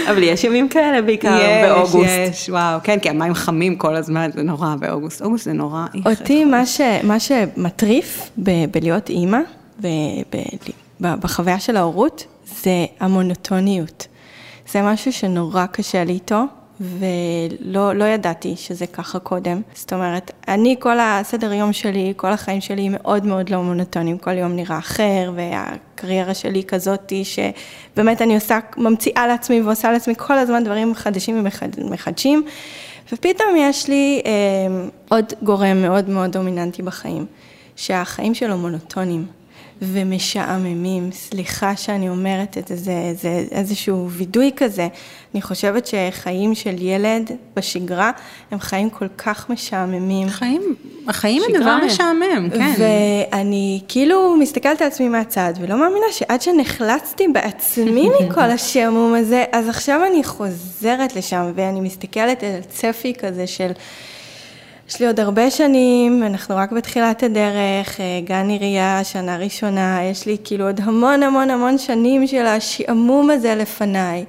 אבל 0.09 0.23
יש 0.23 0.43
ימים 0.43 0.69
כאלה 0.69 1.01
בעיקר 1.01 1.39
יש, 1.41 1.69
באוגוסט. 1.69 2.09
יש, 2.09 2.41
יש, 2.41 2.49
וואו, 2.49 2.79
כן, 2.83 2.99
כי 2.99 3.09
המים 3.09 3.33
חמים 3.33 3.75
כל 3.75 3.95
הזמן, 3.95 4.29
זה 4.33 4.43
נורא 4.43 4.75
באוגוסט. 4.79 5.21
אוגוסט 5.21 5.45
זה 5.45 5.53
נורא. 5.53 5.85
אותי, 6.05 6.45
מה, 6.45 6.65
ש, 6.65 6.81
מה 7.03 7.19
שמטריף 7.19 8.29
ב, 8.43 8.51
בלהיות 8.71 9.09
אימא, 9.09 9.39
ב, 9.81 9.87
ב, 10.33 10.37
ב, 11.01 11.13
בחוויה 11.21 11.59
של 11.59 11.77
ההורות, 11.77 12.25
זה 12.61 12.85
המונוטוניות. 12.99 14.07
זה 14.71 14.81
משהו 14.81 15.13
שנורא 15.13 15.65
קשה 15.65 16.03
לי 16.03 16.13
איתו. 16.13 16.43
ולא 16.81 17.93
לא 17.93 18.05
ידעתי 18.05 18.55
שזה 18.55 18.87
ככה 18.87 19.19
קודם. 19.19 19.61
זאת 19.73 19.93
אומרת, 19.93 20.31
אני, 20.47 20.75
כל 20.79 20.99
הסדר 20.99 21.53
יום 21.53 21.73
שלי, 21.73 22.13
כל 22.15 22.31
החיים 22.31 22.61
שלי 22.61 22.89
מאוד 22.89 23.25
מאוד 23.25 23.49
לא 23.49 23.63
מונוטונים, 23.63 24.17
כל 24.17 24.37
יום 24.37 24.55
נראה 24.55 24.77
אחר, 24.77 25.31
והקריירה 25.35 26.33
שלי 26.33 26.63
כזאתי, 26.63 27.23
שבאמת 27.25 28.21
אני 28.21 28.35
עושה, 28.35 28.59
ממציאה 28.77 29.27
לעצמי 29.27 29.61
ועושה 29.61 29.91
לעצמי 29.91 30.13
כל 30.17 30.37
הזמן 30.37 30.63
דברים 30.63 30.95
חדשים 30.95 31.45
ומחדשים, 31.77 32.43
ופתאום 33.13 33.55
יש 33.57 33.87
לי 33.87 34.21
אה, 34.25 34.31
עוד 35.09 35.33
גורם 35.43 35.81
מאוד 35.81 36.09
מאוד 36.09 36.31
דומיננטי 36.31 36.81
בחיים, 36.81 37.25
שהחיים 37.75 38.33
שלו 38.33 38.57
מונוטונים. 38.57 39.38
ומשעממים. 39.81 41.11
סליחה 41.11 41.75
שאני 41.75 42.09
אומרת 42.09 42.57
את 42.57 42.67
זה, 42.67 43.13
זה 43.21 43.43
איזשהו 43.51 44.09
וידוי 44.09 44.51
כזה. 44.55 44.87
אני 45.33 45.41
חושבת 45.41 45.87
שחיים 45.87 46.55
של 46.55 46.75
ילד 46.81 47.31
בשגרה 47.55 48.11
הם 48.51 48.59
חיים 48.59 48.89
כל 48.89 49.07
כך 49.17 49.49
משעממים. 49.49 50.29
חיים, 50.29 50.61
החיים 51.07 51.41
הם 51.47 51.61
דבר 51.61 51.77
משעמם, 51.85 52.49
כן. 52.49 52.73
ואני 52.79 53.81
כאילו 53.87 54.35
מסתכלת 54.39 54.81
על 54.81 54.87
עצמי 54.87 55.09
מהצד 55.09 55.53
ולא 55.59 55.79
מאמינה 55.79 56.05
שעד 56.11 56.41
שנחלצתי 56.41 57.27
בעצמי 57.27 58.09
מכל 58.19 58.41
השעמום 58.41 59.13
הזה, 59.13 59.45
אז 59.51 59.69
עכשיו 59.69 60.01
אני 60.11 60.23
חוזרת 60.23 61.15
לשם 61.15 61.51
ואני 61.55 61.81
מסתכלת 61.81 62.43
על 62.43 62.61
צפי 62.69 63.13
כזה 63.13 63.47
של... 63.47 63.71
יש 64.89 64.99
לי 64.99 65.07
עוד 65.07 65.19
הרבה 65.19 65.51
שנים, 65.51 66.23
אנחנו 66.23 66.55
רק 66.55 66.71
בתחילת 66.71 67.23
הדרך, 67.23 67.99
אה, 67.99 68.21
גן 68.23 68.49
עירייה, 68.49 69.03
שנה 69.03 69.37
ראשונה, 69.37 70.03
יש 70.03 70.25
לי 70.25 70.37
כאילו 70.43 70.65
עוד 70.65 70.79
המון 70.83 71.23
המון 71.23 71.49
המון 71.49 71.77
שנים 71.77 72.27
של 72.27 72.45
השעמום 72.45 73.29
הזה 73.29 73.55
לפניי. 73.55 74.25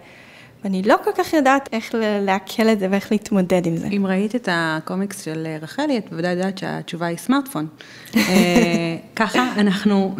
ואני 0.64 0.82
לא 0.82 0.96
כל 1.04 1.10
כך 1.18 1.32
יודעת 1.32 1.68
איך 1.72 1.94
לעכל 2.20 2.68
את 2.68 2.80
זה 2.80 2.86
ואיך 2.90 3.12
להתמודד 3.12 3.66
עם 3.66 3.76
זה. 3.76 3.86
אם 3.86 4.06
ראית 4.06 4.34
את 4.34 4.48
הקומיקס 4.52 5.24
של 5.24 5.46
אה, 5.46 5.56
רחלי, 5.62 5.98
את 5.98 6.10
בוודאי 6.10 6.30
יודעת 6.30 6.58
שהתשובה 6.58 7.06
היא 7.06 7.18
סמארטפון. 7.18 7.66
אה, 8.16 8.96
ככה 9.16 9.52
אנחנו 9.56 10.16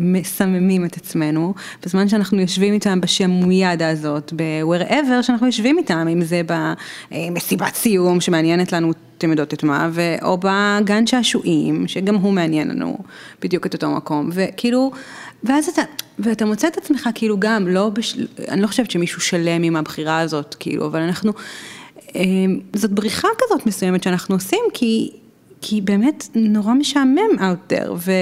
מסממים 0.00 0.84
את 0.84 0.96
עצמנו, 0.96 1.54
בזמן 1.86 2.08
שאנחנו 2.08 2.40
יושבים 2.40 2.74
איתם 2.74 3.00
בשעמומיאדה 3.00 3.88
הזאת, 3.88 4.32
ב-wherever 4.36 5.22
שאנחנו 5.22 5.46
יושבים 5.46 5.78
איתם, 5.78 6.08
אם 6.12 6.22
זה 6.24 6.40
במסיבת 7.10 7.74
סיום 7.74 8.20
שמעניינת 8.20 8.72
לנו 8.72 8.92
אתם 9.18 9.30
יודעות 9.30 9.54
את 9.54 9.62
מה, 9.62 9.88
ו... 9.92 10.14
או 10.22 10.38
בגן 10.38 11.06
שעשועים, 11.06 11.88
שגם 11.88 12.14
הוא 12.14 12.32
מעניין 12.32 12.68
לנו 12.68 12.98
בדיוק 13.42 13.66
את 13.66 13.74
אותו 13.74 13.90
מקום, 13.90 14.30
וכאילו, 14.32 14.92
ואז 15.44 15.68
אתה, 15.68 15.82
ואתה 16.18 16.44
מוצא 16.44 16.68
את 16.68 16.76
עצמך 16.76 17.08
כאילו 17.14 17.40
גם, 17.40 17.68
לא, 17.68 17.88
בש... 17.88 18.16
אני 18.48 18.62
לא 18.62 18.66
חושבת 18.66 18.90
שמישהו 18.90 19.20
שלם 19.20 19.62
עם 19.62 19.76
הבחירה 19.76 20.20
הזאת, 20.20 20.56
כאילו, 20.58 20.86
אבל 20.86 21.00
אנחנו, 21.00 21.32
אמ, 22.14 22.60
זאת 22.76 22.90
בריחה 22.90 23.28
כזאת 23.38 23.66
מסוימת 23.66 24.02
שאנחנו 24.02 24.34
עושים, 24.34 24.64
כי 24.74 25.10
כי 25.66 25.80
באמת 25.80 26.28
נורא 26.34 26.74
משעמם 26.74 27.30
out 27.38 27.72
there, 27.72 27.90
ו... 27.96 28.12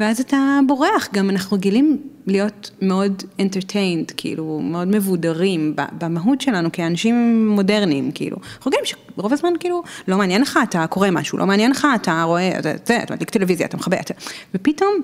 ואז 0.00 0.20
אתה 0.20 0.60
בורח, 0.66 1.08
גם 1.12 1.30
אנחנו 1.30 1.56
רגילים 1.56 1.98
להיות 2.26 2.70
מאוד 2.82 3.22
entertained, 3.38 4.12
כאילו, 4.16 4.60
מאוד 4.62 4.88
מבודרים 4.88 5.76
במהות 5.98 6.40
שלנו 6.40 6.72
כאנשים 6.72 7.46
מודרניים, 7.48 8.10
כאילו. 8.12 8.36
אנחנו 8.56 8.68
רגילים 8.68 8.86
שרוב 9.16 9.32
הזמן, 9.32 9.52
כאילו, 9.60 9.82
לא 10.08 10.16
מעניין 10.18 10.42
לך, 10.42 10.58
אתה 10.62 10.86
קורא 10.86 11.10
משהו, 11.10 11.38
לא 11.38 11.46
מעניין 11.46 11.70
לך, 11.70 11.86
אתה 11.94 12.22
רואה, 12.22 12.58
אתה, 12.58 12.70
אתה, 12.70 13.02
אתה 13.02 13.14
מדליק 13.14 13.30
טלוויזיה, 13.30 13.66
אתה 13.66 13.76
מכבה, 13.76 14.00
אתה... 14.00 14.14
ופתאום, 14.54 14.94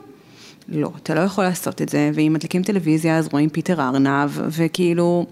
לא, 0.69 0.91
אתה 1.03 1.15
לא 1.15 1.21
יכול 1.21 1.45
לעשות 1.45 1.83
את 1.83 1.89
זה, 1.89 2.11
ואם 2.15 2.33
מדליקים 2.33 2.63
טלוויזיה 2.63 3.19
אז 3.19 3.29
רואים 3.33 3.49
פיטר 3.49 3.81
ארנב, 3.81 4.31
וכאילו, 4.35 5.27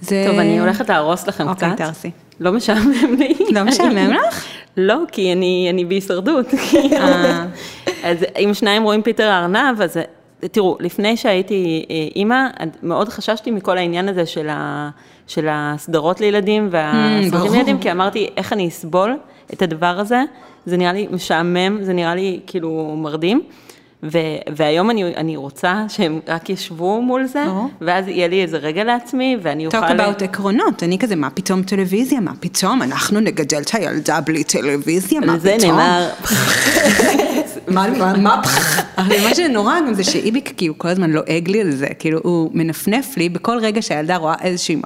זה... 0.00 0.24
טוב, 0.28 0.38
אני 0.38 0.60
הולכת 0.60 0.88
להרוס 0.88 1.26
לכם 1.26 1.48
אוקיי, 1.48 1.68
קצת. 1.68 1.72
אוקיי, 1.72 1.86
תרסי. 1.86 2.10
לא 2.40 2.52
משעמם 2.52 3.14
לי. 3.18 3.34
לא 3.50 3.64
משעמם 3.64 4.10
לך? 4.10 4.44
לא, 4.76 4.98
כי 5.12 5.32
אני, 5.32 5.66
אני 5.70 5.84
בהישרדות. 5.84 6.46
כאילו. 6.70 6.96
אז 8.02 8.18
אם 8.38 8.54
שניים 8.54 8.82
רואים 8.82 9.02
פיטר 9.02 9.28
הארנב, 9.28 9.80
אז 9.82 9.98
תראו, 10.48 10.76
לפני 10.80 11.16
שהייתי 11.16 11.84
אה, 11.90 11.96
אימא, 12.16 12.46
מאוד 12.82 13.08
חששתי 13.08 13.50
מכל 13.50 13.78
העניין 13.78 14.08
הזה 14.08 14.26
של, 14.26 14.48
ה, 14.48 14.90
של 15.26 15.46
הסדרות 15.50 16.20
לילדים 16.20 16.68
והסרטים 16.70 17.52
לילדים, 17.52 17.78
כי 17.78 17.92
אמרתי, 17.92 18.28
איך 18.36 18.52
אני 18.52 18.68
אסבול 18.68 19.16
את 19.52 19.62
הדבר 19.62 19.98
הזה? 19.98 20.22
זה 20.66 20.76
נראה 20.76 20.92
לי 20.92 21.06
משעמם, 21.10 21.78
זה 21.82 21.92
נראה 21.92 22.14
לי 22.14 22.40
כאילו 22.46 22.94
מרדים. 22.96 23.42
ו- 24.04 24.18
והיום 24.56 24.90
אני, 24.90 25.16
אני 25.16 25.36
רוצה 25.36 25.84
שהם 25.88 26.20
רק 26.28 26.50
ישבו 26.50 27.02
מול 27.02 27.26
זה, 27.26 27.44
oh. 27.44 27.50
ואז 27.80 28.08
יהיה 28.08 28.28
לי 28.28 28.42
איזה 28.42 28.56
רגע 28.56 28.84
לעצמי, 28.84 29.36
ואני 29.42 29.66
אוכל... 29.66 29.78
talk 29.78 29.90
about 29.90 30.24
עקרונות, 30.24 30.82
אני 30.82 30.98
כזה, 30.98 31.16
מה 31.16 31.30
פתאום 31.30 31.62
טלוויזיה, 31.62 32.20
מה 32.20 32.32
פתאום, 32.40 32.82
אנחנו 32.82 33.20
נגדל 33.20 33.60
את 33.62 33.70
הילדה 33.72 34.20
בלי 34.20 34.44
טלוויזיה, 34.44 35.20
מה 35.20 35.26
פתאום? 35.26 35.38
זה 35.38 35.56
נאמר... 35.66 36.08
מה, 37.72 37.88
מה, 37.98 38.16
מה, 38.16 38.42
מה 38.96 39.34
שנורא 39.34 39.80
גם 39.80 39.94
זה 39.94 40.04
שאיביק 40.04 40.52
כאילו 40.56 40.78
כל 40.78 40.88
הזמן 40.88 41.10
לועג 41.10 41.48
לי 41.48 41.60
על 41.60 41.70
זה, 41.70 41.86
כאילו 41.98 42.20
הוא 42.22 42.50
מנפנף 42.54 43.16
לי 43.16 43.28
בכל 43.28 43.58
רגע 43.58 43.82
שהילדה 43.82 44.16
רואה 44.16 44.34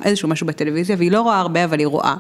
איזשהו, 0.05 0.29
משהו 0.29 0.47
בטלוויזיה, 0.47 0.97
והיא 0.99 1.11
לא 1.11 1.21
רואה 1.21 1.41
הרבה 1.41 1.65
אבל 1.65 1.79
היא 1.79 1.87
רואה. 1.87 2.15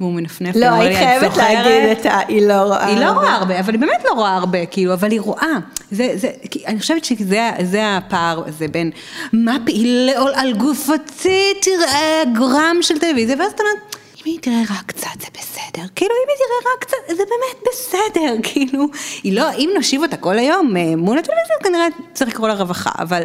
והוא 0.00 0.12
מנפנף 0.12 0.56
לא, 0.56 0.66
היית 0.66 0.96
חייבת 0.96 1.36
להגיד 1.36 1.98
את 1.98 2.06
ה... 2.06 2.18
היא 2.28 2.48
לא 2.48 2.62
רואה 2.62 2.86
היא 2.86 3.00
לא 3.00 3.10
רואה 3.10 3.34
הרבה, 3.34 3.60
אבל 3.60 3.72
היא 3.72 3.80
באמת 3.80 4.04
לא 4.04 4.12
רואה 4.12 4.36
הרבה, 4.36 4.66
כאילו, 4.66 4.92
אבל 4.92 5.10
היא 5.10 5.20
רואה. 5.20 5.56
זה, 5.90 6.08
זה, 6.14 6.30
אני 6.66 6.80
חושבת 6.80 7.04
שזה 7.04 7.96
הפער 7.96 8.42
הזה 8.46 8.68
בין 8.68 8.90
מה 9.32 9.56
פעיל 9.64 10.10
על 10.34 10.52
גופתי, 10.52 11.52
תראה 11.62 12.22
גרם 12.34 12.76
של 12.80 12.98
טלוויזיה, 12.98 13.36
ואז 13.38 13.52
אתה 13.52 13.62
אומר... 13.62 14.03
אם 14.26 14.32
היא 14.32 14.40
תראה 14.40 14.62
רק 14.70 14.86
קצת 14.86 15.20
זה 15.20 15.26
בסדר, 15.38 15.82
כאילו 15.96 16.10
אם 16.10 16.28
היא 16.28 16.36
תראה 16.36 16.72
רק 16.74 16.80
קצת 16.84 17.16
זה 17.16 17.22
באמת 17.30 17.68
בסדר, 17.68 18.36
כאילו, 18.52 18.84
היא 19.22 19.32
לא, 19.32 19.52
אם 19.52 19.70
נושיב 19.74 20.02
אותה 20.02 20.16
כל 20.16 20.38
היום 20.38 20.76
אה, 20.76 20.96
מול 20.96 21.18
הטלוויזיה 21.18 21.56
כנראה 21.62 21.86
צריך 22.12 22.30
לקרוא 22.30 22.48
לה 22.48 22.54
רווחה, 22.54 22.90
אבל 22.98 23.22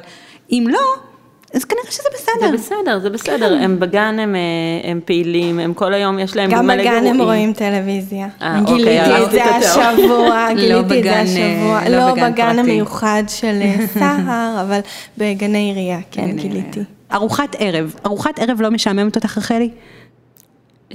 אם 0.52 0.66
לא, 0.70 0.80
אז 1.54 1.66
כנראה 1.66 1.92
שזה 1.92 2.04
בסדר. 2.14 2.52
זה 2.52 2.58
בסדר, 2.58 3.00
זה 3.00 3.10
בסדר, 3.10 3.58
כן. 3.58 3.64
הם 3.64 3.80
בגן 3.80 4.20
הם, 4.20 4.36
אה, 4.36 4.92
הם 4.92 5.00
פעילים, 5.06 5.60
הם 5.60 5.74
כל 5.74 5.94
היום 5.94 6.20
יש 6.20 6.36
להם 6.36 6.52
גם 6.52 6.68
בגן 6.68 6.84
גרועים. 6.84 7.08
הם 7.08 7.22
רואים 7.22 7.54
טלוויזיה. 7.54 8.28
אה, 8.42 8.60
אוקיי, 8.60 8.76
גיליתי 9.06 9.26
את 9.26 9.32
זה 9.32 9.44
השבוע, 9.46 10.48
גיליתי 10.54 11.00
את 11.00 11.04
זה 11.04 11.20
השבוע, 11.20 11.90
לא, 11.90 11.98
לא 11.98 12.30
בגן 12.30 12.60
המיוחד 12.60 13.24
של 13.28 13.62
סהר, 14.00 14.62
אבל 14.62 14.80
בגני 15.18 15.58
עירייה, 15.58 16.00
כן, 16.12 16.32
גיליתי. 16.36 16.80
ארוחת 17.14 17.56
ערב, 17.60 17.96
ארוחת 18.06 18.40
ערב 18.40 18.62
לא 18.62 18.72
משעממת 18.72 19.16
אותך 19.16 19.38
רחלי? 19.38 19.70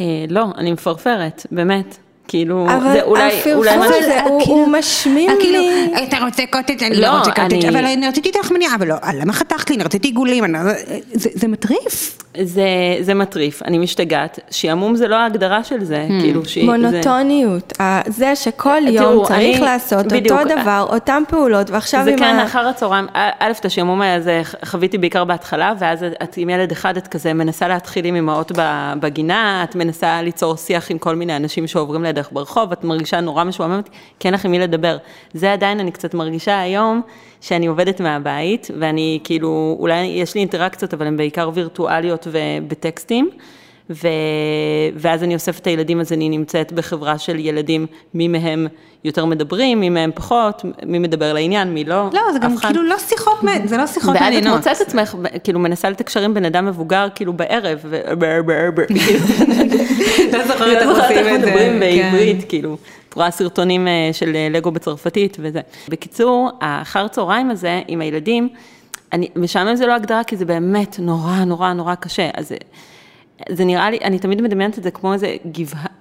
אה, 0.01 0.24
לא, 0.28 0.47
אני 0.57 0.72
מפרפרת, 0.72 1.47
באמת. 1.51 2.03
כאילו, 2.29 2.66
זה 2.93 3.03
אולי, 3.03 3.31
אולי 3.55 3.77
מה 3.77 3.87
שזה, 3.87 4.22
הוא, 4.22 4.43
כאילו, 4.43 4.57
הוא 4.57 4.68
משמין 4.68 5.31
לי. 5.31 5.37
כאילו, 5.41 5.61
אתה 6.09 6.25
רוצה 6.25 6.43
קוטג', 6.51 6.85
אני 6.85 6.97
לא, 6.97 7.01
לא 7.01 7.18
רוצה 7.18 7.31
קוטג', 7.31 7.66
אבל 7.66 7.85
אני 7.85 8.09
רציתי 8.09 8.29
איתך 8.29 8.53
מניעה, 8.53 8.75
אבל 8.75 8.89
לא, 8.89 8.95
למה 9.14 9.33
חתכת 9.33 9.70
לי, 9.70 9.77
אני 9.77 9.85
רציתי 9.85 10.09
עיגולים, 10.09 10.45
לא- 10.45 10.61
זה, 11.12 11.31
זה 11.35 11.49
מטריף. 11.49 12.18
זה, 12.43 12.66
זה 13.01 13.14
מטריף, 13.14 13.62
אני 13.62 13.79
משתגעת, 13.79 14.39
שעמום 14.51 14.97
זה 14.97 15.09
לא 15.09 15.16
ההגדרה 15.16 15.64
של 15.64 15.85
זה, 15.85 16.07
hmm. 16.09 16.22
כאילו 16.22 16.45
ש... 16.45 16.59
מונוטוניות, 16.59 17.72
זה, 18.07 18.12
זה 18.12 18.37
שכל 18.37 18.83
יום 18.89 19.05
תראו, 19.05 19.25
צריך 19.25 19.57
אני, 19.57 19.64
לעשות 19.64 20.07
בדיוק, 20.07 20.39
אותו 20.39 20.62
דבר, 20.62 20.87
אותן 20.91 21.22
פעולות, 21.29 21.70
ועכשיו 21.70 22.01
עם 22.01 22.09
ה... 22.09 22.11
זה 22.11 22.16
כן, 22.18 22.39
אחר 22.39 22.68
הצהריים, 22.68 23.07
א', 23.12 23.53
את 23.61 23.64
השעמום 23.64 24.03
הזה 24.03 24.43
חוויתי 24.64 24.99
בעיקר 24.99 25.25
בהתחלה, 25.25 25.72
ואז 25.79 26.05
את 26.22 26.37
עם 26.37 26.51
ילד 26.51 26.72
אחד, 26.72 26.97
את 26.97 27.09
כזה 27.09 27.33
מנסה 27.33 27.68
להתחיל 27.68 28.05
עם 28.05 28.16
אמהות 28.16 28.53
בגינה, 29.01 29.64
את 29.64 29.75
מנסה 29.75 30.22
ליצור 30.22 30.57
שיח 30.57 30.91
עם 30.91 30.99
כל 30.99 31.16
מיני 31.16 31.37
אנשים 31.37 31.66
שעוברים 31.66 32.05
לידך 32.15 32.33
ברחוב, 32.33 32.73
את 32.73 32.85
מרגישה 32.85 33.21
נורא 33.21 33.45
משועממת, 33.45 33.89
כי 34.19 34.29
אין 34.29 34.35
לך 34.35 34.45
עם 34.45 34.51
מי 34.51 34.59
לדבר. 34.59 34.97
זה 35.33 35.53
עדיין 35.53 35.81
אני 35.81 35.91
קצת 35.91 36.15
מרגישה 36.15 36.61
היום, 36.61 37.03
שאני 37.41 37.67
עובדת 37.67 38.01
מהבית, 38.01 38.71
ואני 38.81 39.19
כאילו, 39.25 39.77
אולי 39.79 40.05
יש 40.05 40.35
לי 40.35 40.41
אינטראקציות, 40.41 40.95
אבל 40.95 41.07
הן 41.07 41.17
בעיקר 41.17 41.51
וירטואליות 41.55 42.27
ובטקסטים. 42.31 43.31
ו... 43.91 44.09
ואז 44.97 45.22
אני 45.22 45.35
אוספת 45.35 45.62
את 45.62 45.66
הילדים, 45.66 46.01
אז 46.01 46.12
אני 46.12 46.28
נמצאת 46.28 46.72
בחברה 46.72 47.18
של 47.18 47.39
ילדים, 47.39 47.87
מי 48.14 48.28
מהם 48.28 48.66
יותר 49.05 49.24
מדברים, 49.24 49.80
מי 49.80 49.89
מהם 49.89 50.11
פחות, 50.14 50.64
מי 50.87 50.99
מדבר 50.99 51.32
לעניין, 51.32 51.74
מי 51.74 51.85
לא. 51.85 52.09
לא, 52.12 52.20
זה 52.32 52.39
גם 52.39 52.55
אחד. 52.55 52.68
כאילו 52.68 52.82
לא 52.82 52.99
שיחות, 52.99 53.41
זה 53.64 53.76
לא 53.76 53.87
שיחות 53.87 54.14
מעניינות. 54.14 54.66
ואז 54.66 54.80
את 54.80 54.80
מוצאת 54.80 54.82
את 54.82 54.87
עצמך, 54.89 55.16
כאילו 55.45 55.61
מנסה 55.61 55.91
לתקשר 55.91 56.22
עם 56.22 56.35
בן 56.35 56.45
אדם 56.45 56.66
מבוגר, 56.66 57.09
כאילו 57.14 57.32
בערב, 57.32 57.78
ו... 57.85 58.01
לא 60.32 60.47
זוכרת 60.47 60.76
איך 60.76 60.89
עושים 60.89 61.18
את. 61.18 61.41
מדברים 61.41 61.72
כן. 61.72 61.80
בעברית, 61.80 62.45
כאילו. 62.49 62.76
את 63.09 63.14
רואה 63.14 63.30
סרטונים 63.30 63.89
אה, 63.89 64.11
של 64.12 64.37
אה, 64.37 64.49
לגו 64.51 64.70
בצרפתית 64.70 65.37
וזה. 65.41 65.61
בקיצור, 65.89 66.51
האחר 66.61 67.09
צהריים 67.09 67.51
הזה 67.51 67.80
עם 67.89 68.01
הילדים, 68.01 68.49
אני, 69.12 69.28
משעמם 69.37 69.76
זה 69.76 69.87
לא 69.87 69.93
הגדרה, 69.93 70.24
כי 70.24 70.37
זה 70.37 70.45
באמת 70.45 70.99
נורא 70.99 71.45
נורא 71.45 71.72
נורא 71.72 71.95
קשה. 71.95 72.30
אז 72.35 72.53
זה 73.49 73.64
נראה 73.64 73.91
לי, 73.91 73.99
אני 74.05 74.18
תמיד 74.18 74.43
מדמיינת 74.43 74.78
את 74.78 74.82
זה 74.82 74.91
כמו 74.91 75.12
איזה 75.12 75.37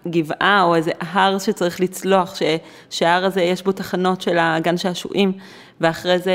גבעה, 0.08 0.64
או 0.64 0.76
איזה 0.76 0.92
הר 1.00 1.40
שצריך 1.40 1.82
לצלוח, 1.82 2.36
שההר 2.90 3.26
הזה 3.26 3.42
יש 3.42 3.64
בו 3.64 3.72
תחנות 3.72 4.22
של 4.22 4.38
הגן 4.40 4.78
שעשועים, 4.78 5.32
ואחרי 5.82 6.20
זה 6.20 6.34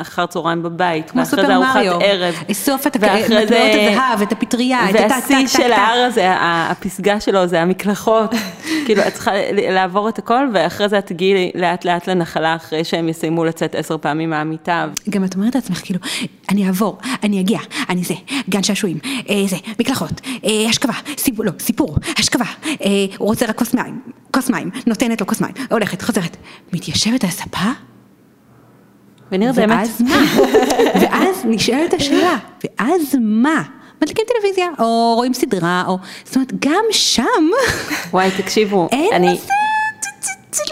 אחר 0.00 0.26
צהריים 0.26 0.62
בבית, 0.62 1.12
ואחרי 1.14 1.46
זה 1.46 1.54
ארוחת 1.54 1.80
ערב. 2.00 2.34
אסוף 2.50 2.86
את 2.86 2.96
מטבעות 2.96 3.24
הזהב, 3.30 4.22
את 4.22 4.32
הפטריה, 4.32 4.90
את 4.90 4.94
הטק, 4.94 5.08
טק, 5.08 5.08
טק. 5.08 5.30
והשיא 5.30 5.46
של 5.46 5.72
ההר 5.72 6.04
הזה, 6.06 6.26
הפסגה 6.40 7.20
שלו 7.20 7.46
זה 7.46 7.62
המקלחות. 7.62 8.34
כאילו, 8.86 9.02
את 9.02 9.12
צריכה 9.12 9.30
לעבור 9.52 10.08
את 10.08 10.18
הכל, 10.18 10.48
ואחרי 10.52 10.88
זה 10.88 10.98
את 10.98 11.06
תגיעי 11.06 11.50
לאט 11.54 11.84
לאט 11.84 12.08
לנחלה, 12.08 12.56
אחרי 12.56 12.84
שהם 12.84 13.08
יסיימו 13.08 13.44
לצאת 13.44 13.74
עשר 13.74 13.98
פעמים 13.98 14.30
מהמיטה. 14.30 14.86
גם 15.10 15.24
את 15.24 15.34
אומרת 15.34 15.54
לעצמך, 15.54 15.80
כאילו, 15.84 16.00
אני 16.50 16.66
אעבור, 16.66 16.98
אני 17.22 17.40
אגיע, 17.40 17.58
אני 17.88 18.04
זה, 18.04 18.14
גן 18.48 18.62
שעשועים, 18.62 18.98
אה, 19.28 19.42
זה, 19.46 19.56
מקלחות, 19.80 20.20
אה, 20.44 20.66
השכבה, 20.68 20.92
סיפור, 21.16 21.44
לא, 21.44 21.52
סיפור, 21.58 21.96
השכבה, 22.18 22.44
אה, 22.64 22.88
הוא 23.18 23.28
רוצה 23.28 23.46
רק 23.46 23.58
כוס 23.58 23.74
מים, 23.74 24.00
כוס 24.34 24.50
מים, 24.50 24.70
נותנת 24.86 25.20
לו 25.20 25.26
כוס 25.26 25.40
מים, 25.40 25.52
הולכת, 25.70 26.02
חוזרת, 26.02 26.36
מתיישבת 26.72 27.24
על 27.24 27.30
הספה, 27.30 27.89
ונראה 29.32 29.52
באמת. 29.52 29.76
ואז 29.76 30.02
מה? 30.02 30.24
ואז 31.02 31.42
נשאלת 31.44 31.94
השאלה, 31.94 32.36
ואז 32.64 33.16
מה? 33.20 33.62
מדליקים 34.02 34.24
טלוויזיה, 34.34 34.66
או 34.78 35.12
רואים 35.16 35.34
סדרה, 35.34 35.84
או... 35.86 35.98
זאת 36.24 36.36
אומרת, 36.36 36.52
גם 36.58 36.84
שם... 36.90 37.24
וואי, 38.12 38.30
תקשיבו, 38.38 38.88
אין 38.92 39.12
אני... 39.12 39.36
זה... 39.36 39.52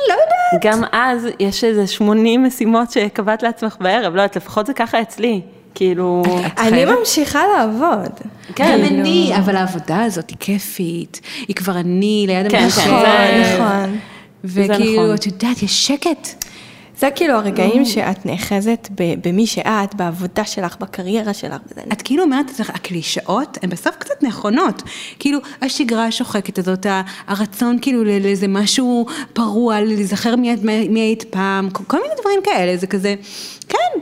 לא 0.09 0.13
יודעת. 0.13 0.65
גם 0.65 0.85
אז 0.93 1.27
יש 1.41 1.65
איזה 1.65 1.87
80 1.87 2.45
משימות 2.45 2.91
שקבעת 2.91 3.43
לעצמך 3.43 3.77
בערב, 3.81 4.15
לא 4.15 4.23
יודעת, 4.23 4.37
לפחות 4.37 4.67
זה 4.67 4.73
ככה 4.73 5.03
אצלי. 5.03 5.41
כאילו... 5.75 6.23
אני 6.59 6.85
ממשיכה 6.85 7.43
לעבוד. 7.57 8.11
כן, 8.55 8.79
גם 8.79 8.85
אני, 8.85 9.33
אבל 9.39 9.57
העבודה 9.57 10.03
הזאת 10.03 10.31
היא 10.31 10.37
כיפית, 10.41 11.21
היא 11.49 11.57
כבר 11.57 11.79
אני 11.79 12.25
ליד 12.27 12.51
כן, 12.51 12.63
המחשב. 12.63 12.83
כן, 12.83 13.43
נכון. 13.55 13.99
וכאילו, 14.45 15.03
נכון. 15.03 15.15
את 15.15 15.27
יודעת, 15.27 15.63
יש 15.63 15.87
שקט. 15.87 16.45
זה 16.99 17.11
כאילו 17.11 17.35
הרגעים 17.35 17.85
שאת 17.85 18.27
נאחזת 18.27 18.89
במי 19.25 19.47
שאת, 19.47 19.95
בעבודה 19.95 20.45
שלך, 20.45 20.77
בקריירה 20.81 21.35
שלך. 21.35 21.61
את 21.93 22.03
כאילו 22.03 22.23
אומרת 22.23 22.47
לעצמך, 22.47 22.71
הקלישאות 22.71 23.59
הן 23.63 23.71
בסוף 23.71 23.97
קצת 23.99 24.23
נכונות. 24.23 24.83
כאילו, 25.19 25.39
השגרה 25.63 26.07
השוחקת 26.07 26.59
הזאת, 26.59 26.87
הרצון 27.27 27.79
כאילו 27.83 28.05
לאיזה 28.05 28.49
משהו 28.49 29.07
פרוע, 29.33 29.81
להיזכר 29.81 30.37
מי 30.37 31.01
היית 31.01 31.23
פעם, 31.23 31.71
כל 31.71 32.03
מיני 32.03 32.15
דברים 32.21 32.41
כאלה, 32.45 32.77
זה 32.77 32.87
כזה, 32.87 33.15
כן. 33.69 34.01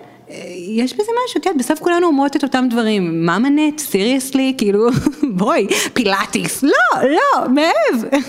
יש 0.57 0.93
בזה 0.95 1.11
משהו, 1.25 1.41
כן, 1.43 1.53
בסוף 1.59 1.79
כולנו 1.79 2.07
אומרות 2.07 2.37
את 2.37 2.43
אותם 2.43 2.67
דברים, 2.71 3.27
מה 3.27 3.39
מנט, 3.39 3.79
סיריוסלי, 3.79 4.55
כאילו, 4.59 4.89
בואי, 5.39 5.67
פילאטיס, 5.95 6.63
לא, 6.63 7.03
לא, 7.03 7.49
מאהב. 7.55 8.23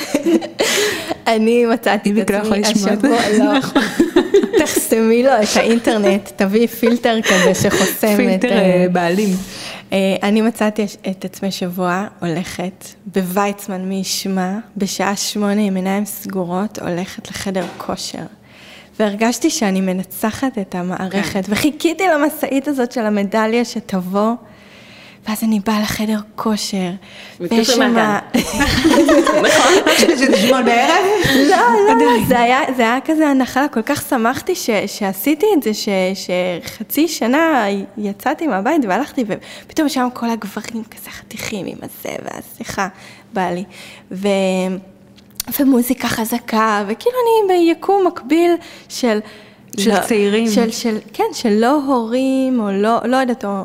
אני 1.26 1.66
מצאתי 1.66 2.12
את 2.20 2.30
עצמי 2.30 2.62
השבוע, 2.64 3.18
לא. 3.38 3.60
תחסמי 4.58 5.22
לו 5.22 5.30
את 5.30 5.56
האינטרנט, 5.56 6.30
תביאי 6.36 6.68
פילטר 6.68 7.22
כזה 7.22 7.54
שחוסם 7.54 8.12
את... 8.12 8.16
פילטר 8.16 8.52
אה, 8.52 8.86
בעלים. 8.92 9.28
אה, 9.92 10.16
אני 10.22 10.40
מצאתי 10.40 10.84
את 11.10 11.24
עצמי 11.24 11.50
שבוע 11.50 12.06
הולכת 12.20 12.84
בוויצמן 13.06 13.88
מי 13.88 13.94
ישמע, 13.94 14.58
בשעה 14.76 15.16
שמונה 15.16 15.60
עם 15.60 15.76
עיניים 15.76 16.04
סגורות, 16.04 16.78
הולכת 16.78 17.30
לחדר 17.30 17.64
כושר. 17.78 18.22
והרגשתי 18.98 19.50
שאני 19.50 19.80
מנצחת 19.80 20.58
את 20.58 20.74
המערכת, 20.74 21.46
כן. 21.46 21.52
וחיכיתי 21.52 22.04
למשאית 22.14 22.68
הזאת 22.68 22.92
של 22.92 23.06
המדליה 23.06 23.64
שתבוא. 23.64 24.34
ואז 25.28 25.44
אני 25.44 25.60
באה 25.60 25.80
לחדר 25.80 26.18
כושר, 26.36 26.90
ויש 27.40 27.68
שם... 27.68 27.96
נכון? 29.28 29.44
שזה 29.98 30.36
שמונה 30.36 30.62
בערב? 30.62 31.04
לא, 31.50 31.56
לא, 31.88 32.26
זה 32.76 32.84
היה 32.84 33.00
כזה 33.04 33.28
הנחה, 33.28 33.68
כל 33.68 33.82
כך 33.82 34.08
שמחתי 34.08 34.54
שעשיתי 34.86 35.46
את 35.58 35.62
זה, 35.62 35.70
שחצי 36.14 37.08
שנה 37.08 37.64
יצאתי 37.98 38.46
מהבית 38.46 38.84
והלכתי, 38.88 39.24
ופתאום 39.66 39.88
שם 39.88 40.08
כל 40.14 40.30
הגברים 40.30 40.84
כזה 40.84 41.10
חתיכים 41.10 41.66
עם 41.66 41.78
הזה, 41.82 42.16
והסליחה, 42.24 42.88
בא 43.32 43.50
לי. 43.50 43.64
ומוזיקה 45.60 46.08
חזקה, 46.08 46.84
וכאילו 46.88 47.16
אני 47.50 47.68
ביקום 47.74 48.06
מקביל 48.06 48.52
של... 48.88 49.18
של 49.78 49.94
לא, 49.94 50.00
צעירים. 50.00 50.48
של, 50.48 50.70
של, 50.70 50.98
כן, 51.12 51.24
של 51.32 51.52
לא 51.52 51.80
הורים, 51.86 52.60
או 52.60 52.70
לא, 52.72 52.98
לא 53.04 53.16
יודעת, 53.16 53.44
או... 53.44 53.64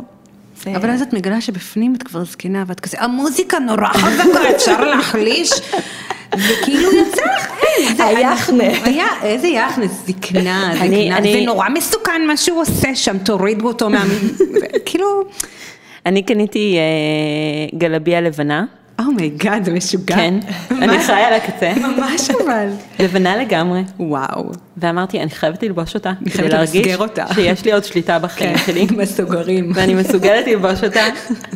זה- 0.64 0.76
אבל 0.76 0.89
אז 0.89 1.01
את 1.01 1.14
מגלה 1.14 1.41
שבפנים 1.41 1.95
את 1.95 2.03
כבר 2.03 2.24
זקנה 2.24 2.64
ואת 2.68 2.80
כזה, 2.80 2.97
המוזיקה 3.01 3.60
נורא 3.60 3.88
חזקה, 4.01 4.51
אפשר 4.55 4.82
להחליש. 4.86 5.51
וכאילו 6.38 6.89
יצא 6.91 7.22
לך, 7.38 7.47
אין, 7.62 7.95
זה 7.97 8.05
היחנה. 8.05 8.32
אנחנו- 8.32 8.86
היה, 8.86 9.05
איזה 9.24 9.47
יחנה, 9.47 9.86
זקנה, 9.88 10.72
זקנה, 10.76 11.22
זה 11.22 11.41
נורא 11.45 11.70
מסוכן 11.70 12.22
מה 12.28 12.38
שהוא 12.38 12.62
עושה 12.62 12.95
שם, 12.95 13.18
תורידו 13.18 13.68
אותו 13.68 13.89
מה... 13.89 14.03
כאילו, 14.86 15.24
אני 16.05 16.24
קניתי 16.24 16.76
אה, 16.78 17.78
גלביה 17.80 18.22
לבנה, 18.22 18.66
oh 19.06 19.20
my 19.20 19.36
god, 19.36 19.66
זה 19.66 19.74
משוגע. 19.74 20.16
כן, 20.16 20.34
אני 20.72 21.00
חיה 21.00 21.28
על 21.28 21.34
הקצה, 21.34 21.74
ממש 21.76 22.30
אבל. 22.30 22.68
לבנה 23.04 23.38
לגמרי, 23.38 23.82
וואו. 24.00 24.52
ואמרתי, 24.78 25.22
אני 25.22 25.30
חייבת 25.30 25.64
ללבוש 25.64 25.95
אותה, 25.95 26.12
כדי 26.20 26.30
חייבת 26.32 26.54
למסגר 26.54 26.97
אותה. 26.97 27.26
שיש 27.34 27.66
לי 27.66 27.74
עוד 27.74 27.84
שליטה 27.84 28.20
בחיים 28.20 28.58
כן, 28.58 28.66
שלי, 28.66 28.88
עם 28.91 29.00
הסוגרים. 29.00 29.72
ואני 29.76 29.93
מסוגלת 29.93 30.47
ללבוש 30.47 30.84
אותה 30.84 31.04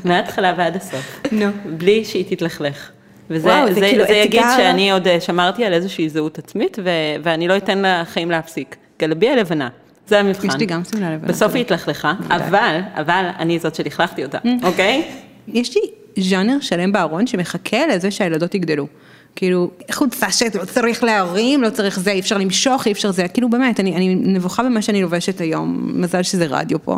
מההתחלה 0.05 0.53
ועד 0.57 0.75
הסוף, 0.75 1.21
נו. 1.31 1.45
בלי 1.65 2.05
שהיא 2.05 2.25
תתלכלך. 2.29 2.89
וזה 3.29 3.47
וואו, 3.47 3.67
זה 3.67 3.73
זה, 3.73 3.79
כאילו 3.79 4.05
זה 4.07 4.13
יגיד 4.13 4.41
אתגר. 4.41 4.57
שאני 4.57 4.91
עוד 4.91 5.07
אה, 5.07 5.19
שמרתי 5.19 5.65
על 5.65 5.73
איזושהי 5.73 6.09
זהות 6.09 6.39
עצמית, 6.39 6.77
ו, 6.83 6.89
ואני 7.23 7.47
לא 7.47 7.57
אתן 7.57 7.83
לחיים 7.85 8.31
להפסיק. 8.31 8.75
גלביה 8.99 9.35
לבנה, 9.35 9.69
זה 10.07 10.19
המבחן. 10.19 10.47
יש 10.47 10.55
לי 10.55 10.65
גם 10.65 10.81
שמלה 10.91 11.13
לבנה. 11.13 11.27
בסוף 11.27 11.55
היא 11.55 11.61
התלכלכה, 11.61 12.13
אבל, 12.29 12.79
אבל 12.95 13.25
אני 13.39 13.59
זאת 13.59 13.75
שלכלכתי 13.75 14.25
אותה, 14.25 14.37
אוקיי? 14.63 15.03
יש 15.47 15.75
לי 15.75 15.81
ז'אנר 16.19 16.57
שלם 16.61 16.91
בארון 16.91 17.27
שמחכה 17.27 17.87
לזה 17.87 18.11
שהילדות 18.11 18.55
יגדלו. 18.55 18.87
כאילו, 19.35 19.71
חולצה 19.91 20.31
שלא 20.31 20.65
צריך 20.65 21.03
להרים, 21.03 21.61
לא 21.61 21.69
צריך 21.69 21.99
זה, 21.99 22.11
אי 22.11 22.19
אפשר 22.19 22.37
למשוך, 22.37 22.87
אי 22.87 22.91
אפשר 22.91 23.11
זה, 23.11 23.27
כאילו 23.27 23.49
באמת, 23.49 23.79
אני, 23.79 23.95
אני 23.95 24.15
נבוכה 24.15 24.63
במה 24.63 24.81
שאני 24.81 25.01
לובשת 25.01 25.41
היום, 25.41 25.91
מזל 25.93 26.23
שזה 26.23 26.45
רדיו 26.49 26.83
פה, 26.83 26.97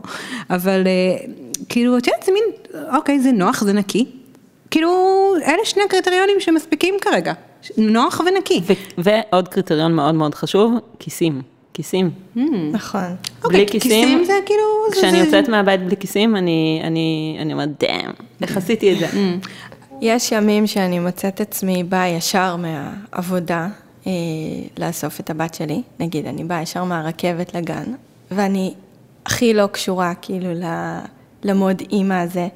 אבל 0.49 0.84
אה, 0.88 1.28
כאילו, 1.70 1.97
את 1.97 2.07
יודעת, 2.07 2.24
זה 2.24 2.32
מין, 2.32 2.43
אוקיי, 2.95 3.20
זה 3.20 3.32
נוח, 3.32 3.63
זה 3.63 3.74
נקי, 3.74 4.05
כאילו, 4.72 4.91
אלה 5.45 5.66
שני 5.66 5.84
הקריטריונים 5.84 6.36
שמספיקים 6.39 6.95
כרגע, 7.01 7.34
נוח 7.78 8.22
ונקי. 8.26 8.61
ו- 8.68 8.74
ועוד 8.97 9.47
קריטריון 9.47 9.93
מאוד 9.93 10.16
מאוד 10.16 10.36
חשוב, 10.36 10.74
כיסים. 10.99 11.55
כיסים. 11.76 12.10
נכון. 12.72 13.16
אוקיי, 13.44 13.58
בלי 13.60 13.68
כיסים, 13.72 14.08
כיסים 14.08 14.24
זה 14.26 14.34
כאילו, 14.46 14.62
כשאני 14.92 15.18
יוצאת 15.18 15.50
מהבית 15.50 15.82
בלי 15.86 15.98
כיסים, 15.98 16.36
אני, 16.36 16.82
אני, 16.84 17.38
אני 17.42 17.54
אומרת, 17.54 17.70
דאם, 17.80 18.10
איך 18.42 18.58
עשיתי 18.58 18.94
את 18.94 19.00
זה? 19.00 19.08
יש 20.02 20.32
ימים 20.32 20.68
שאני 20.68 21.00
מוצאת 21.00 21.42
עצמי 21.42 21.84
באה 21.84 22.08
ישר 22.08 22.56
מהעבודה 22.56 23.68
אה, 24.08 24.12
לאסוף 24.78 25.20
את 25.20 25.30
הבת 25.30 25.54
שלי, 25.54 25.82
נגיד, 26.00 26.26
אני 26.26 26.44
באה 26.44 26.62
ישר 26.62 26.84
מהרכבת 26.84 27.56
לגן, 27.56 27.84
ואני 28.32 28.74
הכי 29.26 29.54
לא 29.54 29.68
קשורה 29.72 30.14
כאילו 30.22 30.54
ל- 30.54 31.00
למוד 31.44 31.82
אימא 31.92 32.14
הזה, 32.14 32.48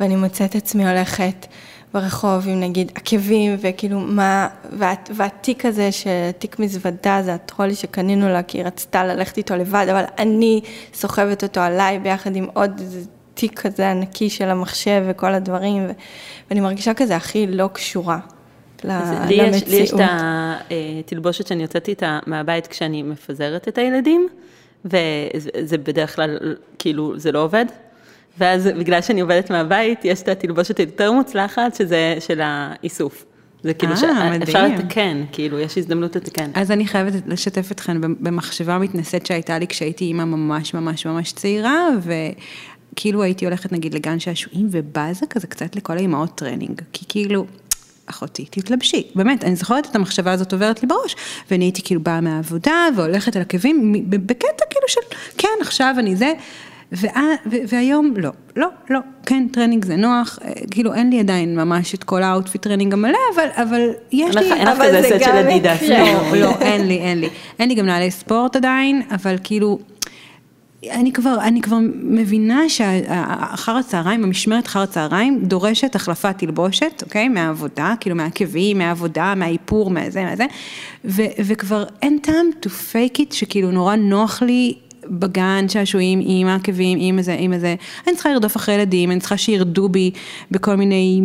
ואני 0.00 0.16
מוצאת 0.16 0.54
עצמי 0.54 0.88
הולכת 0.88 1.46
ברחוב 1.94 2.48
עם 2.48 2.60
נגיד 2.60 2.92
עקבים, 2.94 3.56
וכאילו 3.60 4.00
מה, 4.00 4.48
וה, 4.72 4.94
והתיק 5.14 5.66
הזה, 5.66 5.88
שתיק 5.92 6.58
מזוודה, 6.58 7.20
זה 7.24 7.34
הטרולי 7.34 7.74
שקנינו 7.74 8.28
לה, 8.28 8.42
כי 8.42 8.58
היא 8.58 8.64
רצתה 8.66 9.04
ללכת 9.04 9.36
איתו 9.36 9.56
לבד, 9.56 9.86
אבל 9.90 10.04
אני 10.18 10.60
סוחבת 10.94 11.42
אותו 11.42 11.60
עליי 11.60 11.98
ביחד 11.98 12.36
עם 12.36 12.46
עוד 12.54 12.70
איזה 12.80 13.00
תיק 13.34 13.60
כזה 13.60 13.90
ענקי 13.90 14.30
של 14.30 14.48
המחשב 14.48 15.02
וכל 15.08 15.34
הדברים, 15.34 15.86
ו- 15.88 15.92
ואני 16.50 16.60
מרגישה 16.60 16.94
כזה 16.94 17.16
הכי 17.16 17.46
לא 17.46 17.68
קשורה 17.72 18.18
ל- 18.84 19.26
לי 19.26 19.34
יש, 19.34 19.68
לי 19.68 19.76
יש 19.76 19.94
את. 19.94 20.00
התלבושת 21.04 21.46
שאני 21.46 21.62
יוצאת 21.62 21.88
איתה 21.88 22.18
מהבית 22.26 22.66
כשאני 22.66 23.02
מפזרת 23.02 23.68
את 23.68 23.78
הילדים, 23.78 24.28
וזה 24.84 25.78
בדרך 25.78 26.16
כלל, 26.16 26.38
כאילו, 26.78 27.18
זה 27.18 27.32
לא 27.32 27.42
עובד. 27.42 27.64
ואז 28.40 28.66
בגלל 28.66 29.02
שאני 29.02 29.20
עובדת 29.20 29.50
מהבית, 29.50 30.04
יש 30.04 30.22
את 30.22 30.28
התלבושת 30.28 30.78
היותר 30.78 31.12
מוצלחת, 31.12 31.74
שזה 31.74 32.16
של 32.20 32.40
האיסוף. 32.42 33.24
זה 33.62 33.74
כאילו, 33.74 33.92
אה, 33.92 33.96
שאפשר. 33.96 34.66
לתקן, 34.66 35.24
כאילו, 35.32 35.58
יש 35.58 35.78
הזדמנות 35.78 36.16
לתקן. 36.16 36.50
אז 36.54 36.70
אני 36.70 36.86
חייבת 36.86 37.12
לשתף 37.26 37.72
אתכן 37.72 38.00
במחשבה 38.00 38.78
מתנשאת 38.78 39.26
שהייתה 39.26 39.58
לי 39.58 39.66
כשהייתי 39.66 40.04
אימא 40.04 40.24
ממש 40.24 40.74
ממש 40.74 41.06
ממש 41.06 41.32
צעירה, 41.32 41.88
וכאילו 42.02 43.22
הייתי 43.22 43.44
הולכת 43.44 43.72
נגיד 43.72 43.94
לגן 43.94 44.18
שעשועים 44.18 44.68
ובזה 44.70 45.26
כזה 45.26 45.46
קצת 45.46 45.76
לכל 45.76 45.96
האימהות 45.96 46.34
טרנינג, 46.34 46.80
כי 46.92 47.04
כאילו... 47.08 47.46
אחותי, 48.06 48.44
תתלבשי, 48.50 49.10
באמת, 49.14 49.44
אני 49.44 49.56
זוכרת 49.56 49.86
את 49.86 49.96
המחשבה 49.96 50.32
הזאת 50.32 50.52
עוברת 50.52 50.82
לי 50.82 50.88
בראש, 50.88 51.16
ואני 51.50 51.64
הייתי 51.64 51.82
כאילו 51.82 52.00
באה 52.00 52.20
מהעבודה 52.20 52.88
והולכת 52.96 53.36
על 53.36 53.42
עקבים, 53.42 53.92
בקטע 54.08 54.64
כאילו 54.70 54.86
של, 54.88 55.00
כן, 55.38 55.48
עכשיו 55.60 55.94
אני 55.98 56.16
זה, 56.16 56.32
ו, 56.32 56.69
והיום 57.68 58.14
לא, 58.16 58.30
לא, 58.56 58.68
לא, 58.90 59.00
כן, 59.26 59.46
טרנינג 59.52 59.84
זה 59.84 59.96
נוח, 59.96 60.38
אה, 60.44 60.52
כאילו 60.70 60.94
אין 60.94 61.10
לי 61.10 61.20
עדיין 61.20 61.56
ממש 61.56 61.94
את 61.94 62.04
כל 62.04 62.22
ה 62.22 62.28
outfit 62.28 62.62
טרנינג 62.62 62.92
המלא, 62.92 63.18
אבל, 63.34 63.48
אבל 63.54 63.90
יש 64.12 64.36
לי... 64.36 64.52
אין 64.52 64.66
לך 64.66 64.68
אבל 64.68 64.88
כזה 64.88 65.02
זה 65.02 65.08
סט 65.08 65.24
של 65.24 65.30
גם 65.30 65.36
אדידס. 65.36 65.82
לא, 65.82 66.36
לא, 66.36 66.50
אין 66.60 66.88
לי, 66.88 66.98
אין 66.98 67.20
לי. 67.20 67.28
אין 67.58 67.68
לי 67.68 67.74
גם 67.74 67.86
נעלי 67.86 68.10
ספורט 68.10 68.56
עדיין, 68.56 69.02
אבל 69.10 69.36
כאילו, 69.44 69.78
אני 70.90 71.12
כבר, 71.12 71.36
אני 71.40 71.62
כבר 71.62 71.78
מבינה 72.02 72.68
שאחר 72.68 73.76
הצהריים, 73.76 74.24
המשמרת 74.24 74.66
אחר 74.66 74.80
הצהריים 74.80 75.44
דורשת 75.44 75.94
החלפת 75.94 76.38
תלבושת, 76.38 77.02
אוקיי? 77.02 77.28
מהעבודה, 77.28 77.94
כאילו 78.00 78.16
מהעקבים, 78.16 78.78
מהעבודה, 78.78 79.34
מהאיפור, 79.36 79.90
מהזה, 79.90 80.24
מהזה, 80.24 80.46
ו, 81.04 81.22
וכבר 81.46 81.84
אין 82.02 82.18
טעם 82.22 82.46
to 82.62 82.68
fake 82.68 83.16
it, 83.16 83.34
שכאילו 83.34 83.70
נורא 83.70 83.96
נוח 83.96 84.42
לי. 84.42 84.74
בגן, 85.10 85.64
שעשועים, 85.68 86.20
עם 86.24 86.46
העקבים, 86.46 86.98
עם 87.00 87.18
איזה, 87.18 87.36
עם 87.38 87.52
איזה, 87.52 87.74
אני 88.06 88.14
צריכה 88.14 88.30
לרדוף 88.32 88.56
אחרי 88.56 88.74
ילדים, 88.74 89.10
אני 89.10 89.20
צריכה 89.20 89.36
שירדו 89.36 89.88
בי 89.88 90.10
בכל 90.50 90.76
מיני 90.76 91.20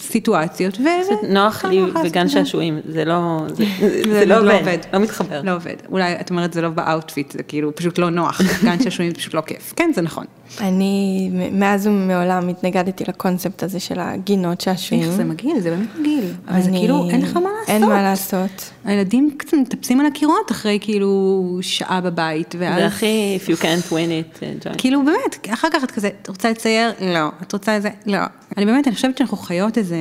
סיטואציות, 0.00 0.78
ו... 0.80 0.84
נוח 1.28 1.64
לי 1.64 1.80
וגן 2.04 2.26
זה- 2.26 2.32
שעשועים, 2.32 2.78
זה 2.88 3.04
לא, 3.04 3.38
זה, 3.48 3.64
זה 4.18 4.26
לא 4.26 4.38
עובד, 4.38 4.78
לא 4.92 4.98
מתחבר. 4.98 5.42
לא 5.44 5.54
עובד. 5.54 5.76
אולי 5.90 6.12
את 6.20 6.30
אומרת 6.30 6.52
זה 6.52 6.62
לא 6.62 6.68
ב 6.68 6.76
outfit, 6.76 7.32
זה 7.32 7.42
כאילו 7.42 7.76
פשוט 7.76 7.98
לא 7.98 8.10
נוח. 8.10 8.40
גן 8.64 8.82
שעשועים 8.82 9.10
זה 9.10 9.16
פשוט 9.16 9.34
לא 9.34 9.40
כיף. 9.40 9.72
כן, 9.76 9.90
זה 9.94 10.02
נכון. 10.02 10.24
אני 10.60 11.30
מאז 11.52 11.86
ומעולם 11.86 12.48
התנגדתי 12.48 13.04
לקונספט 13.08 13.62
הזה 13.62 13.80
של 13.80 14.00
הגינות 14.00 14.60
שעשועים. 14.60 15.04
איך 15.04 15.12
זה 15.12 15.24
מגעיל, 15.24 15.60
זה 15.60 15.70
באמת 15.70 15.88
מגעיל. 16.00 16.24
אבל 16.48 16.62
זה 16.62 16.68
אני- 16.68 16.78
כאילו, 16.78 17.10
אין 17.10 17.22
לך 17.22 17.36
מה 17.36 17.40
לעשות. 17.50 17.68
אין 17.68 17.84
מה 17.84 18.02
לעשות. 18.02 18.70
הילדים 18.84 19.34
קצת 19.38 19.54
מטפסים 19.54 20.00
על 20.00 20.06
הקירות 20.06 20.50
אחרי 20.52 20.78
כאילו 20.80 21.42
שעה 21.62 22.00
בבית, 22.00 22.54
ואז... 22.58 22.78
זה 22.78 22.86
הכי, 22.86 23.38
if 23.44 23.50
you 23.50 23.62
can't 23.62 23.90
win 23.92 23.92
it, 23.92 24.38
uh, 24.38 24.66
join. 24.66 24.78
כאילו 24.78 25.04
באמת, 25.04 25.48
אחר 25.54 25.68
כך 25.72 25.84
את 25.84 25.90
כזה, 25.90 26.08
את 26.22 26.28
רוצה 26.28 26.50
לצייר? 26.50 26.92
לא. 27.00 27.28
את 27.42 27.52
רוצה 27.52 27.74
איזה? 27.74 27.88
לא. 28.06 28.18
אני 28.56 28.66
באמת, 28.66 28.86
אני 28.88 28.94
חושבת 28.94 29.18
שאנחנו 29.18 29.36
חיות 29.36 29.78
איזה 29.78 29.96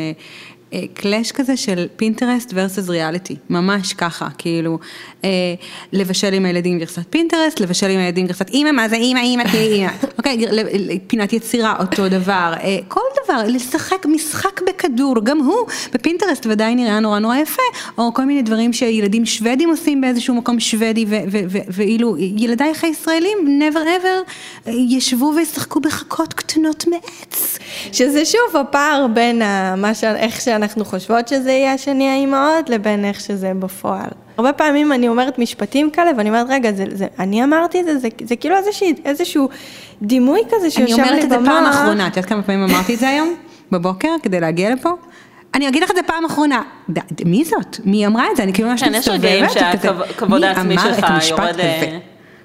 clash 0.94 1.32
כזה 1.32 1.58
של 1.58 1.88
פינטרסט 1.96 2.52
versus 2.54 2.90
reality, 2.90 3.36
ממש 3.50 3.94
ככה, 3.94 4.28
כאילו, 4.38 4.80
אה, 5.24 5.30
לבשל 5.94 6.34
עם 6.34 6.46
הילדים 6.46 6.80
גרסת 6.80 7.02
פינטרסט, 7.10 7.60
לבשל 7.60 7.90
עם 7.90 8.00
הילדים 8.00 8.28
גרסת 8.28 8.50
אימא, 8.50 8.72
מה 8.72 8.90
זה 8.90 8.96
אימא, 8.96 9.20
אימא, 9.20 9.44
תהיי 9.44 9.74
אימא. 9.74 9.92
אוקיי, 10.18 10.38
פינת 11.08 11.34
יצירה, 11.34 11.76
אותו 11.80 12.10
דבר, 12.10 12.54
אה, 12.64 12.78
כל 12.88 13.02
דבר, 13.24 13.42
לשחק 13.48 14.06
משחק 14.06 14.62
בכדור, 14.68 15.16
גם 15.24 15.40
הוא 15.40 15.68
בפינטרסט 15.94 16.46
ודאי 16.50 16.76
נראה 16.76 17.00
נורא 17.00 17.20
נורא 17.20 17.38
יפה, 17.38 17.62
או 17.98 18.14
כל 18.14 18.26
מיני 18.26 18.42
דברים 18.42 18.74
שילדים 18.74 19.26
שוודים 19.26 19.70
עושים 19.70 20.02
באיזשהו 20.02 20.36
מקום 20.36 20.60
שוודי, 20.60 21.06
ואילו 21.68 22.16
ילדייך 22.18 22.84
הישראלים, 22.84 23.38
never 23.60 24.04
ever, 24.04 24.32
אה, 24.68 24.74
ישבו 24.74 25.34
וישחקו 25.36 25.80
בחכות 25.80 26.34
קטנות 26.34 26.86
מעץ. 26.88 27.58
שזה 27.92 28.26
שוב 28.26 28.58
הפער 28.58 29.08
בין 29.14 29.42
ה, 29.42 29.76
מה 29.76 29.94
ש... 29.94 30.04
איך 30.04 30.42
שאנחנו 30.62 30.86
חושבות 30.86 31.28
שזה 31.28 31.52
יהיה 31.52 31.74
השני 31.74 32.10
האימהות, 32.10 32.70
לבין 32.70 33.06
איך 33.06 33.20
שזה 33.20 33.52
בפועל. 33.60 34.08
הרבה 34.38 34.54
פעמים 34.54 34.92
אני 34.94 35.08
אומרת 35.08 35.40
משפטים 35.40 35.90
כאלה, 35.90 36.12
ואני 36.18 36.30
אומרת, 36.30 36.46
רגע, 36.50 36.72
זה, 36.72 36.86
זה, 36.92 37.08
אני 37.20 37.44
אמרתי 37.44 37.80
את 37.80 37.86
זה, 37.86 37.98
זה, 37.98 38.08
זה 38.24 38.36
כאילו 38.36 38.56
איזושהי, 38.58 38.94
איזשהו 39.06 39.50
דימוי 40.02 40.40
כזה 40.52 40.70
שיושב 40.72 41.00
אני 41.00 41.12
לי 41.12 41.22
במוח. 41.22 41.22
אומרת 41.22 41.24
את 41.24 41.30
זה 41.30 41.36
פעם 41.46 41.66
אחרונה, 41.66 42.08
את 42.08 42.18
יודעת 42.18 42.30
כמה 42.30 42.44
פעמים 42.44 42.64
אמרתי 42.64 42.94
את 42.94 43.00
זה 43.00 43.08
היום? 43.10 43.36
בבוקר, 43.72 44.10
כדי 44.24 44.40
להגיע 44.40 44.70
לפה? 44.76 44.90
אני 45.56 45.68
אגיד 45.68 45.84
לך 45.84 45.92
את 45.92 45.96
זה 45.96 46.04
פעם 46.04 46.26
אחרונה. 46.26 46.62
ד- 46.90 47.00
ד- 47.00 47.28
מי 47.28 47.46
זאת? 47.46 47.78
מי 47.86 48.08
אמרה 48.08 48.26
את 48.32 48.38
זה? 48.38 48.44
אני 48.44 48.54
כאילו 48.54 48.70
ממש 48.70 48.84
כן, 48.84 48.92
יש 48.96 49.08
רגעים 49.08 49.46
מסתובבת, 49.46 49.74
וכזה, 49.76 49.88
שהכבוד 50.08 50.40
מי 50.42 50.48
העצמי 50.48 50.76
אמר 50.76 50.90
את 50.92 50.96
שלך 50.96 51.04
המשפט 51.10 51.38
יורד... 51.40 51.50
הזה? 51.50 51.62
אה, 51.62 51.98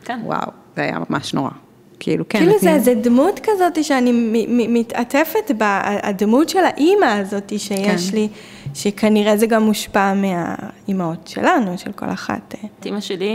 כן. 0.05 0.19
וואו, 0.25 0.41
זה 0.77 0.83
היה 0.83 0.99
ממש 1.11 1.35
נורא. 1.35 1.51
כאילו, 2.07 2.25
כן. 2.29 2.39
כאילו 2.39 2.59
זה 2.59 2.71
איזה 2.71 2.95
דמות 2.95 3.41
כזאת 3.43 3.85
שאני 3.85 4.13
מתעטפת 4.49 5.51
בה, 5.59 5.81
הדמות 5.85 6.49
של 6.49 6.65
האימא 6.65 7.05
הזאת 7.05 7.53
שיש 7.57 8.11
כן. 8.11 8.17
לי, 8.17 8.29
שכנראה 8.75 9.37
זה 9.37 9.47
גם 9.47 9.63
מושפע 9.63 10.15
מה... 10.15 10.55
האימהות 10.87 11.29
שלנו, 11.29 11.79
של 11.79 11.93
כל 11.93 12.07
אחת. 12.13 12.55
את 12.81 12.87
אימא 12.87 13.01
שלי 13.01 13.27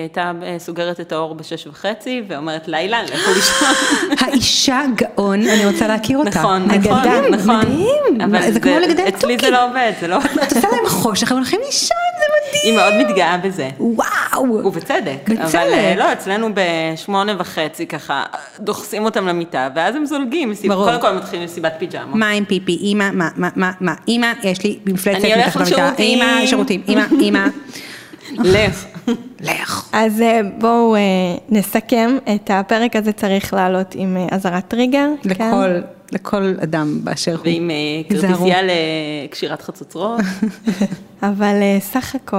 הייתה 0.00 0.32
אה, 0.42 0.56
סוגרת 0.58 1.00
את 1.00 1.12
האור 1.12 1.34
בשש 1.34 1.66
וחצי, 1.66 2.22
ואומרת 2.28 2.68
לילה, 2.68 3.02
לכו 3.02 3.30
לישון. 3.34 3.68
האישה 4.20 4.82
גאון, 4.94 5.40
אני 5.48 5.66
רוצה 5.66 5.86
להכיר 5.86 6.18
אותה. 6.18 6.30
נכון, 6.30 6.62
נכון, 6.62 7.00
נכון. 7.30 7.56
מדהים. 7.56 8.20
אבל 8.24 8.52
זה 8.52 8.60
כמו 8.60 8.78
לגדל 8.78 9.08
אצלי 9.08 9.34
זה 9.34 9.38
תוכי. 9.38 9.52
לא 9.52 9.68
עובד, 9.70 9.92
זה 10.00 10.08
לא... 10.08 10.18
את 10.18 10.52
עושה 10.52 10.68
להם 10.72 10.86
חושך, 10.86 11.32
הם 11.32 11.36
הולכים 11.38 11.60
לישון, 11.66 12.09
מדהים. 12.30 12.62
היא 12.62 12.76
מאוד 12.76 12.94
מתגאה 13.06 13.38
בזה. 13.38 13.68
וואו. 13.80 14.66
ובצדק. 14.66 15.28
בצדק. 15.28 15.38
אבל 15.40 15.72
אה, 15.72 15.94
לא, 15.96 16.12
אצלנו 16.12 16.48
בשמונה 16.54 17.34
וחצי 17.38 17.86
ככה, 17.86 18.24
דוחסים 18.60 19.04
אותם 19.04 19.26
למיטה, 19.26 19.68
ואז 19.74 19.96
הם 19.96 20.06
זולגים. 20.06 20.52
ברור. 20.68 20.84
קודם 20.84 21.00
כל 21.00 21.12
מתחילים 21.12 21.44
מסיבת 21.44 21.72
פיג'מות. 21.78 22.14
מה 22.14 22.30
עם 22.30 22.44
פיפי? 22.44 22.78
אמא, 22.82 23.10
מה, 23.12 23.28
מה, 23.36 23.48
מה, 23.56 23.72
מה? 23.80 23.94
אמא, 24.08 24.32
יש 24.42 24.64
לי 24.64 24.78
מפלצת 24.86 25.24
אני 25.24 25.34
הולך 25.34 25.46
מתחת 25.46 25.60
למיטה. 25.60 25.76
לשירותים. 25.76 26.18
אמא, 26.22 26.46
שירותים. 26.46 26.82
אמא, 26.88 27.02
אמא. 27.24 27.46
לך. 28.38 28.84
לך. 29.40 29.88
אז 29.92 30.20
אה, 30.20 30.40
בואו 30.58 30.94
אה, 30.94 31.00
נסכם 31.48 32.18
את 32.34 32.50
הפרק 32.54 32.96
הזה 32.96 33.12
צריך 33.12 33.54
לעלות 33.54 33.94
עם 33.94 34.16
אזהרת 34.30 34.68
טריגר. 34.68 35.08
כן? 35.22 35.30
לכל, 35.30 35.70
לכל 36.12 36.54
אדם 36.62 37.00
באשר 37.04 37.32
הוא. 37.32 37.40
ועם. 37.44 37.70
כרטיסייה 38.08 38.58
לקשירת 39.24 39.62
חצוצרות. 39.62 40.20
אבל 41.22 41.62
אה, 41.62 41.78
סך 41.80 42.14
הכל, 42.14 42.36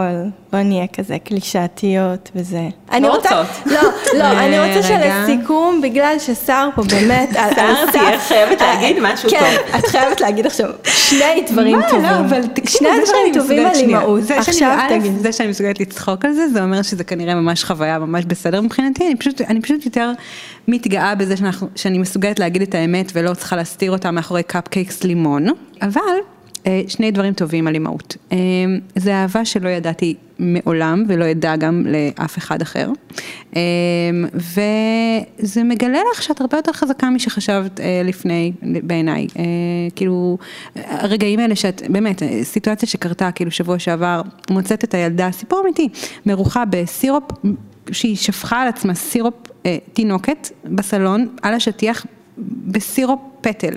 בוא 0.52 0.60
נהיה 0.60 0.88
כזה 0.88 1.18
קלישאתיות 1.24 2.32
וזה. 2.36 2.70
אני 2.92 3.08
לא 3.08 3.16
רוצה. 3.16 3.44
לא, 3.66 3.82
לא, 4.18 4.24
אני 4.42 4.60
רוצה 4.60 4.96
רגע. 4.96 5.24
שלסיכום, 5.26 5.82
בגלל 5.82 6.16
ששר 6.20 6.70
פה 6.76 6.82
באמת, 6.92 7.30
על 7.36 7.60
על 7.60 7.92
תהיה 7.92 8.20
חייבת 8.20 8.62
אה, 8.62 8.74
להגיד 8.74 8.98
משהו 9.02 9.30
כן, 9.30 9.40
טוב. 9.40 9.76
את 9.80 9.86
חייבת 9.86 10.22
להגיד 10.22 10.46
עכשיו 10.46 10.70
שני 10.84 11.46
דברים 11.52 11.80
מה, 11.80 11.90
טובים. 11.90 12.04
לא, 12.04 12.20
אבל 12.20 12.48
תקשיבי, 12.48 12.90
שני 12.90 13.06
דברים 13.06 13.34
טובים 13.34 13.66
על. 13.66 13.76
אימהות. 13.76 14.32
עכשיו 14.32 14.80
תגיד. 14.90 15.18
זה 15.20 15.32
שאני 15.32 15.50
מסוגלת 15.50 15.80
לצחוק 15.80 16.26
על 16.26 16.34
זה, 16.34 16.48
זה 16.48 16.64
אומר 16.64 16.82
שזה 16.82 17.04
כנראה 17.04 17.36
ממש 17.36 17.64
חוויה 17.64 18.00
ממש 18.00 18.26
בסדר 18.26 18.62
מבחינתי, 18.62 19.08
אני 19.08 19.62
פשוט, 19.62 19.86
יותר 19.86 20.12
מתגאה 20.68 21.16
בזה 21.16 21.36
שאני 21.76 21.98
מסוגלת 21.98 22.40
להגיד 22.40 22.62
את 22.62 22.76
האמת 22.76 23.12
ולא 23.16 23.34
צריכה 23.34 23.56
להסתיר 23.56 23.92
אותה 23.92 24.12
מאחורי 24.12 24.44
קפקייקס 24.44 25.04
לימון, 25.04 25.48
אבל 25.82 26.02
אה, 26.02 26.41
שני 26.88 27.12
דברים 27.12 27.34
טובים 27.34 27.68
על 27.68 27.74
אימהות. 27.74 28.18
אה, 28.32 28.38
זה 28.96 29.14
אהבה 29.14 29.46
שלא 29.46 29.70
ידעתי 29.70 30.16
מעולם 30.40 31.04
ולא 31.08 31.32
אדע 31.32 31.56
גם 31.56 31.86
לאף 31.88 32.38
אחד 32.38 32.62
אחר. 32.62 32.90
אה, 33.56 33.62
וזה 34.34 35.64
מגלה 35.64 36.00
לך 36.12 36.24
שאת 36.24 36.42
הרבה 36.42 36.58
יותר 36.58 36.72
חזקה 36.74 37.10
משחשבת 37.10 37.80
אה, 37.80 38.02
לפני, 38.06 38.52
בעיניי. 38.62 39.28
אה, 39.40 39.44
כאילו, 39.96 40.38
הרגעים 40.76 41.40
האלה 41.40 41.56
שאת, 41.56 41.82
באמת, 41.90 42.24
אה, 42.24 42.44
סיטואציה 42.44 42.90
שקרתה 42.90 43.32
כאילו 43.32 43.52
שבוע 43.52 43.80
שעבר, 43.80 44.22
מוצאת 44.50 44.84
את 44.84 44.94
הילדה, 44.94 45.32
סיפור 45.32 45.62
אמיתי, 45.64 45.90
מרוחה 46.26 46.64
בסירופ, 46.70 47.24
שהיא 47.92 48.16
שפכה 48.16 48.62
על 48.62 48.68
עצמה 48.68 48.96
סירופ 48.96 49.34
אה, 49.66 49.78
תינוקת 49.94 50.50
בסלון, 50.66 51.28
על 51.42 51.54
השטיח, 51.54 52.06
בסירופ 52.68 53.20
פטל. 53.42 53.74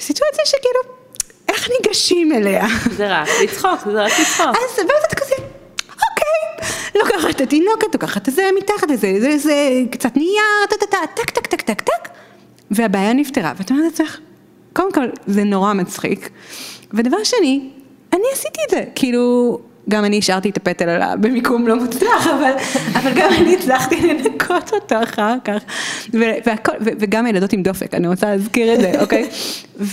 סיטואציה 0.00 0.44
שכאילו, 0.46 0.97
איך 1.48 1.68
ניגשים 1.70 2.32
אליה? 2.32 2.66
זה 2.96 3.20
רק 3.20 3.28
לצחוק, 3.42 3.80
זה 3.84 4.02
רק 4.02 4.12
לצחוק. 4.20 4.46
אז 4.46 4.78
ואז 4.78 5.04
את 5.08 5.14
כזה, 5.14 5.34
אוקיי, 5.88 6.70
לוקחת 6.94 7.30
את 7.30 7.40
התינוקת, 7.40 7.94
לוקחת 7.94 8.28
את 8.28 8.34
זה 8.34 8.42
מתחת 8.58 8.90
לזה, 8.90 9.12
זה, 9.20 9.38
זה 9.38 9.82
קצת 9.90 10.16
נייר, 10.16 10.66
טה 10.70 10.76
טה 10.76 10.86
טה, 10.86 10.98
טק 11.14 11.30
טק 11.30 11.46
טק 11.46 11.60
טק 11.60 11.80
טק, 11.80 12.08
והבעיה 12.70 13.12
נפתרה, 13.12 13.52
ואת 13.56 13.70
אומרת 13.70 13.84
לעצמך, 13.84 14.18
קודם 14.72 14.92
כל, 14.92 15.06
זה 15.26 15.44
נורא 15.44 15.72
מצחיק, 15.72 16.30
ודבר 16.92 17.24
שני, 17.24 17.70
אני 18.12 18.22
עשיתי 18.32 18.60
את 18.66 18.70
זה, 18.70 18.84
כאילו, 18.94 19.58
גם 19.88 20.04
אני 20.04 20.18
השארתי 20.18 20.50
את 20.50 20.56
הפטל 20.56 20.88
עליו 20.88 21.16
במיקום 21.20 21.68
לא 21.68 21.76
מוצלח, 21.76 22.26
אבל, 22.26 22.52
אבל 22.94 23.10
גם 23.14 23.30
אני 23.40 23.54
הצלחתי 23.56 24.00
לנקות 24.06 24.72
אותו 24.72 25.02
אחר 25.02 25.34
כך, 25.44 25.62
ו, 26.14 26.18
והכל, 26.46 26.72
ו, 26.80 26.90
וגם 26.98 27.26
הילדות 27.26 27.52
עם 27.52 27.62
דופק, 27.62 27.94
אני 27.94 28.08
רוצה 28.08 28.26
להזכיר 28.26 28.74
את 28.74 28.80
זה, 28.80 29.00
אוקיי? 29.00 29.28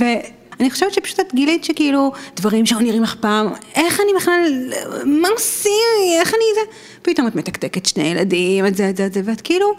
ואני 0.59 0.71
חושבת 0.71 0.93
שפשוט 0.93 1.19
את 1.19 1.33
גילית 1.35 1.63
שכאילו, 1.63 2.11
דברים 2.35 2.65
שלא 2.65 2.79
נראים 2.81 3.03
אף 3.03 3.15
פעם, 3.15 3.47
איך 3.75 3.99
אני 3.99 4.11
בכלל, 4.15 4.73
מה 5.05 5.27
עושים, 5.29 5.71
איך 6.19 6.33
אני 6.33 6.43
זה, 6.55 6.71
פתאום 7.01 7.27
את 7.27 7.35
מתקתקת 7.35 7.85
שני 7.85 8.03
ילדים, 8.03 8.65
את 8.65 8.75
זה, 8.75 8.89
את 8.89 8.97
זה, 8.97 9.05
את 9.05 9.13
זה, 9.13 9.21
ואת 9.25 9.41
כאילו, 9.41 9.73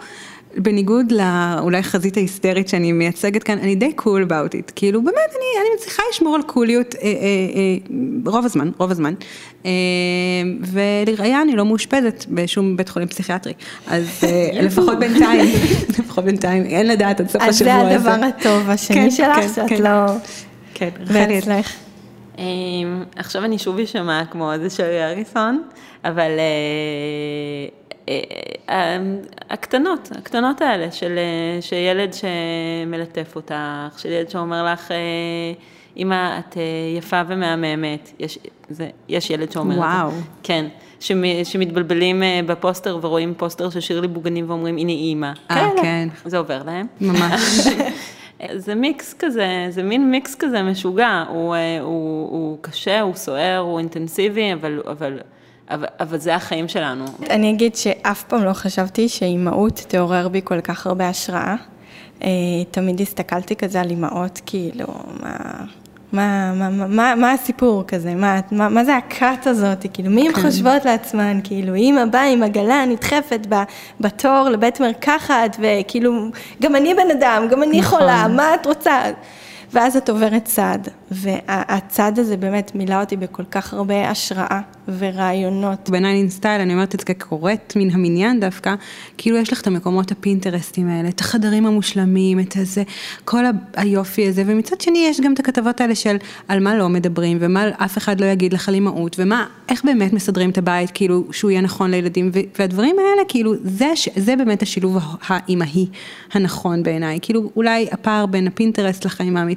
בניגוד 0.57 1.13
לאולי 1.13 1.83
חזית 1.83 2.17
ההיסטרית 2.17 2.69
שאני 2.69 2.93
מייצגת 2.93 3.43
כאן, 3.43 3.59
אני 3.59 3.75
די 3.75 3.93
קול 3.93 4.23
cool 4.23 4.27
about 4.27 4.55
it, 4.55 4.73
כאילו 4.77 5.03
באמת 5.03 5.31
אני, 5.31 5.61
אני 5.61 5.69
מצליחה 5.77 6.03
לשמור 6.11 6.35
על 6.35 6.43
קוליות 6.43 6.95
אה, 6.95 7.01
אה, 7.03 7.09
אה, 7.09 8.33
רוב 8.33 8.45
הזמן, 8.45 8.71
רוב 8.79 8.91
הזמן, 8.91 9.15
אה, 9.67 9.71
ולראיה 10.63 11.43
אני 11.43 11.57
לא 11.57 11.65
מאושפזת 11.65 12.25
בשום 12.29 12.77
בית 12.77 12.89
חולים 12.89 13.09
פסיכיאטרי, 13.09 13.53
אז 13.87 14.05
אה, 14.23 14.63
לפחות 14.63 14.99
בינתיים, 14.99 15.55
לפחות 15.99 16.25
בינתיים, 16.25 16.65
אין 16.65 16.87
לדעת 16.87 17.21
עד 17.21 17.29
סוף 17.29 17.43
אז 17.43 17.55
השבוע 17.55 17.73
זה 17.73 17.97
הזה. 17.97 18.15
הדבר 18.15 18.27
הטוב 18.27 18.71
השני 18.71 18.97
כן, 18.97 19.11
שלך, 19.11 19.37
כן, 19.37 19.49
שאת 19.55 19.69
כן. 19.69 19.83
לא... 19.83 20.07
כן, 20.79 20.89
רחלי, 21.01 21.35
ואצלך. 21.37 21.73
אמ, 22.39 22.45
עכשיו 23.17 23.45
אני 23.45 23.59
שוב 23.59 23.79
אשמע 23.79 24.23
כמו 24.31 24.53
איזה 24.53 24.71
שרי 24.71 25.05
אריסון, 25.05 25.63
אבל 26.05 26.31
אה, 26.39 27.69
אה, 28.09 28.21
אה, 28.69 28.99
הקטנות, 29.51 30.09
הקטנות 30.19 30.61
האלה 30.63 30.91
של 30.93 31.19
אה, 31.19 31.63
שילד 31.63 32.11
שמלטף 32.15 33.37
אותך, 33.37 33.55
של 33.99 34.09
ילד 34.09 34.31
שאומר 34.31 34.65
לך, 34.73 34.91
אמא, 35.97 36.39
את 36.39 36.57
יפה 36.99 37.21
ומהממת, 37.29 38.13
יש, 38.19 38.39
זה, 38.69 38.89
יש 39.09 39.31
ילד 39.31 39.53
שאומר 39.53 39.75
את 39.75 39.79
וואו. 39.79 40.11
זה. 40.11 40.17
כן, 40.43 40.67
שמ- 41.01 41.15
שמתבלבלים 41.45 42.23
בפוסטר 42.47 42.99
ורואים 43.03 43.35
פוסטר 43.37 43.71
של 43.71 43.81
שירלי 43.81 44.09
בוגנים 44.09 44.51
ואומרים, 44.51 44.77
הנה 44.77 44.93
אימא. 44.93 45.33
אה. 45.51 45.69
כן. 45.83 46.09
זה 46.25 46.39
עובר 46.39 46.63
להם. 46.67 46.87
ממש. 47.01 47.41
זה 48.57 48.75
מיקס 48.75 49.15
כזה, 49.19 49.67
זה 49.71 49.83
מין 49.83 50.11
מיקס 50.11 50.35
כזה 50.35 50.63
משוגע, 50.63 51.25
הוא, 51.29 51.55
אה, 51.55 51.81
הוא, 51.81 52.31
הוא 52.31 52.59
קשה, 52.61 53.01
הוא 53.01 53.15
סוער, 53.15 53.59
הוא 53.59 53.79
אינטנסיבי, 53.79 54.53
אבל, 54.53 54.83
אבל, 54.87 55.19
אבל, 55.71 55.87
אבל 56.01 56.19
זה 56.19 56.35
החיים 56.35 56.69
שלנו. 56.69 57.05
אני 57.31 57.51
אגיד 57.51 57.77
שאף 57.77 58.25
פעם 58.25 58.45
לא 58.45 58.53
חשבתי 58.53 59.09
שאימהות 59.09 59.85
תעורר 59.89 60.29
בי 60.29 60.41
כל 60.45 60.61
כך 60.61 60.87
הרבה 60.87 61.09
השראה. 61.09 61.55
אה, 62.23 62.29
תמיד 62.71 63.01
הסתכלתי 63.01 63.57
כזה 63.57 63.81
על 63.81 63.91
אימהות, 63.91 64.41
כאילו, 64.47 64.87
מה... 65.21 65.65
מה, 66.13 66.53
מה, 66.55 66.71
מה, 66.71 67.15
מה, 67.15 67.33
הסיפור 67.33 67.85
כזה? 67.89 68.15
מה, 68.15 68.41
מה, 68.51 68.69
מה 68.69 68.85
זה 68.85 68.97
הכת 68.97 69.47
הזאת? 69.47 69.87
כאילו, 69.93 70.11
מי 70.11 70.29
הן 70.29 70.35
חושבות 70.35 70.85
לעצמן? 70.85 71.41
כאילו, 71.45 71.75
אימא 71.75 72.05
באה 72.05 72.25
עם 72.25 72.43
עגלה 72.43 72.85
נדחפת 72.85 73.47
בתור 74.01 74.49
לבית 74.49 74.81
מרקחת, 74.81 75.57
וכאילו, 75.61 76.13
גם 76.63 76.77
אני 76.77 76.95
בן 76.95 77.11
אדם, 77.19 77.47
גם 77.51 77.63
אני 77.63 77.81
נכון. 77.81 77.99
חולה, 77.99 78.29
מה 78.29 78.55
את 78.55 78.67
רוצה? 78.67 79.01
ואז 79.73 79.97
את 79.97 80.09
עוברת 80.09 80.45
צד, 80.45 80.79
והצד 81.11 82.13
הזה 82.19 82.37
באמת 82.37 82.73
מילא 82.75 83.01
אותי 83.01 83.17
בכל 83.17 83.45
כך 83.51 83.75
הרבה 83.75 84.11
השראה 84.11 84.61
ורעיונות. 84.99 85.91
בניינין 85.91 86.31
סטייל, 86.31 86.61
אני 86.61 86.73
אומרת 86.73 86.95
את 86.95 87.01
זה 87.01 87.07
כקוראת 87.07 87.73
מן 87.77 87.91
המניין 87.91 88.41
דווקא, 88.41 88.75
כאילו 89.19 89.37
יש 89.37 89.53
לך 89.53 89.61
את 89.61 89.67
המקומות 89.67 90.13
הפינטרסטים 90.13 90.89
האלה, 90.89 91.09
את 91.09 91.21
החדרים 91.21 91.67
המושלמים, 91.67 92.41
את 92.41 92.57
הזה, 92.57 92.83
כל 93.25 93.45
היופי 93.77 94.29
הזה, 94.29 94.43
ומצד 94.47 94.81
שני 94.81 95.07
יש 95.09 95.21
גם 95.21 95.33
את 95.33 95.39
הכתבות 95.39 95.81
האלה 95.81 95.95
של 95.95 96.17
על 96.49 96.61
מה 96.61 96.75
לא 96.75 96.89
מדברים, 96.89 97.39
ומה 97.41 97.69
אף 97.77 97.99
אחד 97.99 98.21
לא 98.21 98.27
יגיד 98.27 98.53
לך 98.53 98.69
על 98.69 98.75
אימהות, 98.75 99.17
ומה, 99.19 99.47
איך 99.69 99.85
באמת 99.85 100.13
מסדרים 100.13 100.51
את 100.51 100.59
הבית, 100.59 100.91
כאילו, 100.95 101.25
שהוא 101.33 101.51
יהיה 101.51 101.61
נכון 101.61 101.91
לילדים, 101.91 102.31
והדברים 102.59 102.97
האלה, 102.99 103.23
כאילו, 103.29 103.55
זה, 103.65 103.93
זה 104.17 104.37
באמת 104.37 104.63
השילוב 104.63 104.99
האימהי 105.27 105.87
הנכון 106.33 106.83
בעיניי, 106.83 107.19
כאילו, 107.23 107.51
אולי 107.57 107.89
הפער 107.93 108.27
בין 108.27 108.47
הפינטרסט 108.47 109.05
לחיים 109.05 109.37
האמיתיים, 109.37 109.56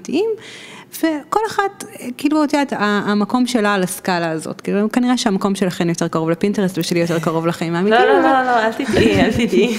וכל 0.97 1.39
אחת, 1.47 1.83
כאילו, 2.17 2.43
את 2.43 2.53
יודעת, 2.53 2.73
המקום 2.79 3.47
שלה 3.47 3.73
על 3.73 3.83
הסקאלה 3.83 4.29
הזאת, 4.31 4.61
כאילו, 4.61 4.91
כנראה 4.91 5.17
שהמקום 5.17 5.55
שלכם 5.55 5.89
יותר 5.89 6.07
קרוב 6.07 6.29
לפינטרסט 6.29 6.77
ושלי 6.77 6.99
יותר 6.99 7.19
קרוב 7.19 7.47
לחיים 7.47 7.73
לא, 7.73 7.77
האמיתיים. 7.77 8.07
לא, 8.07 8.19
אבל- 8.19 8.21
לא, 8.27 8.43
לא, 8.43 8.65
אל 8.65 8.71
תטעי, 8.73 9.21
אל 9.21 9.31
תטעי. 9.31 9.77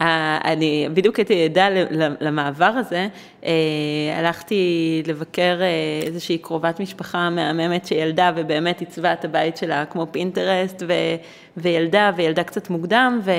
אה, 0.00 0.38
אני 0.44 0.88
בדיוק 0.94 1.16
הייתי 1.16 1.44
עדה 1.44 1.68
למעבר 2.20 2.64
הזה, 2.64 3.08
אה, 3.44 3.50
הלכתי 4.18 4.62
לבקר 5.06 5.58
אה, 5.60 5.66
איזושהי 6.06 6.38
קרובת 6.38 6.80
משפחה 6.80 7.30
מהממת 7.30 7.86
שילדה 7.86 8.32
ובאמת 8.36 8.80
עיצבה 8.80 9.12
את 9.12 9.24
הבית 9.24 9.56
שלה 9.56 9.84
כמו 9.84 10.06
פינטרסט 10.10 10.82
וילדה 11.56 12.10
וילדה 12.16 12.42
קצת 12.42 12.70
מוקדם 12.70 13.20
ו, 13.24 13.30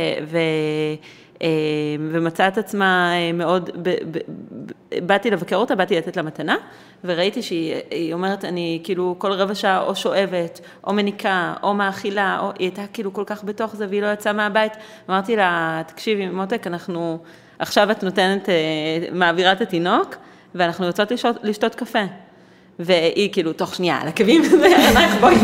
ומצאה 2.12 2.48
את 2.48 2.58
עצמה 2.58 3.12
אה, 3.14 3.32
מאוד, 3.34 3.70
ב, 3.76 3.90
ב, 4.12 4.18
ב, 4.66 4.72
באתי 5.08 5.32
לבקר 5.32 5.56
אותה, 5.56 5.76
באתי 5.76 5.98
לתת 5.98 6.18
לה 6.18 6.24
מתנה 6.24 6.56
וראיתי 7.04 7.42
שהיא 7.42 7.76
היא 7.92 8.14
אומרת 8.14 8.46
אני 8.46 8.82
כאילו 8.84 9.16
כל 9.18 9.32
רבע 9.32 9.56
שעה 9.56 9.82
או 9.82 9.96
שואבת 9.96 10.62
או 10.84 10.94
מניקה 10.94 11.54
או 11.64 11.74
מאכילה, 11.74 12.40
או, 12.40 12.52
היא 12.60 12.68
הייתה 12.68 12.82
כאילו 12.94 13.14
כל 13.14 13.24
כך 13.26 13.44
בתוך 13.44 13.76
זה 13.76 13.86
והיא 13.90 14.02
לא 14.02 14.08
יצאה 14.14 14.34
מהבית, 14.34 14.74
אמרתי 15.10 15.36
לה 15.36 15.82
תקשיבי 15.88 16.28
מותק 16.28 16.68
אנחנו 16.68 17.18
עכשיו 17.60 17.92
את 17.92 18.04
נותנת, 18.04 18.50
אה, 18.50 18.56
מעבירה 19.12 19.52
את 19.52 19.62
התינוק 19.62 20.16
ואנחנו 20.56 20.86
יוצאות 20.86 21.12
לשתות, 21.12 21.36
לשתות 21.44 21.76
קפה. 21.76 22.04
והיא 22.80 23.34
כאילו 23.34 23.54
תוך 23.54 23.76
שנייה 23.76 24.02
על 24.02 24.08
עקבים, 24.08 24.42
ואנחנו 24.62 25.20
בואי. 25.20 25.36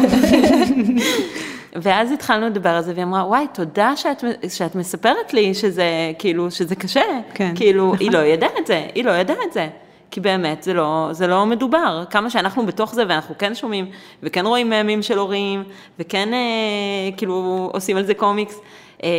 ואז 1.76 2.12
התחלנו 2.12 2.46
לדבר 2.46 2.70
על 2.70 2.82
זה, 2.82 2.94
והיא 2.94 3.04
אמרה, 3.04 3.28
וואי, 3.28 3.46
תודה 3.54 3.96
שאת, 3.96 4.24
שאת 4.50 4.76
מספרת 4.76 5.34
לי 5.34 5.54
שזה, 5.54 5.86
כאילו, 6.20 6.52
שזה 6.52 6.76
קשה. 6.76 7.02
כן, 7.34 7.54
כאילו, 7.56 7.88
נכון. 7.88 8.00
היא 8.00 8.12
לא 8.12 8.18
ידעה 8.18 8.50
את 8.58 8.68
זה, 8.68 8.88
היא 8.96 9.06
לא 9.06 9.12
ידעה 9.12 9.38
את 9.48 9.54
זה. 9.54 9.68
כי 10.12 10.20
באמת, 10.20 10.64
זה 10.64 10.74
לא, 10.74 11.10
זה 11.12 11.28
לא 11.28 11.46
מדובר. 11.46 12.04
כמה 12.10 12.30
שאנחנו 12.30 12.66
בתוך 12.66 12.94
זה, 12.94 13.04
ואנחנו 13.08 13.36
כן 13.38 13.56
שומעים, 13.56 13.86
וכן 14.24 14.46
רואים 14.46 14.70
ממים 14.70 15.02
של 15.02 15.18
הורים, 15.18 15.64
וכן, 16.00 16.34
אה, 16.34 17.18
כאילו, 17.18 17.70
עושים 17.74 17.98
על 17.98 18.06
זה 18.06 18.14
קומיקס. 18.14 18.60
אה, 19.04 19.10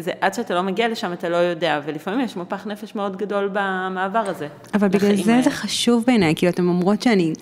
זה, 0.00 0.10
עד 0.20 0.34
שאתה 0.34 0.54
לא 0.54 0.62
מגיע 0.62 0.88
לשם, 0.88 1.12
אתה 1.12 1.28
לא 1.28 1.36
יודע, 1.36 1.80
ולפעמים 1.86 2.20
יש 2.20 2.36
מפח 2.36 2.66
נפש 2.66 2.94
מאוד 2.94 3.16
גדול 3.16 3.48
במעבר 3.52 4.22
הזה. 4.26 4.48
אבל 4.74 4.88
בגלל 4.88 5.16
זה 5.16 5.32
האלה. 5.32 5.42
זה 5.42 5.50
חשוב 5.50 6.04
בעיניי, 6.06 6.34
כאילו 6.36 6.52
אתן 6.52 6.66
אומרות 6.66 7.02
שאני, 7.02 7.32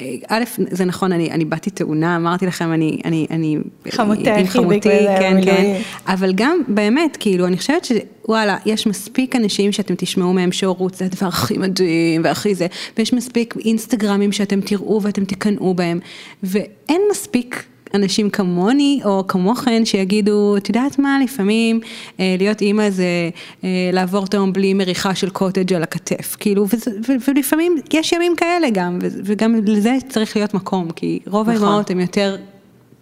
אה, 0.00 0.04
א', 0.28 0.44
זה 0.56 0.84
נכון, 0.84 1.12
אני, 1.12 1.30
אני 1.30 1.44
באתי 1.44 1.70
טעונה, 1.70 2.16
אמרתי 2.16 2.46
לכם, 2.46 2.72
אני, 2.72 3.00
אני, 3.04 3.26
אני, 3.30 3.56
חמותך, 3.90 4.30
עם 4.38 4.46
חמותי, 4.46 4.80
כן, 4.80 5.18
כן, 5.20 5.32
המילואים. 5.32 5.82
אבל 6.06 6.32
גם 6.34 6.58
באמת, 6.68 7.16
כאילו, 7.20 7.46
אני 7.46 7.56
חושבת 7.56 7.84
שוואלה, 7.84 8.56
יש 8.66 8.86
מספיק 8.86 9.36
אנשים 9.36 9.72
שאתם 9.72 9.94
תשמעו 9.98 10.32
מהם 10.32 10.52
שהורות 10.52 10.94
זה 10.94 11.04
הדבר 11.04 11.26
הכי 11.26 11.58
מדהים 11.58 12.20
והכי 12.24 12.54
זה, 12.54 12.66
ויש 12.98 13.12
מספיק 13.12 13.54
אינסטגרמים 13.64 14.32
שאתם 14.32 14.60
תראו 14.60 15.02
ואתם 15.02 15.24
תקנאו 15.24 15.74
בהם, 15.74 16.00
ואין 16.42 17.00
מספיק 17.10 17.64
אנשים 17.94 18.30
כמוני 18.30 19.00
או 19.04 19.24
כמוכן 19.28 19.84
שיגידו, 19.84 20.56
את 20.56 20.68
יודעת 20.68 20.98
מה, 20.98 21.18
לפעמים 21.24 21.80
אה, 22.20 22.36
להיות 22.38 22.60
אימא 22.60 22.90
זה 22.90 23.30
אה, 23.64 23.90
לעבור 23.92 24.26
תהום 24.26 24.52
בלי 24.52 24.74
מריחה 24.74 25.14
של 25.14 25.30
קוטג' 25.30 25.72
על 25.72 25.82
הכתף, 25.82 26.36
כאילו, 26.40 26.66
וזה, 26.68 26.90
ו, 27.08 27.12
ולפעמים 27.28 27.76
יש 27.92 28.12
ימים 28.12 28.36
כאלה 28.36 28.70
גם, 28.72 28.98
ו- 29.02 29.20
וגם 29.24 29.54
לזה 29.66 29.96
צריך 30.08 30.36
להיות 30.36 30.54
מקום, 30.54 30.90
כי 30.90 31.18
רוב 31.26 31.50
נכון. 31.50 31.62
האימהות 31.62 31.90
הן 31.90 32.00
יותר 32.00 32.36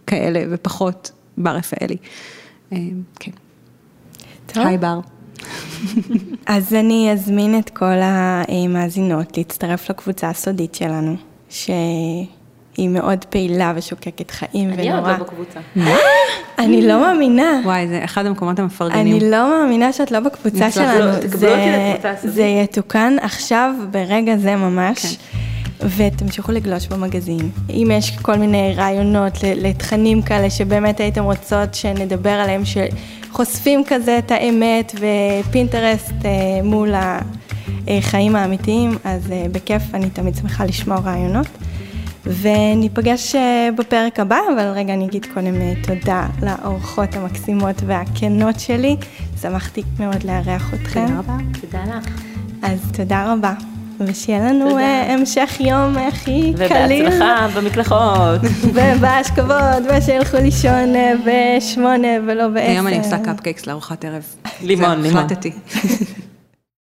כאלה 0.06 0.44
ופחות 0.50 1.10
בר 1.38 1.56
רפאלי. 1.56 1.96
אה, 2.72 2.78
כן. 3.20 3.32
טוב. 4.46 4.66
היי 4.66 4.78
בר. 4.78 5.00
אז 6.46 6.74
אני 6.74 7.12
אזמין 7.12 7.58
את 7.58 7.70
כל 7.70 7.98
המאזינות 8.02 9.36
להצטרף 9.36 9.90
לקבוצה 9.90 10.28
הסודית 10.28 10.74
שלנו, 10.74 11.16
שהיא 12.76 12.88
מאוד 12.88 13.24
פעילה 13.24 13.72
ושוקקת 13.76 14.30
חיים 14.30 14.70
אני 14.72 14.90
עוד 14.92 14.98
ונורא. 14.98 15.12
לא 15.12 15.24
בקבוצה. 15.24 15.60
אני 16.58 16.86
לא 16.88 17.00
מאמינה. 17.00 17.60
וואי, 17.64 17.88
זה 17.88 18.00
אחד 18.04 18.26
המקומות 18.26 18.58
המפרגנים. 18.58 19.16
אני 19.16 19.30
לא 19.30 19.50
מאמינה 19.50 19.92
שאת 19.92 20.10
לא 20.10 20.20
בקבוצה 20.20 20.70
שלנו. 20.70 20.98
לא, 21.04 21.12
זה- 22.24 22.42
יתוקן 22.64 23.16
עכשיו, 23.22 23.74
ברגע 23.90 24.36
זה 24.36 24.56
ממש. 24.56 24.98
כן. 25.78 25.86
ותמשיכו 25.96 26.52
לגלוש 26.52 26.86
במגזין. 26.86 27.50
אם 27.70 27.90
יש 27.94 28.18
כל 28.22 28.36
מיני 28.36 28.74
רעיונות 28.76 29.32
לתכנים 29.42 30.22
כאלה 30.22 30.50
שבאמת 30.50 31.00
הייתם 31.00 31.24
רוצות 31.24 31.74
שנדבר 31.74 32.30
עליהם, 32.30 32.62
שחושפים 32.64 33.82
כזה 33.88 34.18
את 34.18 34.30
האמת 34.30 34.94
ופינטרסט 35.44 36.12
אה, 36.24 36.30
מול 36.64 36.90
החיים 37.86 38.36
האמיתיים, 38.36 38.98
אז 39.04 39.32
אה, 39.32 39.46
בכיף, 39.52 39.82
אני 39.94 40.10
תמיד 40.10 40.34
שמחה 40.36 40.64
לשמוע 40.64 40.98
רעיונות. 41.04 41.46
וניפגש 42.26 43.34
אה, 43.34 43.68
בפרק 43.76 44.20
הבא, 44.20 44.38
אבל 44.54 44.64
רגע 44.74 44.94
אני 44.94 45.06
אגיד 45.06 45.26
קודם 45.34 45.60
אה, 45.60 45.72
תודה 45.82 46.26
לאורחות 46.42 47.14
המקסימות 47.14 47.76
והכנות 47.86 48.60
שלי. 48.60 48.96
שמחתי 49.42 49.82
מאוד 49.98 50.24
לארח 50.24 50.74
אתכם. 50.74 51.06
תודה 51.06 51.18
רבה. 51.18 51.36
תודה 51.60 51.84
לך. 51.96 52.08
אז 52.62 52.80
תודה 52.96 53.32
רבה, 53.32 53.54
ושיהיה 54.00 54.38
לנו 54.38 54.68
תודה. 54.68 54.80
אה, 54.80 55.14
המשך 55.14 55.56
יום 55.60 55.96
הכי 55.96 56.54
קליל. 56.68 57.06
ובהצלחה 57.06 57.48
במקלחות. 57.56 58.40
ובאשכבות, 58.74 59.82
ושילכו 59.88 60.36
לישון 60.36 60.92
בשמונה 61.26 62.08
ולא 62.26 62.48
בעשר. 62.48 62.70
היום 62.70 62.86
אני 62.86 62.98
עושה 62.98 63.18
קפקקס 63.18 63.66
לארוחת 63.66 64.04
ערב. 64.04 64.24
לימון, 64.62 65.02
לימון. 65.02 65.24
החלטתי. 65.24 65.52